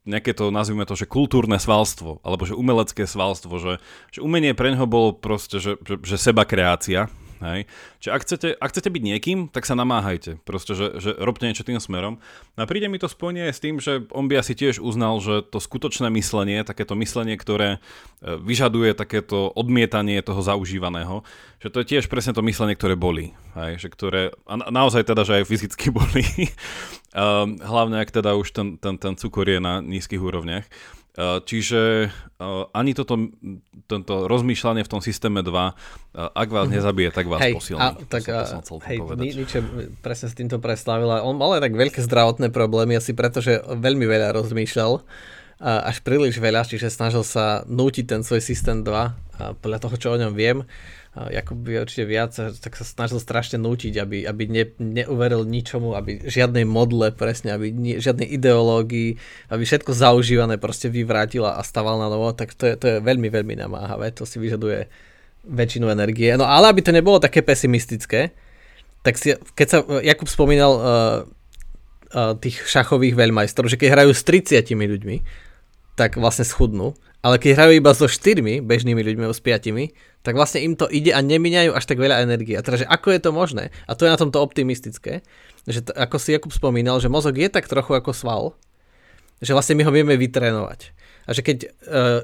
nejaké 0.06 0.38
to, 0.38 0.54
nazvime 0.54 0.86
to, 0.86 0.94
že 0.94 1.10
kultúrne 1.10 1.58
svalstvo, 1.58 2.22
alebo 2.22 2.46
že 2.46 2.54
umelecké 2.54 3.10
svalstvo, 3.10 3.58
že, 3.58 3.82
že 4.14 4.22
umenie 4.22 4.54
pre 4.54 4.70
neho 4.70 4.86
bolo 4.86 5.18
proste, 5.18 5.58
že, 5.58 5.82
že, 5.82 5.98
že 6.06 6.16
seba 6.22 6.46
kreácia, 6.46 7.10
Hej. 7.44 7.68
Čiže 8.00 8.12
ak 8.16 8.22
chcete, 8.24 8.48
ak 8.56 8.70
chcete 8.72 8.90
byť 8.92 9.04
niekým, 9.04 9.40
tak 9.52 9.68
sa 9.68 9.76
namáhajte. 9.76 10.40
Proste, 10.48 10.72
že, 10.72 11.04
že 11.04 11.12
robte 11.20 11.44
niečo 11.44 11.68
tým 11.68 11.84
smerom. 11.84 12.24
No 12.56 12.60
a 12.64 12.70
príde 12.70 12.88
mi 12.88 12.96
to 12.96 13.12
spojenie 13.12 13.52
s 13.52 13.60
tým, 13.60 13.84
že 13.84 14.08
on 14.16 14.32
by 14.32 14.40
asi 14.40 14.56
tiež 14.56 14.80
uznal, 14.80 15.20
že 15.20 15.44
to 15.44 15.60
skutočné 15.60 16.08
myslenie, 16.16 16.64
takéto 16.64 16.96
myslenie, 16.96 17.36
ktoré 17.36 17.78
e, 18.24 18.40
vyžaduje 18.40 18.96
takéto 18.96 19.52
odmietanie 19.52 20.24
toho 20.24 20.40
zaužívaného, 20.40 21.28
že 21.60 21.68
to 21.68 21.84
je 21.84 21.90
tiež 21.98 22.08
presne 22.08 22.32
to 22.32 22.46
myslenie, 22.48 22.80
ktoré 22.80 22.96
bolí. 22.96 23.36
Hej. 23.60 23.84
Že 23.84 23.88
ktoré, 23.92 24.22
a 24.48 24.56
naozaj 24.72 25.04
teda, 25.04 25.28
že 25.28 25.44
aj 25.44 25.50
fyzicky 25.50 25.92
bolí. 25.98 26.24
Hlavne, 27.60 28.00
ak 28.00 28.12
teda 28.12 28.36
už 28.36 28.52
ten, 28.52 28.68
ten, 28.80 28.96
ten 28.96 29.16
cukor 29.16 29.48
je 29.48 29.60
na 29.60 29.80
nízkych 29.80 30.20
úrovniach. 30.20 30.68
Eh, 31.16 31.40
čiže 31.48 32.12
eh, 32.12 32.64
ani 32.76 32.92
toto, 32.92 33.16
tento 33.88 34.28
rozmýšľanie 34.28 34.84
v 34.84 34.92
tom 34.92 35.00
systéme 35.00 35.40
2, 35.48 35.48
eh, 35.48 35.72
ak 36.20 36.50
vás 36.52 36.68
mhm. 36.68 36.74
nezabije, 36.76 37.10
tak 37.16 37.32
vás 37.32 37.40
hej, 37.40 37.56
posilní. 37.56 37.80
A, 37.80 37.96
tak, 37.96 38.28
som, 38.52 38.84
hej, 38.84 39.00
Nietzsche 39.16 39.64
presne 40.04 40.28
s 40.28 40.36
týmto 40.36 40.60
preslavil. 40.60 41.08
On 41.24 41.40
mal 41.40 41.56
aj 41.56 41.72
tak 41.72 41.74
veľké 41.80 42.04
zdravotné 42.04 42.52
problémy, 42.52 43.00
asi 43.00 43.16
preto, 43.16 43.40
že 43.40 43.64
veľmi 43.64 44.04
veľa 44.04 44.36
rozmýšľal 44.36 45.00
až 45.64 46.04
príliš 46.04 46.36
veľa, 46.36 46.68
čiže 46.68 46.92
snažil 46.92 47.24
sa 47.24 47.64
nútiť 47.64 48.12
ten 48.12 48.22
svoj 48.28 48.44
systém 48.44 48.84
2 48.84 49.64
podľa 49.64 49.80
toho, 49.88 49.96
čo 49.96 50.08
o 50.12 50.20
ňom 50.20 50.36
viem 50.36 50.68
Jakub 51.16 51.56
by 51.56 51.88
určite 51.88 52.04
viac, 52.04 52.36
tak 52.36 52.76
sa 52.76 52.84
snažil 52.84 53.24
strašne 53.24 53.56
nútiť, 53.56 53.96
aby, 54.04 54.28
aby 54.28 54.44
ne, 54.52 54.68
neuveril 54.76 55.48
ničomu, 55.48 55.96
aby 55.96 56.20
žiadnej 56.28 56.68
modle 56.68 57.16
presne, 57.16 57.56
aby 57.56 57.72
ni, 57.72 57.96
žiadnej 58.04 58.28
ideológii, 58.36 59.16
aby 59.48 59.64
všetko 59.64 59.96
zaužívané 59.96 60.60
proste 60.60 60.92
vyvrátila 60.92 61.56
a 61.56 61.64
staval 61.64 62.04
na 62.04 62.12
novo, 62.12 62.36
tak 62.36 62.52
to 62.52 62.68
je, 62.68 62.76
to 62.76 62.86
je 62.92 62.96
veľmi, 63.00 63.32
veľmi 63.32 63.56
namáhavé, 63.56 64.12
to 64.12 64.28
si 64.28 64.44
vyžaduje 64.44 64.92
väčšinu 65.48 65.88
energie. 65.88 66.36
No 66.36 66.44
ale 66.44 66.68
aby 66.68 66.84
to 66.84 66.92
nebolo 66.92 67.24
také 67.24 67.40
pesimistické, 67.40 68.36
tak 69.00 69.16
si, 69.16 69.40
keď 69.56 69.68
sa 69.72 69.78
Jakub 70.04 70.28
spomínal 70.28 70.74
uh, 70.76 70.84
uh, 72.12 72.34
tých 72.36 72.60
šachových 72.68 73.16
veľmajstrov, 73.16 73.72
že 73.72 73.80
keď 73.80 74.04
hrajú 74.04 74.12
s 74.12 74.26
30 74.28 74.68
ľuďmi, 74.68 75.18
tak 75.96 76.20
vlastne 76.20 76.44
schudnú, 76.44 76.92
ale 77.26 77.42
keď 77.42 77.58
hrajú 77.58 77.72
iba 77.82 77.90
so 77.98 78.06
štyrmi 78.06 78.62
bežnými 78.62 79.02
ľuďmi, 79.02 79.26
s 79.34 79.42
piatimi, 79.42 79.98
tak 80.22 80.38
vlastne 80.38 80.62
im 80.62 80.78
to 80.78 80.86
ide 80.86 81.10
a 81.10 81.26
nemíňajú 81.26 81.74
až 81.74 81.90
tak 81.90 81.98
veľa 81.98 82.22
energie. 82.22 82.54
A 82.54 82.62
teda, 82.62 82.86
že 82.86 82.88
ako 82.88 83.18
je 83.18 83.20
to 83.26 83.32
možné? 83.34 83.74
A 83.90 83.98
to 83.98 84.06
je 84.06 84.14
na 84.14 84.22
tomto 84.22 84.38
optimistické, 84.38 85.26
že 85.66 85.82
t- 85.82 85.90
ako 85.90 86.22
si 86.22 86.38
Jakub 86.38 86.54
spomínal, 86.54 87.02
že 87.02 87.10
mozog 87.10 87.34
je 87.34 87.50
tak 87.50 87.66
trochu 87.66 87.98
ako 87.98 88.14
sval, 88.14 88.44
že 89.42 89.58
vlastne 89.58 89.74
my 89.74 89.90
ho 89.90 89.92
vieme 89.92 90.14
vytrénovať. 90.14 90.94
A 91.26 91.34
že 91.34 91.42
keď 91.42 91.58
uh, 91.66 91.70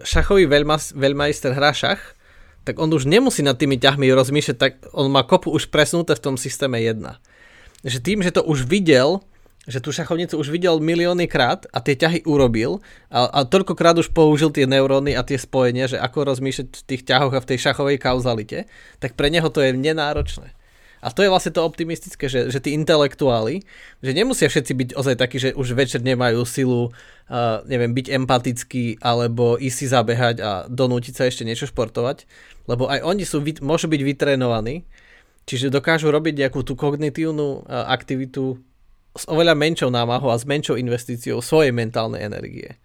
šachový 0.06 0.46
veľmas, 0.46 0.94
veľmajster 0.94 1.58
hrá 1.58 1.74
šach, 1.74 2.14
tak 2.62 2.78
on 2.78 2.94
už 2.94 3.10
nemusí 3.10 3.42
nad 3.42 3.58
tými 3.58 3.82
ťahmi 3.82 4.06
rozmýšľať, 4.06 4.58
tak 4.62 4.86
on 4.94 5.10
má 5.10 5.25
kopu 5.25 5.50
už 5.50 5.73
presnuté 5.73 6.13
v 6.13 6.21
tom 6.30 6.36
systéme 6.38 6.78
1. 6.78 7.02
Že 7.82 7.98
tým, 8.06 8.21
že 8.21 8.30
to 8.38 8.46
už 8.46 8.69
videl, 8.69 9.25
že 9.70 9.78
tú 9.78 9.94
šachovnicu 9.94 10.42
už 10.42 10.50
videl 10.50 10.82
milióny 10.82 11.30
krát 11.30 11.70
a 11.70 11.78
tie 11.86 11.94
ťahy 11.94 12.26
urobil 12.26 12.82
a, 13.14 13.30
a 13.30 13.40
toľkokrát 13.46 13.94
už 14.02 14.10
použil 14.10 14.50
tie 14.50 14.66
neuróny 14.66 15.14
a 15.14 15.22
tie 15.22 15.38
spojenia, 15.38 15.86
že 15.86 16.02
ako 16.02 16.34
rozmýšľať 16.34 16.68
v 16.82 16.88
tých 16.90 17.06
ťahoch 17.06 17.34
a 17.38 17.44
v 17.44 17.50
tej 17.54 17.58
šachovej 17.70 18.02
kauzalite, 18.02 18.66
tak 18.98 19.14
pre 19.14 19.30
neho 19.30 19.46
to 19.54 19.62
je 19.62 19.78
nenáročné. 19.78 20.58
A 21.02 21.10
to 21.10 21.26
je 21.26 21.34
vlastne 21.34 21.50
to 21.50 21.66
optimistické, 21.66 22.30
že, 22.30 22.54
že 22.54 22.62
tí 22.62 22.78
intelektuáli, 22.78 23.66
že 24.06 24.14
nemusia 24.14 24.46
všetci 24.46 24.74
byť 24.78 24.90
ozaj 24.94 25.16
takí, 25.18 25.42
že 25.42 25.50
už 25.58 25.74
večer 25.74 26.06
nemajú 26.06 26.46
silu, 26.46 26.94
uh, 26.94 27.66
neviem, 27.66 27.90
byť 27.90 28.22
empatický 28.22 29.02
alebo 29.02 29.58
ísť 29.58 29.78
si 29.78 29.86
zabehať 29.90 30.36
a 30.46 30.52
donútiť 30.70 31.14
sa 31.18 31.26
ešte 31.26 31.42
niečo 31.42 31.66
športovať, 31.66 32.30
lebo 32.70 32.86
aj 32.86 33.02
oni 33.02 33.26
sú, 33.26 33.42
môžu 33.66 33.90
byť 33.90 34.02
vytrénovaní, 34.06 34.86
čiže 35.50 35.74
dokážu 35.74 36.14
robiť 36.14 36.46
nejakú 36.46 36.62
tú 36.62 36.78
kognitívnu 36.78 37.66
uh, 37.66 37.90
aktivitu 37.90 38.62
s 39.16 39.28
oveľa 39.28 39.58
menšou 39.58 39.92
námahou 39.92 40.32
a 40.32 40.40
s 40.40 40.48
menšou 40.48 40.80
investíciou 40.80 41.44
svojej 41.44 41.76
mentálnej 41.76 42.24
energie. 42.24 42.80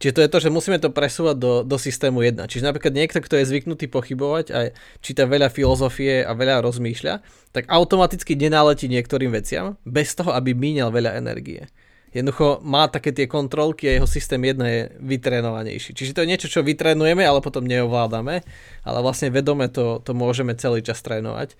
Čiže 0.00 0.16
to 0.16 0.24
je 0.24 0.32
to, 0.32 0.38
že 0.40 0.54
musíme 0.54 0.80
to 0.80 0.88
presúvať 0.96 1.36
do, 1.36 1.52
do 1.60 1.76
systému 1.76 2.24
1. 2.24 2.48
Čiže 2.48 2.64
napríklad 2.64 2.96
niekto, 2.96 3.20
kto 3.20 3.36
je 3.36 3.52
zvyknutý 3.52 3.84
pochybovať 3.92 4.46
a 4.48 4.58
číta 5.04 5.28
veľa 5.28 5.52
filozofie 5.52 6.24
a 6.24 6.32
veľa 6.32 6.64
rozmýšľa, 6.64 7.20
tak 7.52 7.68
automaticky 7.68 8.32
nenáletí 8.32 8.88
niektorým 8.88 9.28
veciam 9.28 9.76
bez 9.84 10.16
toho, 10.16 10.32
aby 10.32 10.56
míňal 10.56 10.88
veľa 10.88 11.20
energie. 11.20 11.68
Jednoducho 12.16 12.64
má 12.64 12.88
také 12.88 13.12
tie 13.12 13.28
kontrolky 13.28 13.86
a 13.86 14.00
jeho 14.00 14.08
systém 14.08 14.40
1 14.40 14.56
je 14.66 14.80
vytrénovanejší. 14.98 15.94
Čiže 15.94 16.16
to 16.16 16.22
je 16.24 16.30
niečo, 16.32 16.48
čo 16.48 16.66
vytrénujeme, 16.66 17.22
ale 17.22 17.44
potom 17.44 17.68
neovládame, 17.68 18.42
ale 18.82 18.98
vlastne 19.04 19.28
vedome 19.28 19.68
to, 19.68 20.00
to 20.00 20.16
môžeme 20.16 20.56
celý 20.56 20.80
čas 20.82 21.04
trénovať. 21.04 21.54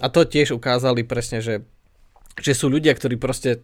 A 0.00 0.08
to 0.08 0.22
tiež 0.24 0.54
ukázali 0.56 1.04
presne, 1.04 1.44
že, 1.44 1.66
že 2.40 2.52
sú 2.56 2.72
ľudia, 2.72 2.94
ktorí 2.96 3.20
proste 3.20 3.60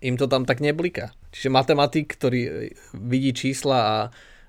im 0.00 0.16
to 0.16 0.28
tam 0.28 0.48
tak 0.48 0.64
nebliká. 0.64 1.12
Čiže 1.32 1.52
matematik, 1.52 2.08
ktorý 2.16 2.40
e, 2.40 2.52
vidí 2.96 3.36
čísla 3.36 3.78
a, 3.78 3.98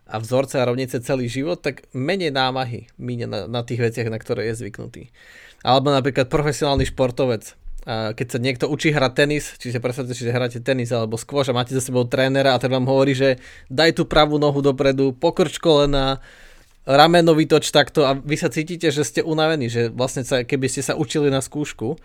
a 0.07 0.15
vzorce 0.19 0.59
a 0.59 0.67
rovnice 0.67 1.03
celý 1.03 1.27
život, 1.27 1.59
tak 1.59 1.87
menej 1.91 2.31
námahy 2.31 2.87
míne 2.95 3.27
na, 3.27 3.47
na 3.47 3.61
tých 3.63 3.83
veciach, 3.83 4.07
na 4.07 4.19
ktoré 4.19 4.47
je 4.51 4.63
zvyknutý. 4.63 5.11
Alebo 5.61 5.91
napríklad 5.91 6.31
profesionálny 6.31 6.89
športovec, 6.89 7.53
keď 7.89 8.27
sa 8.29 8.37
niekto 8.37 8.65
učí 8.69 8.93
hrať 8.93 9.13
tenis, 9.17 9.57
čiže 9.57 9.81
predstavte 9.81 10.13
si, 10.13 10.21
že 10.21 10.33
hráte 10.33 10.61
tenis 10.61 10.93
alebo 10.93 11.17
skôr, 11.17 11.41
a 11.41 11.53
máte 11.53 11.73
za 11.73 11.81
sebou 11.81 12.05
trénera 12.05 12.53
a 12.53 12.61
ten 12.61 12.69
vám 12.69 12.85
hovorí, 12.85 13.17
že 13.17 13.41
daj 13.73 13.97
tú 13.97 14.05
pravú 14.05 14.37
nohu 14.37 14.61
dopredu, 14.61 15.17
pokrč 15.17 15.57
kolena, 15.57 16.21
rameno 16.85 17.33
vytoč 17.33 17.73
takto 17.73 18.05
a 18.05 18.13
vy 18.13 18.37
sa 18.37 18.53
cítite, 18.53 18.93
že 18.93 19.01
ste 19.01 19.21
unavení, 19.25 19.65
že 19.65 19.89
vlastne 19.89 20.21
sa, 20.21 20.45
keby 20.45 20.69
ste 20.69 20.85
sa 20.85 20.93
učili 20.93 21.33
na 21.33 21.41
skúšku, 21.41 21.97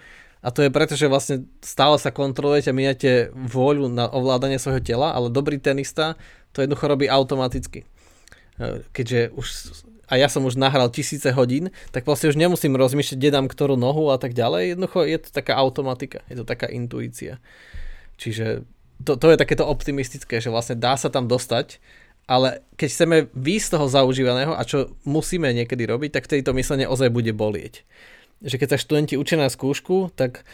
a 0.45 0.49
to 0.53 0.63
je 0.63 0.71
preto, 0.71 0.95
že 0.95 1.11
vlastne 1.11 1.49
stále 1.65 1.97
sa 1.97 2.13
kontrolujete 2.13 2.71
a 2.71 2.77
míňate 2.77 3.13
vôľu 3.33 3.89
na 3.89 4.07
ovládanie 4.07 4.61
svojho 4.61 4.85
tela, 4.85 5.11
ale 5.17 5.33
dobrý 5.33 5.57
tenista 5.57 6.15
to 6.53 6.61
jednoducho 6.61 6.87
robí 6.89 7.09
automaticky. 7.09 7.85
E, 8.61 8.85
keďže 8.93 9.33
už 9.37 9.47
a 10.07 10.15
ja 10.15 10.31
som 10.31 10.47
už 10.47 10.55
nahral 10.55 10.87
tisíce 10.87 11.27
hodín, 11.35 11.75
tak 11.91 12.07
vlastne 12.07 12.31
už 12.31 12.39
nemusím 12.39 12.79
rozmýšľať, 12.79 13.19
kde 13.19 13.35
dám 13.35 13.47
ktorú 13.51 13.75
nohu 13.75 14.15
a 14.15 14.23
tak 14.23 14.39
ďalej. 14.39 14.79
Jednoducho 14.79 15.03
je 15.03 15.19
to 15.19 15.29
taká 15.35 15.59
automatika, 15.59 16.23
je 16.31 16.39
to 16.39 16.45
taká 16.47 16.71
intuícia. 16.71 17.43
Čiže 18.15 18.63
to, 19.03 19.19
to 19.19 19.35
je 19.35 19.37
takéto 19.43 19.67
optimistické, 19.67 20.39
že 20.39 20.55
vlastne 20.55 20.79
dá 20.79 20.95
sa 20.95 21.11
tam 21.11 21.27
dostať, 21.27 21.83
ale 22.31 22.63
keď 22.79 22.89
chceme 22.91 23.17
výjsť 23.35 23.67
z 23.67 23.73
toho 23.75 23.87
zaužívaného 23.91 24.53
a 24.55 24.63
čo 24.63 24.95
musíme 25.03 25.51
niekedy 25.51 25.83
robiť, 25.91 26.11
tak 26.15 26.31
vtedy 26.31 26.47
to 26.47 26.55
myslenie 26.55 26.87
ozaj 26.87 27.11
bude 27.11 27.35
bolieť 27.35 27.83
že 28.45 28.57
keď 28.61 28.77
sa 28.77 28.83
študenti 28.83 29.15
učia 29.17 29.41
na 29.41 29.49
skúšku, 29.49 30.13
tak 30.13 30.45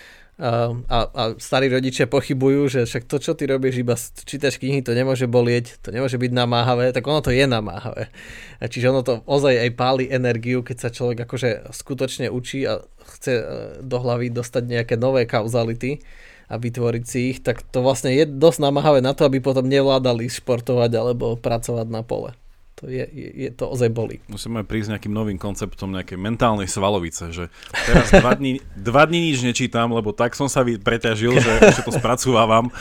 a, 0.42 0.74
a, 0.88 1.22
starí 1.36 1.68
rodičia 1.68 2.08
pochybujú, 2.08 2.66
že 2.66 2.80
však 2.88 3.04
to, 3.04 3.20
čo 3.20 3.32
ty 3.36 3.46
robíš, 3.46 3.84
iba 3.84 3.94
čítaš 4.24 4.56
knihy, 4.58 4.80
to 4.80 4.96
nemôže 4.96 5.28
bolieť, 5.28 5.78
to 5.84 5.92
nemôže 5.92 6.16
byť 6.18 6.32
namáhavé, 6.32 6.90
tak 6.90 7.04
ono 7.04 7.20
to 7.20 7.30
je 7.30 7.44
namáhavé. 7.46 8.08
Čiže 8.58 8.90
ono 8.90 9.04
to 9.04 9.20
ozaj 9.28 9.54
aj 9.54 9.70
páli 9.76 10.08
energiu, 10.08 10.64
keď 10.64 10.76
sa 10.82 10.90
človek 10.90 11.28
akože 11.28 11.70
skutočne 11.70 12.32
učí 12.32 12.64
a 12.66 12.82
chce 13.14 13.32
e, 13.38 13.44
do 13.84 13.96
hlavy 14.00 14.32
dostať 14.32 14.62
nejaké 14.66 14.94
nové 14.96 15.28
kauzality 15.28 16.00
a 16.48 16.58
vytvoriť 16.58 17.04
si 17.06 17.36
ich, 17.36 17.38
tak 17.44 17.62
to 17.68 17.84
vlastne 17.84 18.10
je 18.10 18.24
dosť 18.26 18.66
namáhavé 18.66 19.04
na 19.04 19.12
to, 19.12 19.28
aby 19.28 19.38
potom 19.38 19.68
nevládali 19.68 20.26
športovať 20.26 20.90
alebo 20.96 21.38
pracovať 21.38 21.86
na 21.86 22.02
pole 22.02 22.34
to 22.82 22.90
je, 22.90 23.06
je, 23.06 23.28
je 23.46 23.50
to 23.54 23.70
ozaj 23.70 23.94
boli. 23.94 24.18
Musíme 24.26 24.66
prísť 24.66 24.98
nejakým 24.98 25.14
novým 25.14 25.38
konceptom 25.38 25.94
nejakej 25.94 26.18
mentálnej 26.18 26.66
svalovice, 26.66 27.30
že 27.30 27.46
teraz 27.86 28.10
dva 28.10 28.34
dní, 28.34 28.58
dva 28.74 29.06
dní 29.06 29.30
nič 29.30 29.46
nečítam, 29.46 29.94
lebo 29.94 30.10
tak 30.10 30.34
som 30.34 30.50
sa 30.50 30.66
preťažil, 30.66 31.38
že, 31.38 31.78
že 31.78 31.80
to 31.86 31.94
spracúvam. 31.94 32.74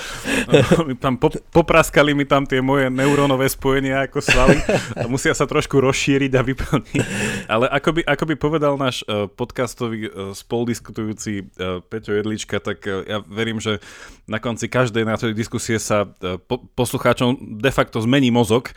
tam 1.05 1.21
popraskali 1.53 2.17
mi 2.17 2.25
tam 2.25 2.49
tie 2.49 2.65
moje 2.65 2.89
neurónové 2.89 3.45
spojenia 3.45 4.09
ako 4.09 4.25
svaly 4.25 4.57
musia 5.05 5.37
sa 5.37 5.45
trošku 5.45 5.77
rozšíriť 5.77 6.31
a 6.33 6.41
vyplniť. 6.41 7.03
Ale 7.45 7.69
ako 7.69 7.99
by, 7.99 8.01
ako 8.01 8.23
by 8.25 8.35
povedal 8.41 8.73
náš 8.81 9.05
uh, 9.05 9.29
podcastový 9.29 10.09
uh, 10.09 10.33
spoludiskutujúci 10.33 11.45
uh, 11.45 11.85
Peťo 11.85 12.17
Jedlička, 12.17 12.57
tak 12.57 12.89
ja 12.89 13.21
verím, 13.29 13.61
že 13.61 13.77
na 14.25 14.41
konci 14.41 14.65
každej 14.65 15.05
na 15.05 15.19
tej 15.19 15.35
diskusie 15.35 15.77
sa 15.77 16.07
po, 16.47 16.63
poslucháčom 16.73 17.59
de 17.59 17.71
facto 17.73 17.99
zmení 17.99 18.31
mozog, 18.31 18.71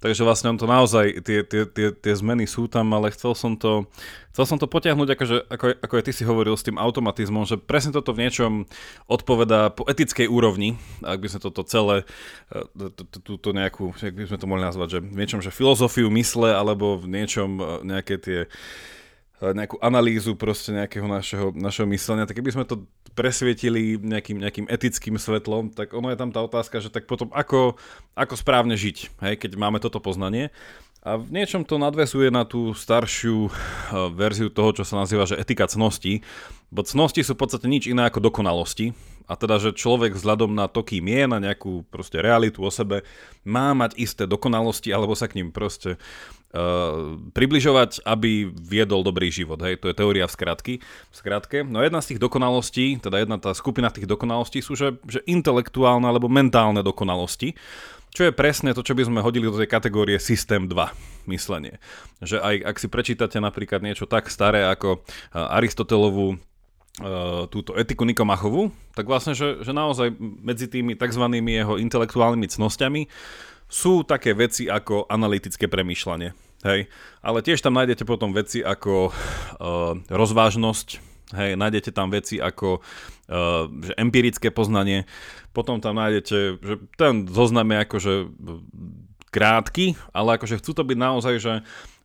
takže 0.00 0.24
vlastne 0.24 0.54
on 0.54 0.58
to 0.58 0.63
naozaj, 0.66 1.24
tie, 1.24 1.40
tie, 1.44 1.62
tie, 1.64 1.88
tie 1.92 2.14
zmeny 2.14 2.44
sú 2.44 2.68
tam, 2.68 2.92
ale 2.92 3.12
chcel 3.14 3.32
som 3.32 3.54
to, 3.54 3.88
chcel 4.36 4.44
som 4.44 4.58
to 4.60 4.66
potiahnuť, 4.66 5.08
akože, 5.14 5.36
ako, 5.48 5.66
ako 5.80 5.94
aj 5.94 6.04
ty 6.04 6.12
si 6.12 6.24
hovoril 6.26 6.54
s 6.56 6.66
tým 6.66 6.76
automatizmom, 6.80 7.46
že 7.46 7.60
presne 7.60 7.94
toto 7.94 8.12
v 8.12 8.26
niečom 8.26 8.52
odpovedá 9.06 9.72
po 9.72 9.86
etickej 9.86 10.28
úrovni, 10.28 10.76
ak 11.00 11.20
by 11.20 11.28
sme 11.30 11.40
toto 11.44 11.62
celé, 11.64 12.08
e, 12.50 12.90
túto 13.24 13.54
nejakú, 13.54 13.94
jak 13.98 14.14
by 14.14 14.28
sme 14.28 14.38
to 14.40 14.50
mohli 14.50 14.64
nazvať, 14.64 14.88
že 14.88 14.98
v 15.02 15.16
niečom, 15.16 15.40
že 15.40 15.54
filozofiu 15.54 16.10
mysle, 16.12 16.52
alebo 16.52 17.00
v 17.00 17.06
niečom 17.08 17.50
e, 17.56 17.64
nejaké 17.84 18.16
tie 18.20 18.40
E, 19.44 19.50
nejakú 19.52 19.76
analýzu 19.82 20.38
proste 20.38 20.70
nejakého 20.70 21.04
našeho, 21.04 21.50
našeho 21.52 21.90
myslenia, 21.90 22.24
tak 22.24 22.38
keby 22.38 22.54
sme 22.54 22.64
to 22.64 22.86
presvietili 23.14 23.96
nejakým, 23.96 24.42
nejakým 24.42 24.66
etickým 24.66 25.16
svetlom, 25.16 25.70
tak 25.70 25.94
ono 25.94 26.10
je 26.10 26.18
tam 26.18 26.34
tá 26.34 26.42
otázka, 26.42 26.82
že 26.82 26.90
tak 26.90 27.06
potom 27.06 27.30
ako, 27.30 27.78
ako 28.18 28.34
správne 28.34 28.74
žiť, 28.74 29.22
hej, 29.22 29.34
keď 29.38 29.54
máme 29.54 29.78
toto 29.78 30.02
poznanie. 30.02 30.50
A 31.04 31.20
v 31.20 31.36
niečom 31.36 31.68
to 31.68 31.76
nadvesuje 31.76 32.32
na 32.32 32.48
tú 32.48 32.72
staršiu 32.72 33.48
e, 33.48 33.50
verziu 34.16 34.48
toho, 34.48 34.72
čo 34.72 34.88
sa 34.88 35.04
nazýva, 35.04 35.28
že 35.28 35.36
etika 35.36 35.68
cnosti. 35.68 36.24
Bo 36.72 36.80
cnosti 36.80 37.20
sú 37.20 37.36
v 37.36 37.44
podstate 37.44 37.68
nič 37.68 37.92
iné 37.92 38.08
ako 38.08 38.24
dokonalosti. 38.24 38.96
A 39.28 39.36
teda, 39.36 39.60
že 39.60 39.76
človek 39.76 40.16
vzhľadom 40.16 40.52
na 40.56 40.64
to, 40.64 40.80
kým 40.80 41.04
je, 41.04 41.22
na 41.28 41.40
nejakú 41.40 41.84
proste 41.92 42.20
realitu 42.24 42.64
o 42.64 42.72
sebe, 42.72 43.04
má 43.44 43.76
mať 43.76 44.00
isté 44.00 44.24
dokonalosti, 44.24 44.92
alebo 44.92 45.12
sa 45.12 45.28
k 45.28 45.40
ním 45.40 45.48
proste 45.52 46.00
približovať, 47.34 48.06
aby 48.06 48.46
viedol 48.46 49.02
dobrý 49.02 49.34
život. 49.34 49.58
Hej, 49.58 49.82
to 49.82 49.90
je 49.90 49.98
teória 49.98 50.30
v, 50.30 50.32
skratky, 50.32 50.74
v 50.78 51.14
skratke. 51.14 51.66
No 51.66 51.82
jedna 51.82 51.98
z 51.98 52.14
tých 52.14 52.22
dokonalostí, 52.22 53.02
teda 53.02 53.26
jedna 53.26 53.42
tá 53.42 53.50
skupina 53.58 53.90
tých 53.90 54.06
dokonalostí 54.06 54.62
sú, 54.62 54.78
že, 54.78 54.94
že 55.10 55.18
intelektuálne 55.26 56.06
alebo 56.06 56.30
mentálne 56.30 56.86
dokonalosti, 56.86 57.58
čo 58.14 58.30
je 58.30 58.32
presne 58.32 58.70
to, 58.70 58.86
čo 58.86 58.94
by 58.94 59.02
sme 59.02 59.26
hodili 59.26 59.50
do 59.50 59.58
tej 59.58 59.66
kategórie 59.66 60.22
systém 60.22 60.70
2 60.70 61.26
myslenie. 61.26 61.82
Že 62.22 62.38
aj 62.38 62.54
ak 62.70 62.76
si 62.78 62.86
prečítate 62.86 63.42
napríklad 63.42 63.82
niečo 63.82 64.06
tak 64.06 64.30
staré 64.30 64.70
ako 64.70 65.02
Aristotelovú 65.34 66.38
Uh, 66.94 67.50
túto 67.50 67.74
etiku 67.74 68.06
Nikomachovú, 68.06 68.70
tak 68.94 69.10
vlastne, 69.10 69.34
že, 69.34 69.66
že 69.66 69.74
naozaj 69.74 70.14
medzi 70.14 70.70
tými 70.70 70.94
tzv. 70.94 71.26
jeho 71.26 71.74
intelektuálnymi 71.74 72.46
cnosťami 72.46 73.10
sú 73.68 74.06
také 74.06 74.36
veci 74.36 74.70
ako 74.70 75.08
analytické 75.10 75.66
premýšľanie. 75.66 76.32
Hej. 76.64 76.88
Ale 77.20 77.44
tiež 77.44 77.60
tam 77.60 77.76
nájdete 77.76 78.08
potom 78.08 78.32
veci 78.32 78.64
ako 78.64 79.12
uh, 79.12 79.92
rozvážnosť, 80.08 80.88
hej, 81.36 81.60
nájdete 81.60 81.92
tam 81.92 82.08
veci 82.08 82.40
ako 82.40 82.80
uh, 82.80 83.68
že 83.68 83.92
empirické 84.00 84.48
poznanie, 84.48 85.04
potom 85.52 85.84
tam 85.84 86.00
nájdete, 86.00 86.36
že 86.64 86.74
ten 86.96 87.28
zoznam 87.28 87.68
je 87.68 87.78
akože 87.84 88.12
krátky, 89.28 89.98
ale 90.16 90.40
akože 90.40 90.62
chcú 90.64 90.72
to 90.72 90.82
byť 90.88 90.98
naozaj, 90.98 91.34
že, 91.36 91.54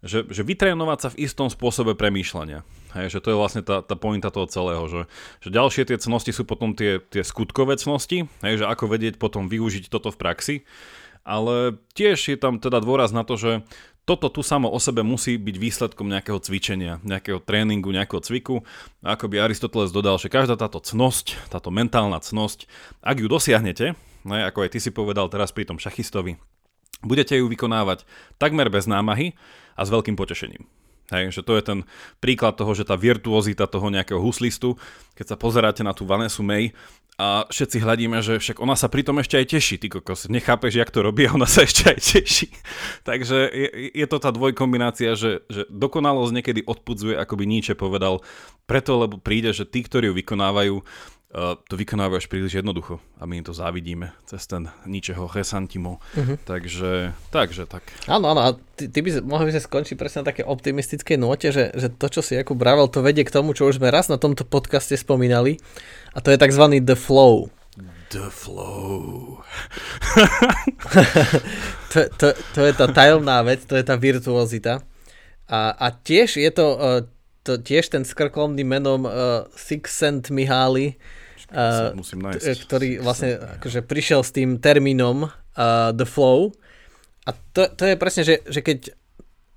že, 0.03 0.19
že 0.27 0.41
vytrénovať 0.43 0.97
sa 0.99 1.09
v 1.15 1.23
istom 1.23 1.47
spôsobe 1.47 1.95
premýšľania. 1.95 2.65
Hej, 2.97 3.15
že 3.15 3.19
to 3.21 3.31
je 3.31 3.37
vlastne 3.37 3.61
tá, 3.61 3.85
tá 3.85 3.93
pointa 3.93 4.33
toho 4.33 4.49
celého, 4.49 4.81
že, 4.89 5.01
že 5.45 5.53
ďalšie 5.53 5.87
tie 5.87 5.97
cnosti 6.01 6.33
sú 6.33 6.43
potom 6.43 6.73
tie, 6.73 6.97
tie 6.97 7.21
skutkové 7.21 7.77
cnosti, 7.77 8.25
hej, 8.41 8.53
že 8.59 8.65
ako 8.65 8.89
vedieť 8.91 9.21
potom 9.21 9.45
využiť 9.45 9.87
toto 9.87 10.09
v 10.09 10.19
praxi 10.19 10.55
ale 11.23 11.79
tiež 11.93 12.33
je 12.33 12.37
tam 12.39 12.57
teda 12.57 12.81
dôraz 12.83 13.13
na 13.13 13.27
to, 13.27 13.35
že 13.39 13.51
toto 14.09 14.25
tu 14.33 14.41
samo 14.41 14.65
o 14.73 14.81
sebe 14.81 15.05
musí 15.05 15.37
byť 15.37 15.55
výsledkom 15.61 16.09
nejakého 16.09 16.41
cvičenia, 16.41 16.97
nejakého 17.05 17.37
tréningu, 17.45 17.93
nejakého 17.93 18.25
cviku. 18.25 18.65
Ako 19.05 19.29
by 19.29 19.45
Aristoteles 19.45 19.93
dodal, 19.93 20.17
že 20.17 20.33
každá 20.33 20.57
táto 20.57 20.81
cnosť, 20.81 21.37
táto 21.53 21.69
mentálna 21.69 22.17
cnosť, 22.17 22.65
ak 23.05 23.21
ju 23.21 23.29
dosiahnete, 23.29 23.93
ne, 24.25 24.39
ako 24.49 24.65
aj 24.65 24.69
ty 24.73 24.79
si 24.81 24.89
povedal 24.89 25.29
teraz 25.29 25.53
pri 25.53 25.69
tom 25.69 25.77
šachistovi, 25.77 26.41
budete 27.05 27.37
ju 27.37 27.45
vykonávať 27.45 28.09
takmer 28.41 28.73
bez 28.73 28.89
námahy 28.89 29.37
a 29.77 29.85
s 29.85 29.93
veľkým 29.93 30.17
potešením. 30.17 30.65
Hej, 31.09 31.33
že 31.33 31.41
to 31.41 31.57
je 31.57 31.63
ten 31.65 31.79
príklad 32.21 32.53
toho, 32.53 32.69
že 32.77 32.85
tá 32.85 32.93
virtuozita 32.93 33.65
toho 33.65 33.89
nejakého 33.89 34.21
huslistu, 34.21 34.77
keď 35.17 35.33
sa 35.33 35.37
pozeráte 35.41 35.81
na 35.81 35.89
tú 35.89 36.05
Vanesu 36.05 36.45
May 36.45 36.69
a 37.19 37.43
všetci 37.51 37.83
hľadíme, 37.83 38.23
že 38.23 38.39
však 38.39 38.63
ona 38.63 38.79
sa 38.79 38.87
pritom 38.87 39.19
ešte 39.19 39.35
aj 39.35 39.51
teší, 39.51 39.75
ty 39.75 39.91
kokos, 39.91 40.31
nechápeš, 40.31 40.79
jak 40.79 40.87
to 40.87 41.03
robí 41.03 41.27
a 41.27 41.35
ona 41.35 41.43
sa 41.43 41.67
ešte 41.67 41.91
aj 41.91 41.99
teší. 41.99 42.47
Takže 43.09 43.37
je, 43.51 43.69
je 43.91 44.07
to 44.07 44.23
tá 44.23 44.31
dvojkombinácia, 44.31 45.19
že, 45.19 45.43
že 45.51 45.67
dokonalosť 45.67 46.31
niekedy 46.31 46.61
odpudzuje, 46.63 47.19
ako 47.19 47.33
by 47.35 47.43
Nietzsche 47.43 47.75
povedal, 47.75 48.23
preto, 48.63 48.95
lebo 48.95 49.19
príde, 49.19 49.51
že 49.51 49.67
tí, 49.67 49.83
ktorí 49.83 50.07
ju 50.07 50.15
vykonávajú, 50.15 50.79
to 51.69 51.77
vykonávajú 51.77 52.17
až 52.17 52.25
príliš 52.25 52.57
jednoducho 52.57 52.97
a 53.21 53.29
my 53.29 53.37
im 53.37 53.45
to 53.45 53.53
závidíme 53.53 54.09
cez 54.25 54.49
ten 54.49 54.65
ničeho 54.89 55.29
resantimo. 55.29 56.01
Uh-huh. 56.17 56.41
Takže, 56.41 57.13
takže 57.29 57.69
tak. 57.69 57.85
Áno, 58.09 58.33
áno, 58.33 58.41
a 58.41 58.49
ty, 58.73 58.89
ty 58.89 59.05
by 59.05 59.21
mohli 59.21 59.53
by 59.53 59.53
sa 59.53 59.61
skončiť 59.61 59.93
presne 59.93 60.25
na 60.25 60.33
také 60.33 60.41
optimistickej 60.41 61.21
note, 61.21 61.53
že, 61.53 61.69
že 61.77 61.93
to, 61.93 62.09
čo 62.09 62.25
si 62.25 62.33
Jakub 62.33 62.57
Bravel, 62.57 62.89
to 62.89 63.05
vedie 63.05 63.21
k 63.21 63.29
tomu, 63.29 63.53
čo 63.53 63.69
už 63.69 63.77
sme 63.77 63.93
raz 63.93 64.09
na 64.09 64.17
tomto 64.17 64.41
podcaste 64.41 64.97
spomínali 64.97 65.61
a 66.17 66.19
to 66.25 66.33
je 66.33 66.41
tzv. 66.41 66.65
the 66.81 66.97
flow. 66.97 67.53
The 68.09 68.33
flow. 68.33 69.45
to, 71.93 72.09
to, 72.17 72.27
to 72.57 72.59
je 72.65 72.73
tá 72.73 72.89
tajomná 72.89 73.45
vec, 73.45 73.69
to 73.69 73.77
je 73.77 73.85
tá 73.85 73.93
virtuozita. 74.01 74.81
A, 75.45 75.77
a 75.77 75.93
tiež 75.93 76.41
je 76.41 76.49
to, 76.49 76.67
uh, 76.73 77.05
to 77.45 77.61
tiež 77.61 77.93
ten 77.93 78.01
skrklomný 78.01 78.65
menom 78.65 79.05
uh, 79.05 79.45
Six 79.53 79.93
Cent 79.93 80.33
Mihály, 80.33 80.97
Uh, 81.49 81.97
musím 81.97 82.21
nájsť. 82.21 82.61
ktorý 82.69 82.89
vlastne 83.01 83.41
akože 83.57 83.81
prišiel 83.81 84.21
s 84.21 84.29
tým 84.29 84.61
termínom 84.61 85.25
uh, 85.25 85.89
The 85.89 86.05
Flow. 86.05 86.53
A 87.25 87.33
to, 87.33 87.65
to 87.73 87.83
je 87.89 87.95
presne, 87.97 88.21
že, 88.21 88.45
že 88.45 88.61
keď 88.61 88.93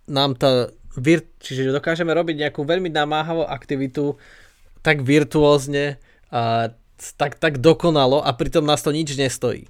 nám 0.08 0.40
tá 0.40 0.72
vir, 0.96 1.28
čiže 1.40 1.72
dokážeme 1.72 2.12
robiť 2.12 2.48
nejakú 2.48 2.64
veľmi 2.64 2.88
namáhavú 2.88 3.44
aktivitu 3.44 4.16
tak 4.80 5.04
virtuózne, 5.04 6.00
uh, 6.32 6.72
tak, 7.20 7.36
tak 7.36 7.60
dokonalo 7.60 8.24
a 8.24 8.30
pritom 8.32 8.64
nás 8.64 8.80
to 8.80 8.88
nič 8.88 9.12
nestojí. 9.12 9.68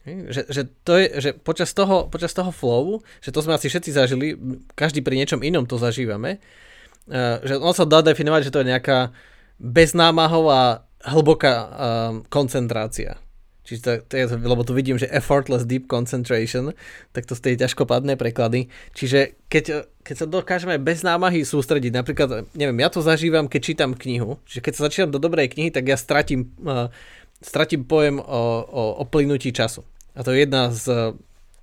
Že, 0.00 0.42
že, 0.48 0.62
to 0.82 0.96
je, 0.96 1.06
že 1.20 1.30
počas, 1.36 1.76
toho, 1.76 2.08
počas 2.08 2.32
toho 2.32 2.48
flowu, 2.48 3.04
že 3.20 3.30
to 3.30 3.44
sme 3.44 3.52
asi 3.52 3.68
všetci 3.68 3.90
zažili, 3.92 4.32
každý 4.72 5.04
pri 5.04 5.12
niečom 5.12 5.44
inom 5.44 5.68
to 5.68 5.76
zažívame, 5.76 6.40
že 7.44 7.60
on 7.60 7.76
sa 7.76 7.84
dá 7.84 8.00
definovať, 8.00 8.48
že 8.48 8.52
to 8.54 8.64
je 8.64 8.70
nejaká 8.72 9.12
beznámahová 9.60 10.88
hlboká 11.04 11.54
um, 11.54 11.70
koncentrácia. 12.28 13.16
Čiže 13.64 13.80
to, 13.80 13.90
to 14.10 14.14
je, 14.18 14.24
lebo 14.34 14.66
tu 14.66 14.74
vidím, 14.74 14.98
že 14.98 15.06
effortless 15.14 15.62
deep 15.62 15.86
concentration, 15.86 16.74
tak 17.14 17.28
to 17.28 17.38
ste 17.38 17.54
ťažkopadné 17.54 18.18
preklady. 18.18 18.66
Čiže 18.98 19.38
keď, 19.46 19.86
keď 20.02 20.14
sa 20.16 20.26
dokážeme 20.26 20.74
bez 20.82 21.06
námahy 21.06 21.46
sústrediť, 21.46 21.94
napríklad, 21.94 22.50
neviem, 22.58 22.78
ja 22.82 22.90
to 22.90 22.98
zažívam, 22.98 23.46
keď 23.46 23.60
čítam 23.62 23.92
knihu, 23.94 24.42
že 24.42 24.58
keď 24.58 24.72
sa 24.74 24.84
začínam 24.90 25.14
do 25.14 25.22
dobrej 25.22 25.54
knihy, 25.54 25.70
tak 25.70 25.86
ja 25.86 25.94
stratím, 25.94 26.50
uh, 26.66 26.90
stratím 27.38 27.86
pojem 27.86 28.18
o, 28.18 28.42
o, 28.66 28.82
o 29.00 29.04
plynutí 29.06 29.54
času. 29.54 29.86
A 30.18 30.26
to 30.26 30.34
je 30.34 30.42
jedna 30.42 30.74
z, 30.74 31.14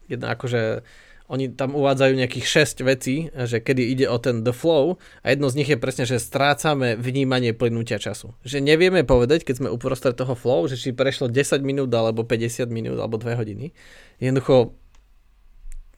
jedna 0.07 0.31
akože 0.33 0.87
oni 1.27 1.51
tam 1.51 1.75
uvádzajú 1.75 2.13
nejakých 2.23 2.47
6 2.79 2.87
vecí, 2.87 3.27
že 3.35 3.59
kedy 3.59 3.83
ide 3.83 4.07
o 4.07 4.15
ten 4.15 4.47
the 4.47 4.55
flow 4.55 4.95
a 5.27 5.35
jedno 5.35 5.51
z 5.51 5.59
nich 5.59 5.67
je 5.67 5.75
presne, 5.75 6.07
že 6.07 6.23
strácame 6.23 6.95
vnímanie 6.95 7.51
plynutia 7.51 7.99
času. 7.99 8.31
Že 8.47 8.63
nevieme 8.63 9.03
povedať, 9.03 9.43
keď 9.43 9.55
sme 9.59 9.69
uprostred 9.75 10.15
toho 10.15 10.39
flow, 10.39 10.71
že 10.71 10.79
či 10.79 10.95
prešlo 10.95 11.27
10 11.27 11.59
minút 11.67 11.91
alebo 11.91 12.23
50 12.23 12.71
minút 12.71 12.95
alebo 12.95 13.19
2 13.19 13.35
hodiny. 13.43 13.75
Jednoducho 14.23 14.71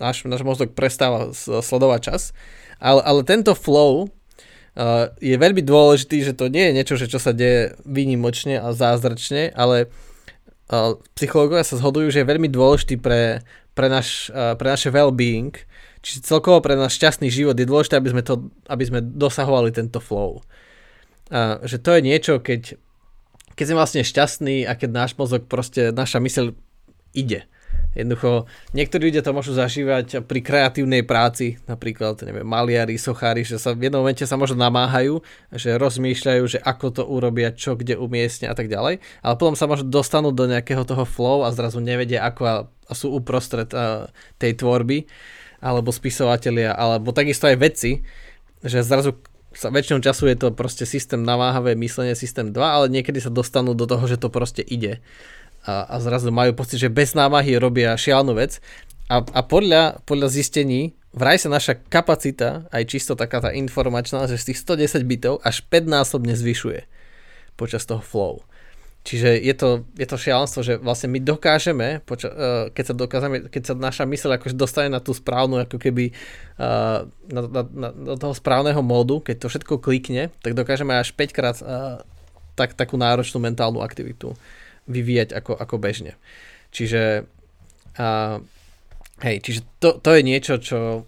náš, 0.02 0.26
náš 0.26 0.42
mozog 0.42 0.74
prestáva 0.74 1.30
sledovať 1.38 2.00
čas. 2.02 2.22
Ale, 2.82 3.06
ale 3.06 3.22
tento 3.22 3.54
flow 3.54 4.10
uh, 4.10 5.14
je 5.22 5.36
veľmi 5.38 5.62
dôležitý, 5.62 6.26
že 6.26 6.34
to 6.34 6.50
nie 6.50 6.72
je 6.72 6.76
niečo, 6.76 6.96
že 6.98 7.06
čo 7.06 7.22
sa 7.22 7.38
deje 7.38 7.78
výnimočne 7.86 8.58
a 8.58 8.74
zázračne, 8.74 9.54
ale 9.54 9.94
uh, 10.74 10.98
psychológovia 11.14 11.68
sa 11.68 11.78
zhodujú, 11.78 12.10
že 12.10 12.26
je 12.26 12.32
veľmi 12.34 12.50
dôležitý 12.50 12.98
pre 12.98 13.46
pre, 13.80 13.88
naš, 13.88 14.28
pre 14.36 14.68
naše 14.68 14.92
well-being, 14.92 15.56
čiže 16.04 16.28
celkovo 16.28 16.60
pre 16.60 16.76
náš 16.76 17.00
šťastný 17.00 17.32
život 17.32 17.56
je 17.56 17.64
dôležité, 17.64 17.96
aby 17.96 18.12
sme, 18.12 18.24
to, 18.28 18.52
aby 18.68 18.84
sme 18.84 19.00
dosahovali 19.00 19.72
tento 19.72 20.04
flow. 20.04 20.44
A, 21.32 21.64
že 21.64 21.80
to 21.80 21.96
je 21.96 22.04
niečo, 22.04 22.44
keď, 22.44 22.76
keď 23.56 23.64
sme 23.64 23.80
vlastne 23.80 24.04
šťastní 24.04 24.68
a 24.68 24.76
keď 24.76 24.90
náš 24.92 25.12
mozog 25.16 25.48
proste, 25.48 25.96
naša 25.96 26.20
myseľ 26.20 26.52
ide. 27.16 27.48
Jednoducho, 27.98 28.46
niektorí 28.78 29.10
ľudia 29.10 29.26
to 29.26 29.34
môžu 29.34 29.58
zažívať 29.58 30.22
pri 30.30 30.40
kreatívnej 30.46 31.02
práci, 31.02 31.58
napríklad, 31.66 32.22
neviem, 32.22 32.46
maliari, 32.46 33.02
sochári, 33.02 33.42
že 33.42 33.58
sa 33.58 33.74
v 33.74 33.90
jednom 33.90 34.06
momente 34.06 34.30
sa 34.30 34.38
možno 34.38 34.62
namáhajú, 34.62 35.26
že 35.50 35.74
rozmýšľajú, 35.74 36.44
že 36.46 36.60
ako 36.62 36.86
to 36.94 37.04
urobia, 37.10 37.50
čo 37.50 37.74
kde 37.74 37.98
umiestnia 37.98 38.54
a 38.54 38.56
tak 38.56 38.70
ďalej, 38.70 39.02
ale 39.26 39.34
potom 39.42 39.58
sa 39.58 39.66
možno 39.66 39.90
dostanú 39.90 40.30
do 40.30 40.46
nejakého 40.46 40.86
toho 40.86 41.02
flow 41.02 41.42
a 41.42 41.50
zrazu 41.50 41.82
nevedia, 41.82 42.22
ako 42.30 42.42
a, 42.46 42.56
a 42.70 42.94
sú 42.94 43.10
uprostred 43.10 43.74
uh, 43.74 44.06
tej 44.38 44.54
tvorby, 44.62 45.10
alebo 45.58 45.90
spisovatelia, 45.90 46.78
alebo 46.78 47.10
takisto 47.10 47.50
aj 47.50 47.58
vedci, 47.58 48.06
že 48.62 48.86
zrazu 48.86 49.18
sa 49.50 49.74
väčšinou 49.74 49.98
času 49.98 50.30
je 50.30 50.38
to 50.38 50.54
proste 50.54 50.86
systém 50.86 51.26
namáhavé 51.26 51.74
myslenie, 51.74 52.14
systém 52.14 52.54
2, 52.54 52.62
ale 52.62 52.86
niekedy 52.86 53.18
sa 53.18 53.34
dostanú 53.34 53.74
do 53.74 53.90
toho, 53.90 54.06
že 54.06 54.22
to 54.22 54.30
proste 54.30 54.62
ide 54.62 55.02
a, 55.66 55.86
a 55.88 55.96
zrazu 56.00 56.32
majú 56.32 56.56
pocit, 56.56 56.80
že 56.80 56.90
bez 56.92 57.14
námahy 57.18 57.60
robia 57.60 57.96
šialnú 57.96 58.36
vec. 58.36 58.64
A, 59.10 59.26
a 59.26 59.42
podľa, 59.42 60.06
podľa 60.06 60.30
zistení 60.30 60.94
vraj 61.12 61.42
sa 61.42 61.50
naša 61.50 61.78
kapacita, 61.90 62.70
aj 62.70 62.84
čisto 62.86 63.18
taká 63.18 63.42
tá 63.42 63.50
informačná, 63.52 64.30
že 64.30 64.38
z 64.38 64.54
tých 64.54 64.62
110 64.62 65.04
bitov 65.10 65.34
až 65.42 65.66
5 65.66 65.90
násobne 65.90 66.38
zvyšuje 66.38 66.86
počas 67.58 67.84
toho 67.84 68.00
flow. 68.00 68.46
Čiže 69.08 69.40
je 69.42 69.56
to, 69.56 69.70
je 69.96 70.06
to 70.06 70.20
šialenstvo, 70.20 70.60
že 70.62 70.74
vlastne 70.78 71.08
my 71.10 71.24
dokážeme, 71.24 72.04
poča- 72.04 72.30
uh, 72.30 72.66
keď 72.70 72.84
sa 72.84 72.94
dokážeme, 72.94 73.38
keď 73.48 73.62
sa 73.64 73.74
naša 73.74 74.04
myseľ 74.04 74.38
akože 74.38 74.60
dostane 74.60 74.92
na 74.92 75.00
tú 75.00 75.16
správnu, 75.16 75.56
ako 75.66 75.80
keby 75.80 76.12
uh, 76.60 77.08
na, 77.32 77.42
na, 77.48 77.62
na, 77.64 77.90
na 77.96 78.16
toho 78.20 78.36
správneho 78.36 78.84
módu, 78.84 79.24
keď 79.24 79.36
to 79.40 79.48
všetko 79.50 79.82
klikne, 79.82 80.30
tak 80.44 80.54
dokážeme 80.54 80.94
až 80.94 81.16
5 81.16 81.32
krát 81.32 81.58
uh, 81.64 82.04
tak, 82.60 82.76
takú 82.76 83.00
náročnú 83.00 83.40
mentálnu 83.40 83.80
aktivitu 83.80 84.36
vyvíjať 84.90 85.38
ako, 85.38 85.54
ako 85.54 85.76
bežne. 85.78 86.18
Čiže, 86.74 87.30
a, 87.96 88.42
hej, 89.22 89.36
čiže 89.46 89.62
to, 89.78 90.02
to 90.02 90.10
je 90.18 90.22
niečo, 90.26 90.58
čo 90.58 91.06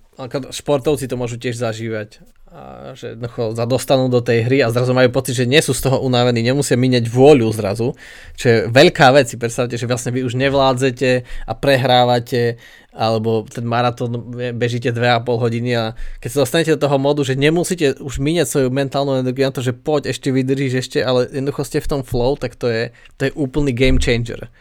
športovci 0.53 1.09
to 1.09 1.17
môžu 1.17 1.41
tiež 1.41 1.57
zažívať 1.57 2.21
a 2.51 2.91
že 2.99 3.15
jednoducho 3.15 3.55
sa 3.55 3.63
dostanú 3.63 4.11
do 4.11 4.19
tej 4.19 4.43
hry 4.43 4.59
a 4.59 4.75
zrazu 4.75 4.91
majú 4.91 5.07
pocit, 5.07 5.39
že 5.39 5.47
nie 5.47 5.63
sú 5.63 5.71
z 5.71 5.87
toho 5.87 6.03
unavení, 6.03 6.43
nemusia 6.43 6.75
minieť 6.75 7.07
vôľu 7.07 7.47
zrazu, 7.55 7.95
čo 8.35 8.45
je 8.51 8.57
veľká 8.67 9.07
vec. 9.15 9.31
Si 9.31 9.39
predstavte, 9.39 9.79
že 9.79 9.87
vlastne 9.87 10.11
vy 10.11 10.27
už 10.27 10.35
nevládzete 10.35 11.23
a 11.47 11.53
prehrávate 11.55 12.59
alebo 12.91 13.47
ten 13.47 13.63
maratón 13.63 14.35
bežíte 14.55 14.91
2,5 14.91 15.23
hodiny 15.23 15.71
a 15.79 15.83
keď 16.19 16.29
sa 16.29 16.41
dostanete 16.43 16.75
do 16.75 16.83
toho 16.83 16.99
modu, 16.99 17.23
že 17.23 17.39
nemusíte 17.39 18.03
už 18.03 18.19
míňať 18.19 18.47
svoju 18.47 18.69
mentálnu 18.69 19.23
energiu 19.23 19.47
na 19.47 19.55
to, 19.55 19.63
že 19.63 19.71
poď, 19.71 20.11
ešte 20.11 20.27
vydržíš 20.27 20.73
ešte, 20.83 20.99
ale 20.99 21.31
jednoducho 21.31 21.63
ste 21.63 21.79
v 21.79 21.87
tom 21.87 22.01
flow, 22.03 22.35
tak 22.35 22.59
to 22.59 22.67
je, 22.67 22.91
to 23.15 23.27
je 23.27 23.31
úplný 23.39 23.71
game 23.71 23.95
changer. 23.95 24.51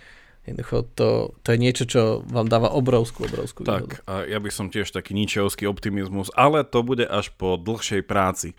Jednoducho 0.47 0.89
to, 0.97 1.37
to 1.45 1.49
je 1.53 1.59
niečo, 1.61 1.85
čo 1.85 2.01
vám 2.24 2.49
dáva 2.49 2.72
obrovskú, 2.72 3.28
obrovskú 3.28 3.66
Tak, 3.66 4.01
výhodu. 4.01 4.09
a 4.09 4.14
ja 4.24 4.39
by 4.41 4.51
som 4.51 4.72
tiež 4.72 4.89
taký 4.89 5.12
ničeovský 5.12 5.68
optimizmus, 5.68 6.33
ale 6.33 6.64
to 6.64 6.81
bude 6.81 7.05
až 7.05 7.35
po 7.35 7.59
dlhšej 7.61 8.03
práci. 8.07 8.55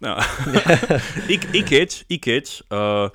I, 1.32 1.36
I 1.40 1.60
keď, 1.64 1.88
i 2.12 2.16
keď 2.20 2.44
uh, 2.70 3.08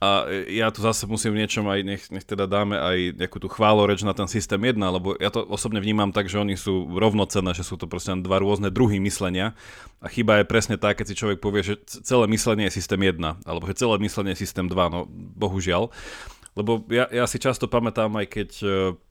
a 0.00 0.24
ja 0.48 0.72
tu 0.72 0.80
zase 0.80 1.04
musím 1.04 1.36
v 1.36 1.44
niečom 1.44 1.68
aj, 1.68 1.80
nech, 1.84 2.02
nech 2.08 2.24
teda 2.24 2.48
dáme 2.48 2.72
aj 2.72 3.20
nejakú 3.20 3.36
tú 3.36 3.52
chváloreč 3.52 4.00
na 4.00 4.16
ten 4.16 4.24
systém 4.32 4.56
1, 4.56 4.80
lebo 4.80 5.12
ja 5.20 5.28
to 5.28 5.44
osobne 5.44 5.76
vnímam 5.76 6.08
tak, 6.08 6.24
že 6.24 6.40
oni 6.40 6.56
sú 6.56 6.88
rovnocenné, 6.96 7.52
že 7.52 7.68
sú 7.68 7.76
to 7.76 7.84
proste 7.84 8.16
dva 8.24 8.40
rôzne 8.40 8.72
druhy 8.72 8.96
myslenia 9.04 9.52
a 10.00 10.08
chyba 10.08 10.40
je 10.40 10.48
presne 10.48 10.80
tá, 10.80 10.96
keď 10.96 11.04
si 11.12 11.18
človek 11.20 11.44
povie, 11.44 11.60
že 11.60 11.74
celé 11.84 12.24
myslenie 12.32 12.72
je 12.72 12.80
systém 12.80 12.96
1, 12.96 13.44
alebo 13.44 13.68
že 13.68 13.76
celé 13.76 14.00
myslenie 14.00 14.32
je 14.32 14.40
systém 14.40 14.64
2, 14.64 14.72
no 14.88 15.04
bohužiaľ. 15.36 15.92
Lebo 16.56 16.82
ja, 16.88 17.06
ja 17.12 17.28
si 17.28 17.36
často 17.36 17.68
pamätám 17.68 18.10
aj 18.16 18.26
keď 18.26 18.50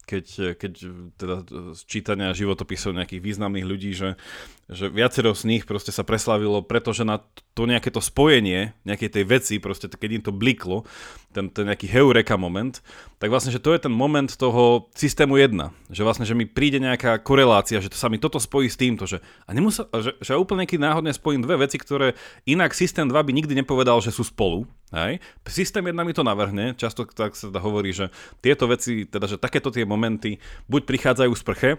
keď, 0.09 0.57
keď 0.57 0.73
teda 1.21 1.35
z 1.77 1.81
čítania 1.85 2.33
životopisov 2.33 2.97
nejakých 2.97 3.21
významných 3.21 3.69
ľudí, 3.69 3.93
že, 3.93 4.17
že 4.65 4.89
viacero 4.89 5.37
z 5.37 5.45
nich 5.45 5.69
proste 5.69 5.93
sa 5.93 6.01
preslavilo, 6.01 6.65
pretože 6.65 7.05
na 7.05 7.21
to 7.53 7.69
nejaké 7.69 7.93
to 7.93 8.01
spojenie 8.01 8.73
nejakej 8.89 9.09
tej 9.13 9.23
veci, 9.29 9.55
proste 9.61 9.85
keď 9.85 10.09
im 10.09 10.23
to 10.25 10.33
bliklo, 10.33 10.89
ten, 11.29 11.51
ten 11.53 11.69
nejaký 11.69 11.85
heureka 11.85 12.41
moment, 12.41 12.81
tak 13.21 13.29
vlastne, 13.29 13.53
že 13.53 13.61
to 13.61 13.69
je 13.75 13.85
ten 13.85 13.93
moment 13.93 14.31
toho 14.33 14.89
systému 14.97 15.37
1, 15.37 15.93
že 15.93 16.01
vlastne, 16.01 16.25
že 16.25 16.33
mi 16.33 16.49
príde 16.49 16.81
nejaká 16.81 17.19
korelácia, 17.19 17.83
že 17.83 17.91
to 17.91 17.99
sa 17.99 18.09
mi 18.09 18.17
toto 18.17 18.39
spojí 18.39 18.65
s 18.71 18.79
týmto, 18.79 19.05
že, 19.05 19.19
a 19.45 19.51
nemusel, 19.51 19.85
že, 19.99 20.15
že 20.23 20.39
úplne 20.39 20.65
niekedy 20.65 20.81
náhodne 20.81 21.11
spojím 21.11 21.43
dve 21.43 21.67
veci, 21.67 21.77
ktoré 21.77 22.17
inak 22.47 22.71
systém 22.71 23.05
2 23.05 23.13
by 23.13 23.31
nikdy 23.35 23.53
nepovedal, 23.59 24.01
že 24.01 24.15
sú 24.15 24.23
spolu, 24.23 24.65
hej? 24.95 25.19
Systém 25.45 25.83
1 25.83 25.93
mi 26.01 26.15
to 26.15 26.23
navrhne, 26.23 26.73
často 26.79 27.03
tak 27.05 27.35
sa 27.35 27.51
teda 27.51 27.59
hovorí, 27.59 27.91
že 27.91 28.07
tieto 28.39 28.65
veci, 28.71 29.03
teda, 29.03 29.27
že 29.27 29.35
takéto 29.35 29.69
tie 29.69 29.83
momenty 29.83 29.98
momenty. 29.99 30.39
Buď 30.71 30.87
prichádzajú 30.87 31.35
z 31.35 31.43
prche, 31.43 31.71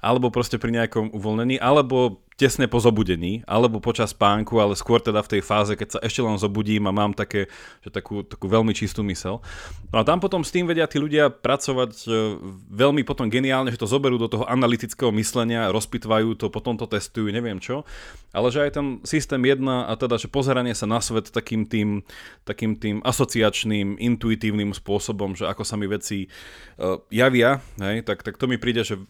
alebo 0.00 0.32
proste 0.32 0.56
pri 0.56 0.72
nejakom 0.72 1.12
uvoľnení, 1.12 1.60
alebo 1.60 2.24
tesne 2.36 2.68
po 2.68 2.76
zobudení, 2.76 3.40
alebo 3.48 3.80
počas 3.80 4.12
spánku, 4.12 4.60
ale 4.60 4.76
skôr 4.76 5.00
teda 5.00 5.24
v 5.24 5.36
tej 5.36 5.42
fáze, 5.42 5.72
keď 5.72 5.88
sa 5.96 5.98
ešte 6.04 6.20
len 6.20 6.36
zobudím 6.36 6.84
a 6.84 6.92
mám 6.92 7.16
také, 7.16 7.48
že 7.80 7.88
takú, 7.88 8.20
takú 8.20 8.44
veľmi 8.44 8.76
čistú 8.76 9.00
mysel. 9.08 9.40
No 9.88 9.96
a 9.96 10.04
tam 10.04 10.20
potom 10.20 10.44
s 10.44 10.52
tým 10.52 10.68
vedia 10.68 10.84
tí 10.84 11.00
ľudia 11.00 11.32
pracovať 11.32 11.92
e, 12.04 12.08
veľmi 12.76 13.08
potom 13.08 13.32
geniálne, 13.32 13.72
že 13.72 13.80
to 13.80 13.88
zoberú 13.88 14.20
do 14.20 14.28
toho 14.28 14.44
analytického 14.44 15.08
myslenia, 15.16 15.72
rozpitvajú 15.72 16.36
to, 16.36 16.52
potom 16.52 16.76
to 16.76 16.84
testujú, 16.84 17.32
neviem 17.32 17.56
čo, 17.56 17.88
ale 18.36 18.52
že 18.52 18.68
aj 18.68 18.70
ten 18.76 18.86
systém 19.08 19.40
jedna 19.40 19.88
a 19.88 19.96
teda, 19.96 20.20
že 20.20 20.28
pozeranie 20.28 20.76
sa 20.76 20.84
na 20.84 21.00
svet 21.00 21.32
takým 21.32 21.64
tým, 21.64 22.04
takým 22.44 22.76
tým 22.76 23.00
asociačným, 23.00 23.96
intuitívnym 23.96 24.76
spôsobom, 24.76 25.32
že 25.32 25.48
ako 25.48 25.64
sa 25.64 25.80
mi 25.80 25.88
veci 25.88 26.28
uh, 26.76 27.00
javia, 27.08 27.64
hej, 27.80 28.04
tak, 28.04 28.20
tak 28.20 28.36
to 28.36 28.44
mi 28.44 28.60
príde, 28.60 28.84
že 28.84 29.00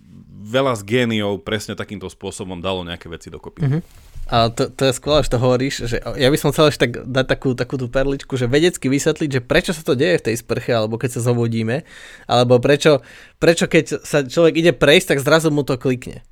veľa 0.46 0.78
z 0.78 0.82
géniov 0.86 1.42
presne 1.42 1.74
takýmto 1.74 2.06
spôsobom 2.06 2.62
dalo 2.62 2.86
nejaké 2.86 3.10
veci 3.16 3.32
dokopy. 3.32 3.60
Mm-hmm. 3.64 3.82
A 4.26 4.50
to, 4.50 4.66
to 4.74 4.90
je 4.90 4.98
skvelé, 4.98 5.22
že 5.22 5.30
to 5.30 5.38
hovoríš, 5.38 5.74
že 5.86 5.96
ja 6.02 6.26
by 6.26 6.34
som 6.34 6.50
chcel 6.50 6.74
ešte 6.74 6.82
tak 6.90 6.92
dať 7.06 7.26
takú, 7.30 7.54
takú 7.54 7.78
tú 7.78 7.86
perličku, 7.86 8.34
že 8.34 8.50
vedecky 8.50 8.90
vysvetliť, 8.90 9.30
že 9.30 9.40
prečo 9.40 9.70
sa 9.70 9.86
to 9.86 9.94
deje 9.94 10.18
v 10.18 10.26
tej 10.26 10.36
sprche, 10.42 10.74
alebo 10.74 10.98
keď 10.98 11.14
sa 11.14 11.30
zobudíme, 11.30 11.86
alebo 12.26 12.58
prečo, 12.58 13.06
prečo 13.38 13.70
keď 13.70 14.02
sa 14.02 14.26
človek 14.26 14.58
ide 14.58 14.72
prejsť, 14.74 15.14
tak 15.14 15.22
zrazu 15.22 15.54
mu 15.54 15.62
to 15.62 15.78
klikne. 15.78 16.26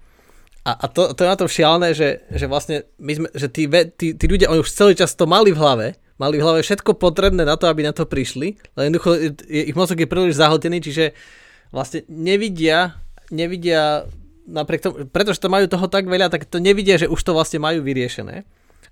A, 0.66 0.74
a 0.74 0.86
to, 0.90 1.14
to 1.14 1.22
je 1.22 1.30
na 1.30 1.38
tom 1.38 1.46
šialené, 1.46 1.94
že, 1.94 2.26
že 2.34 2.50
vlastne 2.50 2.82
my 2.98 3.12
sme, 3.14 3.28
že 3.30 3.46
tí, 3.46 3.70
tí, 3.70 4.06
tí 4.18 4.24
ľudia, 4.26 4.50
oni 4.50 4.66
už 4.66 4.74
celý 4.74 4.98
čas 4.98 5.14
to 5.14 5.30
mali 5.30 5.54
v 5.54 5.60
hlave, 5.62 5.86
mali 6.18 6.42
v 6.42 6.44
hlave 6.50 6.66
všetko 6.66 6.98
potrebné 6.98 7.46
na 7.46 7.54
to, 7.54 7.70
aby 7.70 7.86
na 7.86 7.94
to 7.94 8.10
prišli, 8.10 8.58
len 8.74 8.90
jednoducho 8.90 9.38
ich 9.46 9.76
mozog 9.78 10.02
je 10.02 10.10
príliš 10.10 10.42
zahltený, 10.42 10.82
čiže 10.82 11.14
vlastne 11.70 12.02
nevidia, 12.10 12.98
nevidia 13.30 14.08
napriek 14.44 14.80
tomu, 14.84 14.94
pretože 15.08 15.40
to 15.40 15.52
majú 15.52 15.68
toho 15.68 15.88
tak 15.88 16.08
veľa, 16.08 16.28
tak 16.32 16.48
to 16.48 16.60
nevidia, 16.60 17.00
že 17.00 17.10
už 17.10 17.20
to 17.20 17.32
vlastne 17.32 17.60
majú 17.60 17.80
vyriešené. 17.80 18.44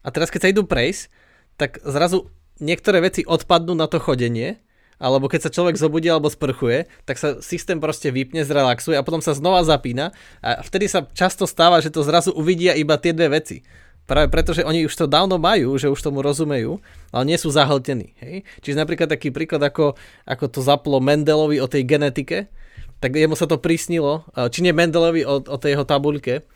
A 0.03 0.09
teraz 0.11 0.33
keď 0.33 0.41
sa 0.43 0.53
idú 0.53 0.67
prejsť, 0.67 1.13
tak 1.61 1.79
zrazu 1.85 2.33
niektoré 2.59 3.05
veci 3.05 3.23
odpadnú 3.23 3.77
na 3.77 3.87
to 3.87 4.03
chodenie, 4.03 4.59
alebo 5.03 5.27
keď 5.27 5.51
sa 5.51 5.55
človek 5.55 5.75
zobudí 5.75 6.07
alebo 6.07 6.31
sprchuje, 6.31 6.87
tak 7.03 7.19
sa 7.19 7.43
systém 7.43 7.83
proste 7.83 8.15
vypne, 8.15 8.47
zrelaxuje 8.47 8.95
a 8.95 9.03
potom 9.03 9.19
sa 9.19 9.35
znova 9.35 9.67
zapína 9.67 10.15
a 10.39 10.63
vtedy 10.63 10.87
sa 10.87 11.03
často 11.11 11.43
stáva, 11.51 11.83
že 11.83 11.91
to 11.91 12.07
zrazu 12.07 12.31
uvidia 12.31 12.79
iba 12.79 12.95
tie 12.95 13.11
dve 13.11 13.43
veci. 13.43 13.67
Práve 14.07 14.31
preto, 14.31 14.51
že 14.51 14.67
oni 14.67 14.87
už 14.87 14.95
to 14.95 15.07
dávno 15.07 15.39
majú, 15.39 15.79
že 15.79 15.91
už 15.91 15.99
tomu 16.03 16.27
rozumejú, 16.27 16.83
ale 17.15 17.25
nie 17.27 17.39
sú 17.39 17.55
zahltení. 17.55 18.19
Hej? 18.19 18.43
Čiže 18.63 18.79
napríklad 18.83 19.11
taký 19.11 19.31
príklad, 19.31 19.63
ako, 19.63 19.95
ako 20.27 20.45
to 20.51 20.59
zaplo 20.63 20.99
Mendelovi 20.99 21.63
o 21.63 21.71
tej 21.71 21.87
genetike, 21.87 22.51
tak 23.03 23.19
jemu 23.19 23.35
sa 23.35 23.51
to 23.51 23.59
prísnilo, 23.59 24.23
či 24.55 24.63
nie 24.63 24.71
Mendelovi 24.71 25.27
o, 25.27 25.43
o 25.43 25.57
tej 25.59 25.75
jeho 25.75 25.83
tabuľke, 25.83 26.47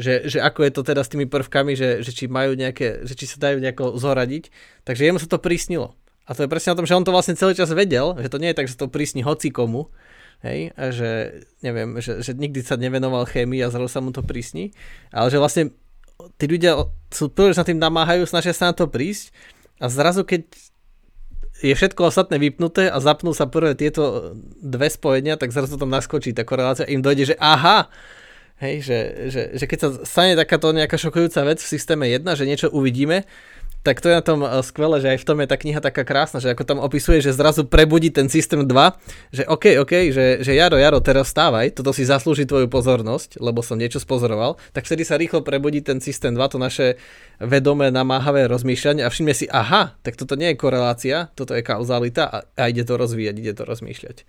že, 0.00 0.24
že 0.24 0.40
ako 0.40 0.64
je 0.64 0.72
to 0.72 0.82
teda 0.82 1.04
s 1.04 1.12
tými 1.12 1.28
prvkami, 1.28 1.76
že, 1.76 2.00
že 2.00 2.16
či 2.16 2.24
majú 2.24 2.56
nejaké, 2.56 3.04
že 3.04 3.12
či 3.12 3.28
sa 3.28 3.36
dajú 3.36 3.60
nejako 3.60 4.00
zoradiť, 4.00 4.48
takže 4.88 5.04
jemu 5.04 5.20
sa 5.20 5.28
to 5.28 5.36
prísnilo. 5.36 5.92
A 6.24 6.32
to 6.32 6.46
je 6.46 6.52
presne 6.52 6.72
o 6.72 6.78
tom, 6.80 6.88
že 6.88 6.96
on 6.96 7.04
to 7.04 7.12
vlastne 7.12 7.36
celý 7.36 7.52
čas 7.52 7.68
vedel, 7.74 8.16
že 8.16 8.32
to 8.32 8.40
nie 8.40 8.48
je 8.54 8.56
tak, 8.56 8.70
že 8.70 8.80
to 8.80 8.88
prísni 8.88 9.20
hoci 9.20 9.52
komu, 9.52 9.92
hej, 10.40 10.72
a 10.72 10.88
že 10.88 11.42
neviem, 11.60 12.00
že, 12.00 12.24
že 12.24 12.32
nikdy 12.32 12.64
sa 12.64 12.80
nevenoval 12.80 13.28
chémii 13.28 13.60
a 13.60 13.68
zrazu 13.68 13.92
sa 13.92 14.00
mu 14.00 14.08
to 14.08 14.24
prísni, 14.24 14.72
ale 15.12 15.28
že 15.28 15.36
vlastne 15.36 15.64
tí 16.40 16.48
ľudia 16.48 16.88
sú 17.12 17.28
príliš 17.28 17.60
na 17.60 17.66
tým 17.66 17.76
namáhajú, 17.76 18.24
snažia 18.24 18.56
sa 18.56 18.72
na 18.72 18.74
to 18.76 18.88
prísť. 18.88 19.34
A 19.80 19.88
zrazu 19.88 20.28
keď 20.28 20.48
je 21.60 21.74
všetko 21.76 22.08
ostatné 22.08 22.40
vypnuté 22.40 22.88
a 22.88 22.96
zapnú 22.98 23.36
sa 23.36 23.44
prvé 23.44 23.76
tieto 23.76 24.32
dve 24.58 24.88
spojenia, 24.88 25.36
tak 25.36 25.52
zrazu 25.52 25.76
tam 25.76 25.92
naskočí 25.92 26.32
tá 26.32 26.42
korelácia 26.42 26.88
im 26.88 27.04
dojde, 27.04 27.32
že 27.32 27.36
aha, 27.36 27.92
hej, 28.64 28.84
že, 28.84 28.98
že, 29.28 29.42
že 29.56 29.64
keď 29.68 29.78
sa 29.78 29.88
stane 30.08 30.32
takáto 30.36 30.72
nejaká 30.72 30.96
šokujúca 30.96 31.44
vec 31.44 31.60
v 31.60 31.68
systéme 31.68 32.08
1, 32.08 32.24
že 32.36 32.48
niečo 32.48 32.68
uvidíme, 32.72 33.28
tak 33.80 34.04
to 34.04 34.12
je 34.12 34.14
na 34.16 34.24
tom 34.24 34.44
eh, 34.44 34.60
skvelé, 34.60 35.00
že 35.00 35.08
aj 35.16 35.18
v 35.20 35.26
tom 35.26 35.38
je 35.40 35.48
tá 35.48 35.56
kniha 35.56 35.80
taká 35.80 36.04
krásna, 36.04 36.38
že 36.40 36.52
ako 36.52 36.64
tam 36.64 36.78
opisuje, 36.80 37.24
že 37.24 37.32
zrazu 37.32 37.64
prebudí 37.64 38.12
ten 38.12 38.28
systém 38.28 38.60
2, 38.64 38.72
že 39.32 39.42
OK, 39.48 39.80
OK, 39.80 39.92
že, 40.12 40.44
že 40.44 40.52
Jaro, 40.52 40.76
Jaro, 40.76 41.00
teraz 41.00 41.32
stávaj, 41.32 41.72
toto 41.72 41.96
si 41.96 42.04
zaslúži 42.04 42.44
tvoju 42.44 42.68
pozornosť, 42.68 43.40
lebo 43.40 43.64
som 43.64 43.80
niečo 43.80 44.02
spozoroval, 44.02 44.60
tak 44.76 44.84
vtedy 44.84 45.02
sa 45.04 45.16
rýchlo 45.16 45.40
prebudí 45.40 45.80
ten 45.80 45.98
systém 45.98 46.36
2, 46.36 46.52
to 46.52 46.58
naše 46.60 47.00
vedomé, 47.40 47.88
namáhavé 47.88 48.44
rozmýšľanie 48.52 49.02
a 49.04 49.12
všimne 49.12 49.32
si, 49.32 49.48
aha, 49.48 49.96
tak 50.04 50.20
toto 50.20 50.36
nie 50.36 50.52
je 50.52 50.60
korelácia, 50.60 51.32
toto 51.32 51.56
je 51.56 51.64
kauzalita 51.64 52.28
a, 52.28 52.38
a 52.56 52.68
ide 52.68 52.84
to 52.84 53.00
rozvíjať, 53.00 53.34
ide 53.40 53.52
to 53.56 53.64
rozmýšľať. 53.64 54.28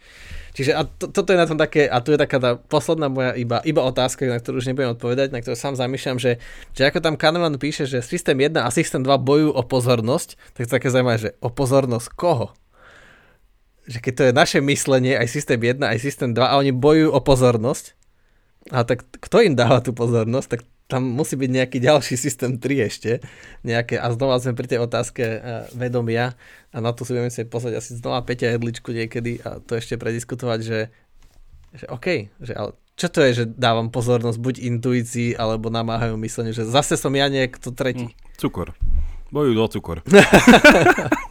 Čiže 0.52 0.72
a 0.76 0.84
to, 0.84 1.08
toto 1.08 1.32
je 1.32 1.40
na 1.40 1.48
tom 1.48 1.56
také, 1.56 1.88
a 1.88 2.04
tu 2.04 2.12
je 2.12 2.20
taká 2.20 2.38
tá 2.38 2.52
posledná 2.60 3.08
moja 3.08 3.32
iba, 3.40 3.64
iba 3.64 3.82
otázka, 3.82 4.28
na 4.28 4.40
ktorú 4.40 4.60
už 4.60 4.68
nebudem 4.68 4.92
odpovedať, 4.96 5.32
na 5.32 5.40
ktorú 5.40 5.56
sám 5.56 5.80
zamýšľam, 5.80 6.20
že, 6.20 6.44
že 6.76 6.84
ako 6.88 7.00
tam 7.00 7.16
Kahneman 7.16 7.56
píše, 7.56 7.88
že 7.88 8.04
systém 8.04 8.36
1 8.36 8.60
a 8.60 8.70
systém 8.70 9.00
2 9.00 9.08
bojujú 9.08 9.52
o 9.56 9.64
pozornosť, 9.64 10.36
tak 10.56 10.68
to 10.68 10.72
také 10.76 10.88
zaujímavé, 10.92 11.18
že 11.20 11.32
o 11.40 11.48
pozornosť 11.48 12.08
koho? 12.16 12.52
Že 13.88 14.00
keď 14.04 14.14
to 14.14 14.24
je 14.28 14.34
naše 14.36 14.60
myslenie, 14.60 15.16
aj 15.16 15.28
systém 15.32 15.60
1, 15.60 15.80
aj 15.82 16.00
systém 16.04 16.32
2 16.36 16.44
a 16.44 16.60
oni 16.60 16.76
bojujú 16.76 17.10
o 17.16 17.20
pozornosť, 17.24 17.96
a 18.70 18.86
tak 18.86 19.08
kto 19.10 19.42
im 19.42 19.56
dáva 19.58 19.82
tú 19.82 19.96
pozornosť, 19.96 20.48
tak 20.54 20.62
tam 20.92 21.08
musí 21.08 21.40
byť 21.40 21.50
nejaký 21.56 21.78
ďalší 21.80 22.20
systém 22.20 22.60
3 22.60 22.92
ešte. 22.92 23.24
Nejaké, 23.64 23.96
a 23.96 24.12
znova 24.12 24.44
sme 24.44 24.52
pri 24.52 24.68
tej 24.68 24.84
otázke 24.84 25.24
uh, 25.24 25.40
vedomia 25.72 26.36
a 26.76 26.78
na 26.84 26.92
to 26.92 27.08
si 27.08 27.16
budeme 27.16 27.32
si 27.32 27.48
pozrieť 27.48 27.80
asi 27.80 27.96
znova 27.96 28.20
Peťa 28.28 28.60
Jedličku 28.60 28.92
niekedy 28.92 29.40
a 29.48 29.64
to 29.64 29.80
ešte 29.80 29.96
prediskutovať, 29.96 30.60
že, 30.60 30.80
že 31.72 31.86
OK, 31.88 32.28
že 32.44 32.52
ale 32.52 32.76
čo 33.00 33.08
to 33.08 33.24
je, 33.24 33.32
že 33.34 33.46
dávam 33.56 33.88
pozornosť 33.88 34.38
buď 34.38 34.56
intuícii 34.68 35.40
alebo 35.40 35.72
namáhajú 35.72 36.20
myslenie, 36.20 36.52
že 36.52 36.68
zase 36.68 37.00
som 37.00 37.16
ja 37.16 37.32
niekto 37.32 37.72
tretí. 37.72 38.12
Mm, 38.12 38.16
cukor. 38.36 38.76
Bojujú 39.32 39.54
do 39.56 39.68
cukor. 39.72 39.98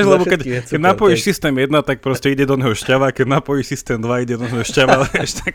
Lebo 0.00 0.24
keď, 0.28 0.68
keď 0.68 0.80
napojíš 0.80 1.20
tak. 1.24 1.28
systém 1.32 1.54
1, 1.56 1.72
tak 1.82 1.98
proste 2.04 2.28
ide 2.32 2.44
do 2.44 2.56
neho 2.58 2.76
šťava, 2.76 3.10
keď 3.10 3.40
napojíš 3.40 3.76
systém 3.76 3.98
2, 3.98 4.24
ide 4.24 4.34
do 4.36 4.46
neho 4.46 4.64
šťava. 4.64 5.08
tak, 5.40 5.54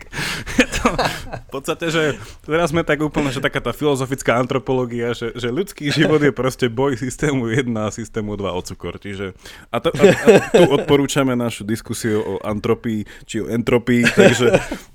to, 0.80 0.86
v 1.30 1.50
podstate, 1.52 1.86
že 1.94 2.04
teraz 2.46 2.74
sme 2.74 2.82
tak 2.82 3.00
úplne, 3.02 3.30
že 3.30 3.42
taká 3.44 3.62
tá 3.62 3.72
filozofická 3.74 4.38
antropológia, 4.42 5.14
že, 5.14 5.34
že 5.38 5.54
ľudský 5.54 5.94
život 5.94 6.22
je 6.22 6.34
proste 6.34 6.66
boj 6.70 6.98
systému 6.98 7.50
1 7.54 7.70
a 7.78 7.90
systému 7.94 8.34
2 8.38 8.50
o 8.50 8.62
cukor. 8.66 8.98
Čiže, 8.98 9.38
a, 9.70 9.78
to, 9.78 9.94
a, 9.94 10.04
a 10.10 10.30
tu 10.54 10.64
odporúčame 10.74 11.38
našu 11.38 11.66
diskusiu 11.66 12.22
o 12.22 12.34
antropii, 12.42 13.06
či 13.30 13.42
o 13.44 13.48
entropii, 13.50 14.06
takže, 14.20 14.48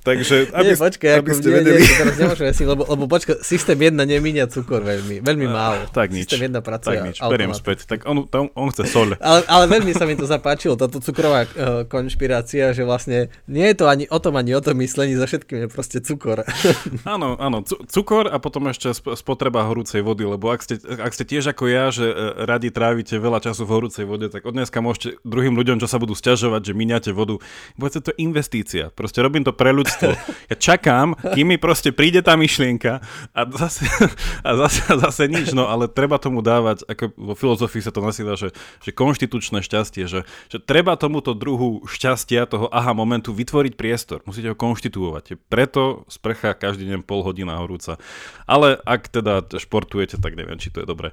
takže 0.09 0.37
aby, 0.51 0.75
nie, 0.75 0.79
počkaj, 0.79 1.11
aby 1.23 1.31
ste 1.35 1.49
nie, 1.49 1.57
vedeli... 1.63 1.81
Nie, 1.83 1.97
teraz 2.03 2.17
nemôžeme 2.19 2.53
si, 2.53 2.63
lebo, 2.67 2.83
lebo 2.87 3.05
počkaj, 3.07 3.47
systém 3.47 3.79
1 3.79 3.95
nemíňa 3.95 4.51
cukor 4.51 4.83
veľmi, 4.83 5.23
veľmi 5.23 5.47
málo. 5.47 5.87
Tak 5.95 6.11
nič. 6.11 6.27
Systém 6.27 6.51
1 6.51 6.59
pracuje 6.65 6.99
tak 6.99 7.07
nič, 7.07 7.17
späť. 7.55 7.79
Tak 7.89 8.05
on, 8.09 8.24
on, 8.33 8.49
on 8.57 8.69
chce 8.73 8.89
sol. 8.89 9.13
Ale, 9.21 9.45
ale 9.45 9.65
veľmi 9.69 9.93
sa 9.93 10.09
mi 10.09 10.17
to 10.17 10.25
zapáčilo, 10.25 10.79
táto 10.79 10.99
cukrová 11.05 11.45
uh, 11.45 11.85
konšpirácia, 11.85 12.73
že 12.73 12.83
vlastne 12.87 13.29
nie 13.45 13.67
je 13.73 13.77
to 13.77 13.87
ani 13.91 14.09
o 14.09 14.19
tom, 14.19 14.41
ani 14.41 14.57
o 14.57 14.63
tom 14.65 14.81
myslení, 14.81 15.15
za 15.15 15.29
všetkým 15.29 15.65
je 15.65 15.69
proste 15.69 15.99
cukor. 16.01 16.43
áno, 17.15 17.37
áno, 17.37 17.61
cukor 17.67 18.29
a 18.29 18.37
potom 18.41 18.69
ešte 18.71 18.93
spotreba 18.95 19.65
horúcej 19.69 20.01
vody, 20.01 20.25
lebo 20.25 20.51
ak 20.51 20.61
ste, 20.65 20.81
ak 20.81 21.13
ste 21.13 21.25
tiež 21.25 21.53
ako 21.53 21.69
ja, 21.69 21.93
že 21.93 22.07
e, 22.09 22.15
radi 22.49 22.69
trávite 22.69 23.17
veľa 23.17 23.41
času 23.41 23.69
v 23.69 23.71
horúcej 23.73 24.05
vode, 24.05 24.29
tak 24.29 24.45
od 24.45 24.55
dneska 24.55 24.81
môžete 24.81 25.21
druhým 25.25 25.57
ľuďom, 25.57 25.81
čo 25.81 25.89
sa 25.89 26.01
budú 26.01 26.13
stiažovať, 26.17 26.71
že 26.71 26.73
miniate 26.73 27.11
vodu, 27.11 27.41
bude 27.77 27.99
to 27.99 28.13
investícia. 28.17 28.91
Proste 28.93 29.21
robím 29.25 29.43
to 29.43 29.55
pre 29.55 29.73
ľudstvo. 29.75 30.13
Ja 30.51 30.57
čakám, 30.61 31.17
kým 31.35 31.55
mi 31.55 31.57
proste 31.57 31.91
príde 31.91 32.21
tá 32.21 32.37
myšlienka 32.37 33.01
a 33.33 33.41
zase, 33.57 33.89
a 34.49 34.51
zase, 34.61 34.81
a 34.93 34.95
zase 35.09 35.25
nič, 35.31 35.57
no 35.57 35.67
ale 35.67 35.89
treba 35.89 36.21
tomu 36.21 36.45
dávať, 36.45 36.85
ako 36.85 37.05
vo 37.17 37.35
filozofii 37.35 37.83
sa 37.85 37.93
to 37.95 38.05
nazýva, 38.15 38.39
že, 38.39 38.55
že 38.87 38.95
konštitučné 38.95 39.59
šťastie, 39.67 40.07
že, 40.07 40.23
že 40.47 40.63
treba 40.63 40.95
tomuto 40.95 41.35
druhu 41.35 41.83
šťastia, 41.91 42.47
toho 42.47 42.71
aha 42.71 42.95
momentu 42.95 43.35
vytvoriť 43.35 43.75
priestor. 43.75 44.23
Musíte 44.23 44.55
ho 44.55 44.57
konštituovať. 44.57 45.35
Preto 45.51 46.07
sprcha 46.07 46.55
každý 46.55 46.87
deň 46.87 47.03
pol 47.03 47.27
hodina 47.27 47.59
horúca. 47.59 47.99
Ale 48.47 48.79
ak 48.87 49.11
teda 49.11 49.43
športujete, 49.59 50.23
tak 50.23 50.39
neviem, 50.39 50.63
či 50.63 50.71
to 50.71 50.85
je 50.85 50.87
dobré. 50.87 51.11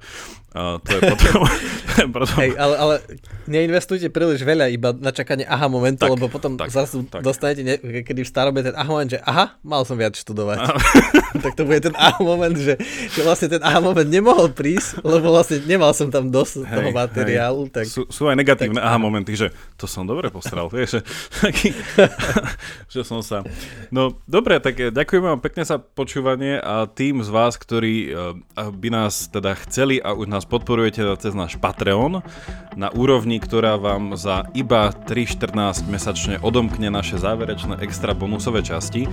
Uh, 0.53 0.77
to 0.85 0.93
je 0.93 1.01
potom... 1.17 1.41
potom... 2.13 2.37
Hej, 2.37 2.53
ale, 2.61 2.75
ale 2.77 2.95
neinvestujte 3.49 4.13
príliš 4.13 4.45
veľa 4.45 4.69
iba 4.69 4.93
na 4.93 5.09
čakanie 5.09 5.49
aha 5.49 5.65
momentu, 5.65 6.05
tak, 6.05 6.13
lebo 6.13 6.29
potom 6.29 6.61
tak, 6.61 6.69
zase 6.69 7.01
tak. 7.09 7.25
dostanete, 7.25 7.65
ne, 7.65 7.81
kedy 8.05 8.21
v 8.21 8.29
starobe 8.29 8.61
ten 8.61 8.77
aha 8.77 8.85
moment, 8.85 9.09
že 9.09 9.17
aha, 9.25 9.57
mal 9.65 9.81
som 9.87 9.97
viac 9.97 10.13
študovať. 10.13 10.69
tak 11.43 11.57
to 11.57 11.65
bude 11.65 11.81
ten 11.81 11.95
aha 11.97 12.21
moment, 12.21 12.53
že, 12.53 12.77
že 13.09 13.19
vlastne 13.25 13.47
ten 13.47 13.63
aha 13.63 13.79
moment 13.79 14.05
nemohol 14.05 14.51
prísť, 14.51 15.01
lebo 15.01 15.31
vlastne 15.31 15.63
nemal 15.63 15.95
som 15.95 16.11
tam 16.11 16.27
dosť 16.27 16.67
hej, 16.67 16.75
toho 16.75 16.90
materiálu. 16.93 17.71
Tak, 17.71 17.85
sú, 17.87 18.05
sú 18.07 18.27
aj 18.27 18.35
negatívne 18.37 18.79
tak, 18.79 18.87
aha 18.87 18.97
momenty, 18.99 19.33
že 19.33 19.47
to 19.79 19.89
som 19.89 20.03
dobre 20.05 20.29
postral, 20.29 20.67
vieš, 20.67 20.99
že, 20.99 21.01
taký, 21.41 21.69
že 22.93 23.01
som 23.07 23.23
sa... 23.25 23.41
No 23.89 24.19
dobre, 24.29 24.59
tak 24.59 24.77
ďakujem 24.77 25.23
vám 25.23 25.39
pekne 25.41 25.63
za 25.63 25.79
počúvanie 25.79 26.59
a 26.59 26.85
tým 26.85 27.23
z 27.25 27.29
vás, 27.31 27.55
ktorí 27.57 27.95
eh, 28.11 28.35
by 28.55 28.89
nás 28.91 29.31
teda 29.31 29.55
chceli 29.65 29.97
a 30.03 30.13
už 30.13 30.27
nás 30.27 30.43
podporujete 30.45 31.03
cez 31.17 31.33
náš 31.33 31.57
Patreon 31.57 32.23
na 32.75 32.87
úrovni, 32.93 33.39
ktorá 33.41 33.75
vám 33.75 34.15
za 34.15 34.47
iba 34.55 34.91
3.14 34.91 35.87
mesačne 35.87 36.35
odomkne 36.39 36.87
naše 36.87 37.19
záverečné 37.19 37.83
extra 37.83 38.15
bonusové 38.15 38.63
časti, 38.63 39.07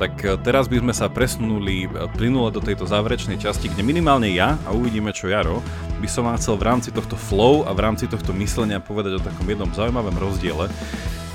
tak 0.00 0.24
e, 0.24 0.40
teraz 0.40 0.64
by 0.72 0.80
sme 0.80 0.96
sa 0.96 1.12
presunuli 1.12 1.84
plynule 2.16 2.48
do 2.48 2.64
tejto 2.64 2.88
záverečnej 2.88 3.36
časti, 3.36 3.68
kde 3.68 3.84
minimálne 3.84 4.32
ja, 4.32 4.56
a 4.64 4.72
uvidíme 4.72 5.12
čo 5.12 5.28
Jaro, 5.28 5.60
by 6.00 6.08
som 6.08 6.24
vám 6.24 6.40
chcel 6.40 6.56
v 6.56 6.64
rámci 6.64 6.88
tohto 6.88 7.20
flow 7.20 7.68
a 7.68 7.76
v 7.76 7.84
rámci 7.84 8.08
tohto 8.08 8.32
myslenia 8.32 8.80
povedať 8.80 9.20
o 9.20 9.24
takom 9.24 9.44
jednom 9.44 9.68
zaujímavom 9.68 10.16
rozdiele, 10.16 10.72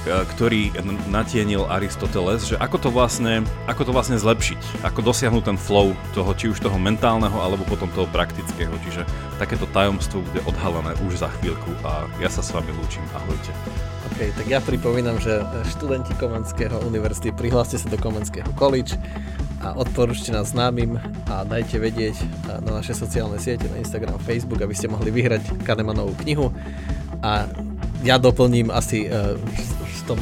E, 0.05 0.21
ktorý 0.37 0.69
natienil 1.09 1.65
Aristoteles, 1.65 2.53
že 2.53 2.55
ako 2.61 2.77
to 2.77 2.89
vlastne, 2.93 3.41
ako 3.65 3.89
to 3.89 3.91
vlastne 3.91 4.21
zlepšiť, 4.21 4.85
ako 4.85 5.01
dosiahnuť 5.01 5.43
ten 5.49 5.57
flow 5.57 5.97
toho, 6.13 6.29
či 6.37 6.53
už 6.53 6.61
toho 6.61 6.77
mentálneho, 6.77 7.33
alebo 7.41 7.65
potom 7.65 7.89
toho 7.89 8.05
praktického. 8.13 8.69
Čiže 8.85 9.01
takéto 9.41 9.65
tajomstvo 9.73 10.21
bude 10.21 10.45
odhalené 10.45 10.93
už 11.09 11.25
za 11.25 11.29
chvíľku 11.41 11.73
a 11.81 12.05
ja 12.21 12.29
sa 12.29 12.45
s 12.45 12.53
vami 12.53 12.69
lúčim. 12.69 13.01
Ahojte. 13.17 13.49
OK, 14.15 14.31
tak 14.31 14.47
ja 14.47 14.63
pripomínam, 14.63 15.19
že 15.19 15.43
študenti 15.75 16.15
Komenského 16.15 16.79
univerzity 16.87 17.35
prihláste 17.35 17.75
sa 17.75 17.91
do 17.91 17.99
Komenského 17.99 18.47
college 18.55 18.95
a 19.59 19.75
odporúčte 19.75 20.31
nás 20.31 20.55
známym 20.55 20.95
a 21.27 21.43
dajte 21.43 21.75
vedieť 21.83 22.15
na 22.63 22.79
naše 22.79 22.95
sociálne 22.95 23.35
siete, 23.43 23.67
na 23.67 23.83
Instagram, 23.83 24.15
Facebook, 24.23 24.63
aby 24.63 24.71
ste 24.71 24.87
mohli 24.87 25.11
vyhrať 25.11 25.67
Kanemanovú 25.67 26.15
knihu. 26.23 26.47
A 27.19 27.43
ja 28.07 28.15
doplním 28.15 28.71
asi 28.71 29.11
uh, 29.11 29.35
tom 30.05 30.21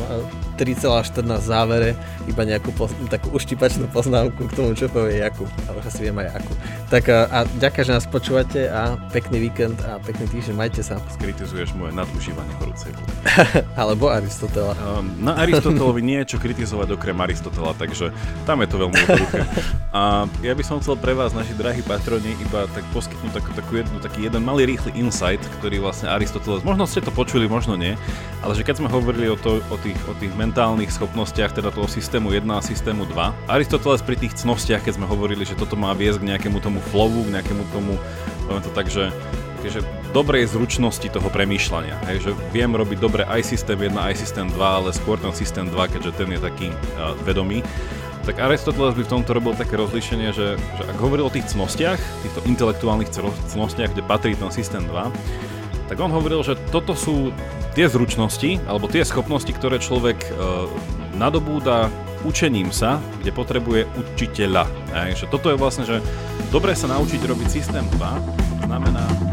3,14 0.56 1.24
eh, 1.24 1.40
závere 1.42 1.90
iba 2.30 2.44
nejakú 2.46 2.72
poz- 2.78 2.96
takú 3.10 3.34
uštipačnú 3.36 3.90
poznámku 3.92 4.48
k 4.48 4.54
tomu, 4.54 4.78
čo 4.78 4.88
povie 4.88 5.20
Jakub. 5.20 5.50
A 5.68 5.76
už 5.76 5.90
asi 5.90 6.10
viem 6.10 6.18
aj 6.22 6.40
Jakub. 6.40 6.58
Tak 6.94 7.04
a, 7.10 7.20
a 7.30 7.38
ďakujem, 7.58 7.86
že 7.90 7.94
nás 7.94 8.06
počúvate 8.06 8.70
a 8.70 8.96
pekný 9.10 9.50
víkend 9.50 9.78
a 9.84 9.98
pekný 10.00 10.30
týždeň, 10.30 10.56
majte 10.56 10.82
sa. 10.86 11.02
Skritizuješ 11.18 11.74
moje 11.74 11.92
nadužívanie 11.98 12.54
horúcej 12.62 12.94
vody. 12.94 13.12
Alebo 13.82 14.14
Aristotela. 14.14 14.78
Um, 14.78 15.10
na 15.20 15.36
Aristotelovi 15.42 16.02
nie 16.06 16.22
je 16.24 16.36
čo 16.36 16.38
kritizovať 16.38 16.96
okrem 16.96 17.18
Aristotela, 17.18 17.74
takže 17.76 18.14
tam 18.46 18.62
je 18.62 18.68
to 18.70 18.78
veľmi 18.78 18.96
jednoduché. 18.96 19.42
A 19.94 20.26
ja 20.42 20.54
by 20.58 20.64
som 20.66 20.82
chcel 20.82 20.98
pre 20.98 21.14
vás, 21.14 21.38
naši 21.38 21.54
drahí 21.54 21.86
patroni, 21.86 22.34
iba 22.42 22.66
tak 22.74 22.82
poskytnúť 22.94 23.34
takú, 23.38 23.50
takú 23.54 23.74
jednu, 23.78 23.98
taký 24.02 24.26
jeden 24.26 24.42
malý 24.42 24.66
rýchly 24.66 24.94
insight, 24.98 25.42
ktorý 25.62 25.86
vlastne 25.86 26.10
Aristoteles, 26.10 26.66
možno 26.66 26.90
ste 26.90 27.02
to 27.02 27.14
počuli, 27.14 27.46
možno 27.46 27.78
nie, 27.78 27.94
ale 28.42 28.54
že 28.58 28.66
keď 28.66 28.82
sme 28.82 28.90
hovorili 28.90 29.30
o, 29.30 29.38
to, 29.38 29.62
o, 29.70 29.78
tých, 29.78 29.98
o 30.10 30.14
tých 30.18 30.34
mentálnych 30.44 30.92
schopnostiach, 30.92 31.56
teda 31.56 31.72
toho 31.72 31.88
systému 31.88 32.36
1 32.36 32.44
a 32.52 32.60
systému 32.60 33.08
2, 33.08 33.48
Aristoteles 33.48 34.04
pri 34.04 34.20
tých 34.20 34.36
cnostiach, 34.44 34.84
keď 34.84 35.00
sme 35.00 35.08
hovorili, 35.08 35.48
že 35.48 35.56
toto 35.56 35.80
má 35.80 35.96
viesť 35.96 36.20
k 36.20 36.36
nejakému 36.36 36.60
tomu 36.60 36.84
flowu, 36.92 37.24
k 37.24 37.40
nejakému 37.40 37.64
tomu, 37.72 37.96
to 38.52 38.70
tak, 38.76 38.92
že 38.92 39.10
že 39.64 39.80
dobrej 40.12 40.52
zručnosti 40.52 41.08
toho 41.08 41.32
premýšľania. 41.32 41.96
Hej, 42.12 42.28
že 42.28 42.32
viem 42.52 42.68
robiť 42.76 43.00
dobre 43.00 43.24
aj 43.24 43.48
systém 43.48 43.80
1, 43.80 43.96
aj 43.96 44.20
systém 44.20 44.44
2, 44.52 44.60
ale 44.60 44.92
skôr 44.92 45.16
ten 45.16 45.32
systém 45.32 45.64
2, 45.72 45.72
keďže 45.88 46.12
ten 46.20 46.28
je 46.36 46.40
taký 46.44 46.68
uh, 46.68 47.16
vedomý. 47.24 47.64
Tak 48.28 48.40
Aristoteles 48.40 48.96
by 48.96 49.04
v 49.04 49.14
tomto 49.20 49.36
robil 49.36 49.56
také 49.56 49.76
rozlíšenie, 49.76 50.36
že, 50.36 50.60
že 50.60 50.84
ak 50.84 51.00
hovoril 51.00 51.28
o 51.28 51.34
tých 51.34 51.48
cnostiach, 51.52 52.00
týchto 52.24 52.44
intelektuálnych 52.44 53.12
cnostiach, 53.52 53.92
kde 53.96 54.04
patrí 54.04 54.36
ten 54.36 54.52
systém 54.52 54.84
2, 54.84 55.12
tak 55.88 55.98
on 56.00 56.12
hovoril, 56.12 56.46
že 56.46 56.56
toto 56.72 56.96
sú 56.96 57.34
tie 57.74 57.90
zručnosti, 57.90 58.62
alebo 58.70 58.88
tie 58.88 59.02
schopnosti, 59.02 59.50
ktoré 59.50 59.82
človek 59.82 60.18
e, 60.22 60.30
nadobúda 61.18 61.90
učením 62.24 62.72
sa, 62.72 63.02
kde 63.20 63.36
potrebuje 63.36 63.90
učiteľa. 64.00 64.64
Aj, 64.96 65.12
že 65.12 65.28
toto 65.28 65.52
je 65.52 65.60
vlastne, 65.60 65.84
že 65.84 66.00
dobre 66.54 66.72
sa 66.78 66.88
naučiť 66.88 67.20
robiť 67.20 67.48
systém 67.52 67.84
2, 68.00 68.68
znamená 68.70 69.33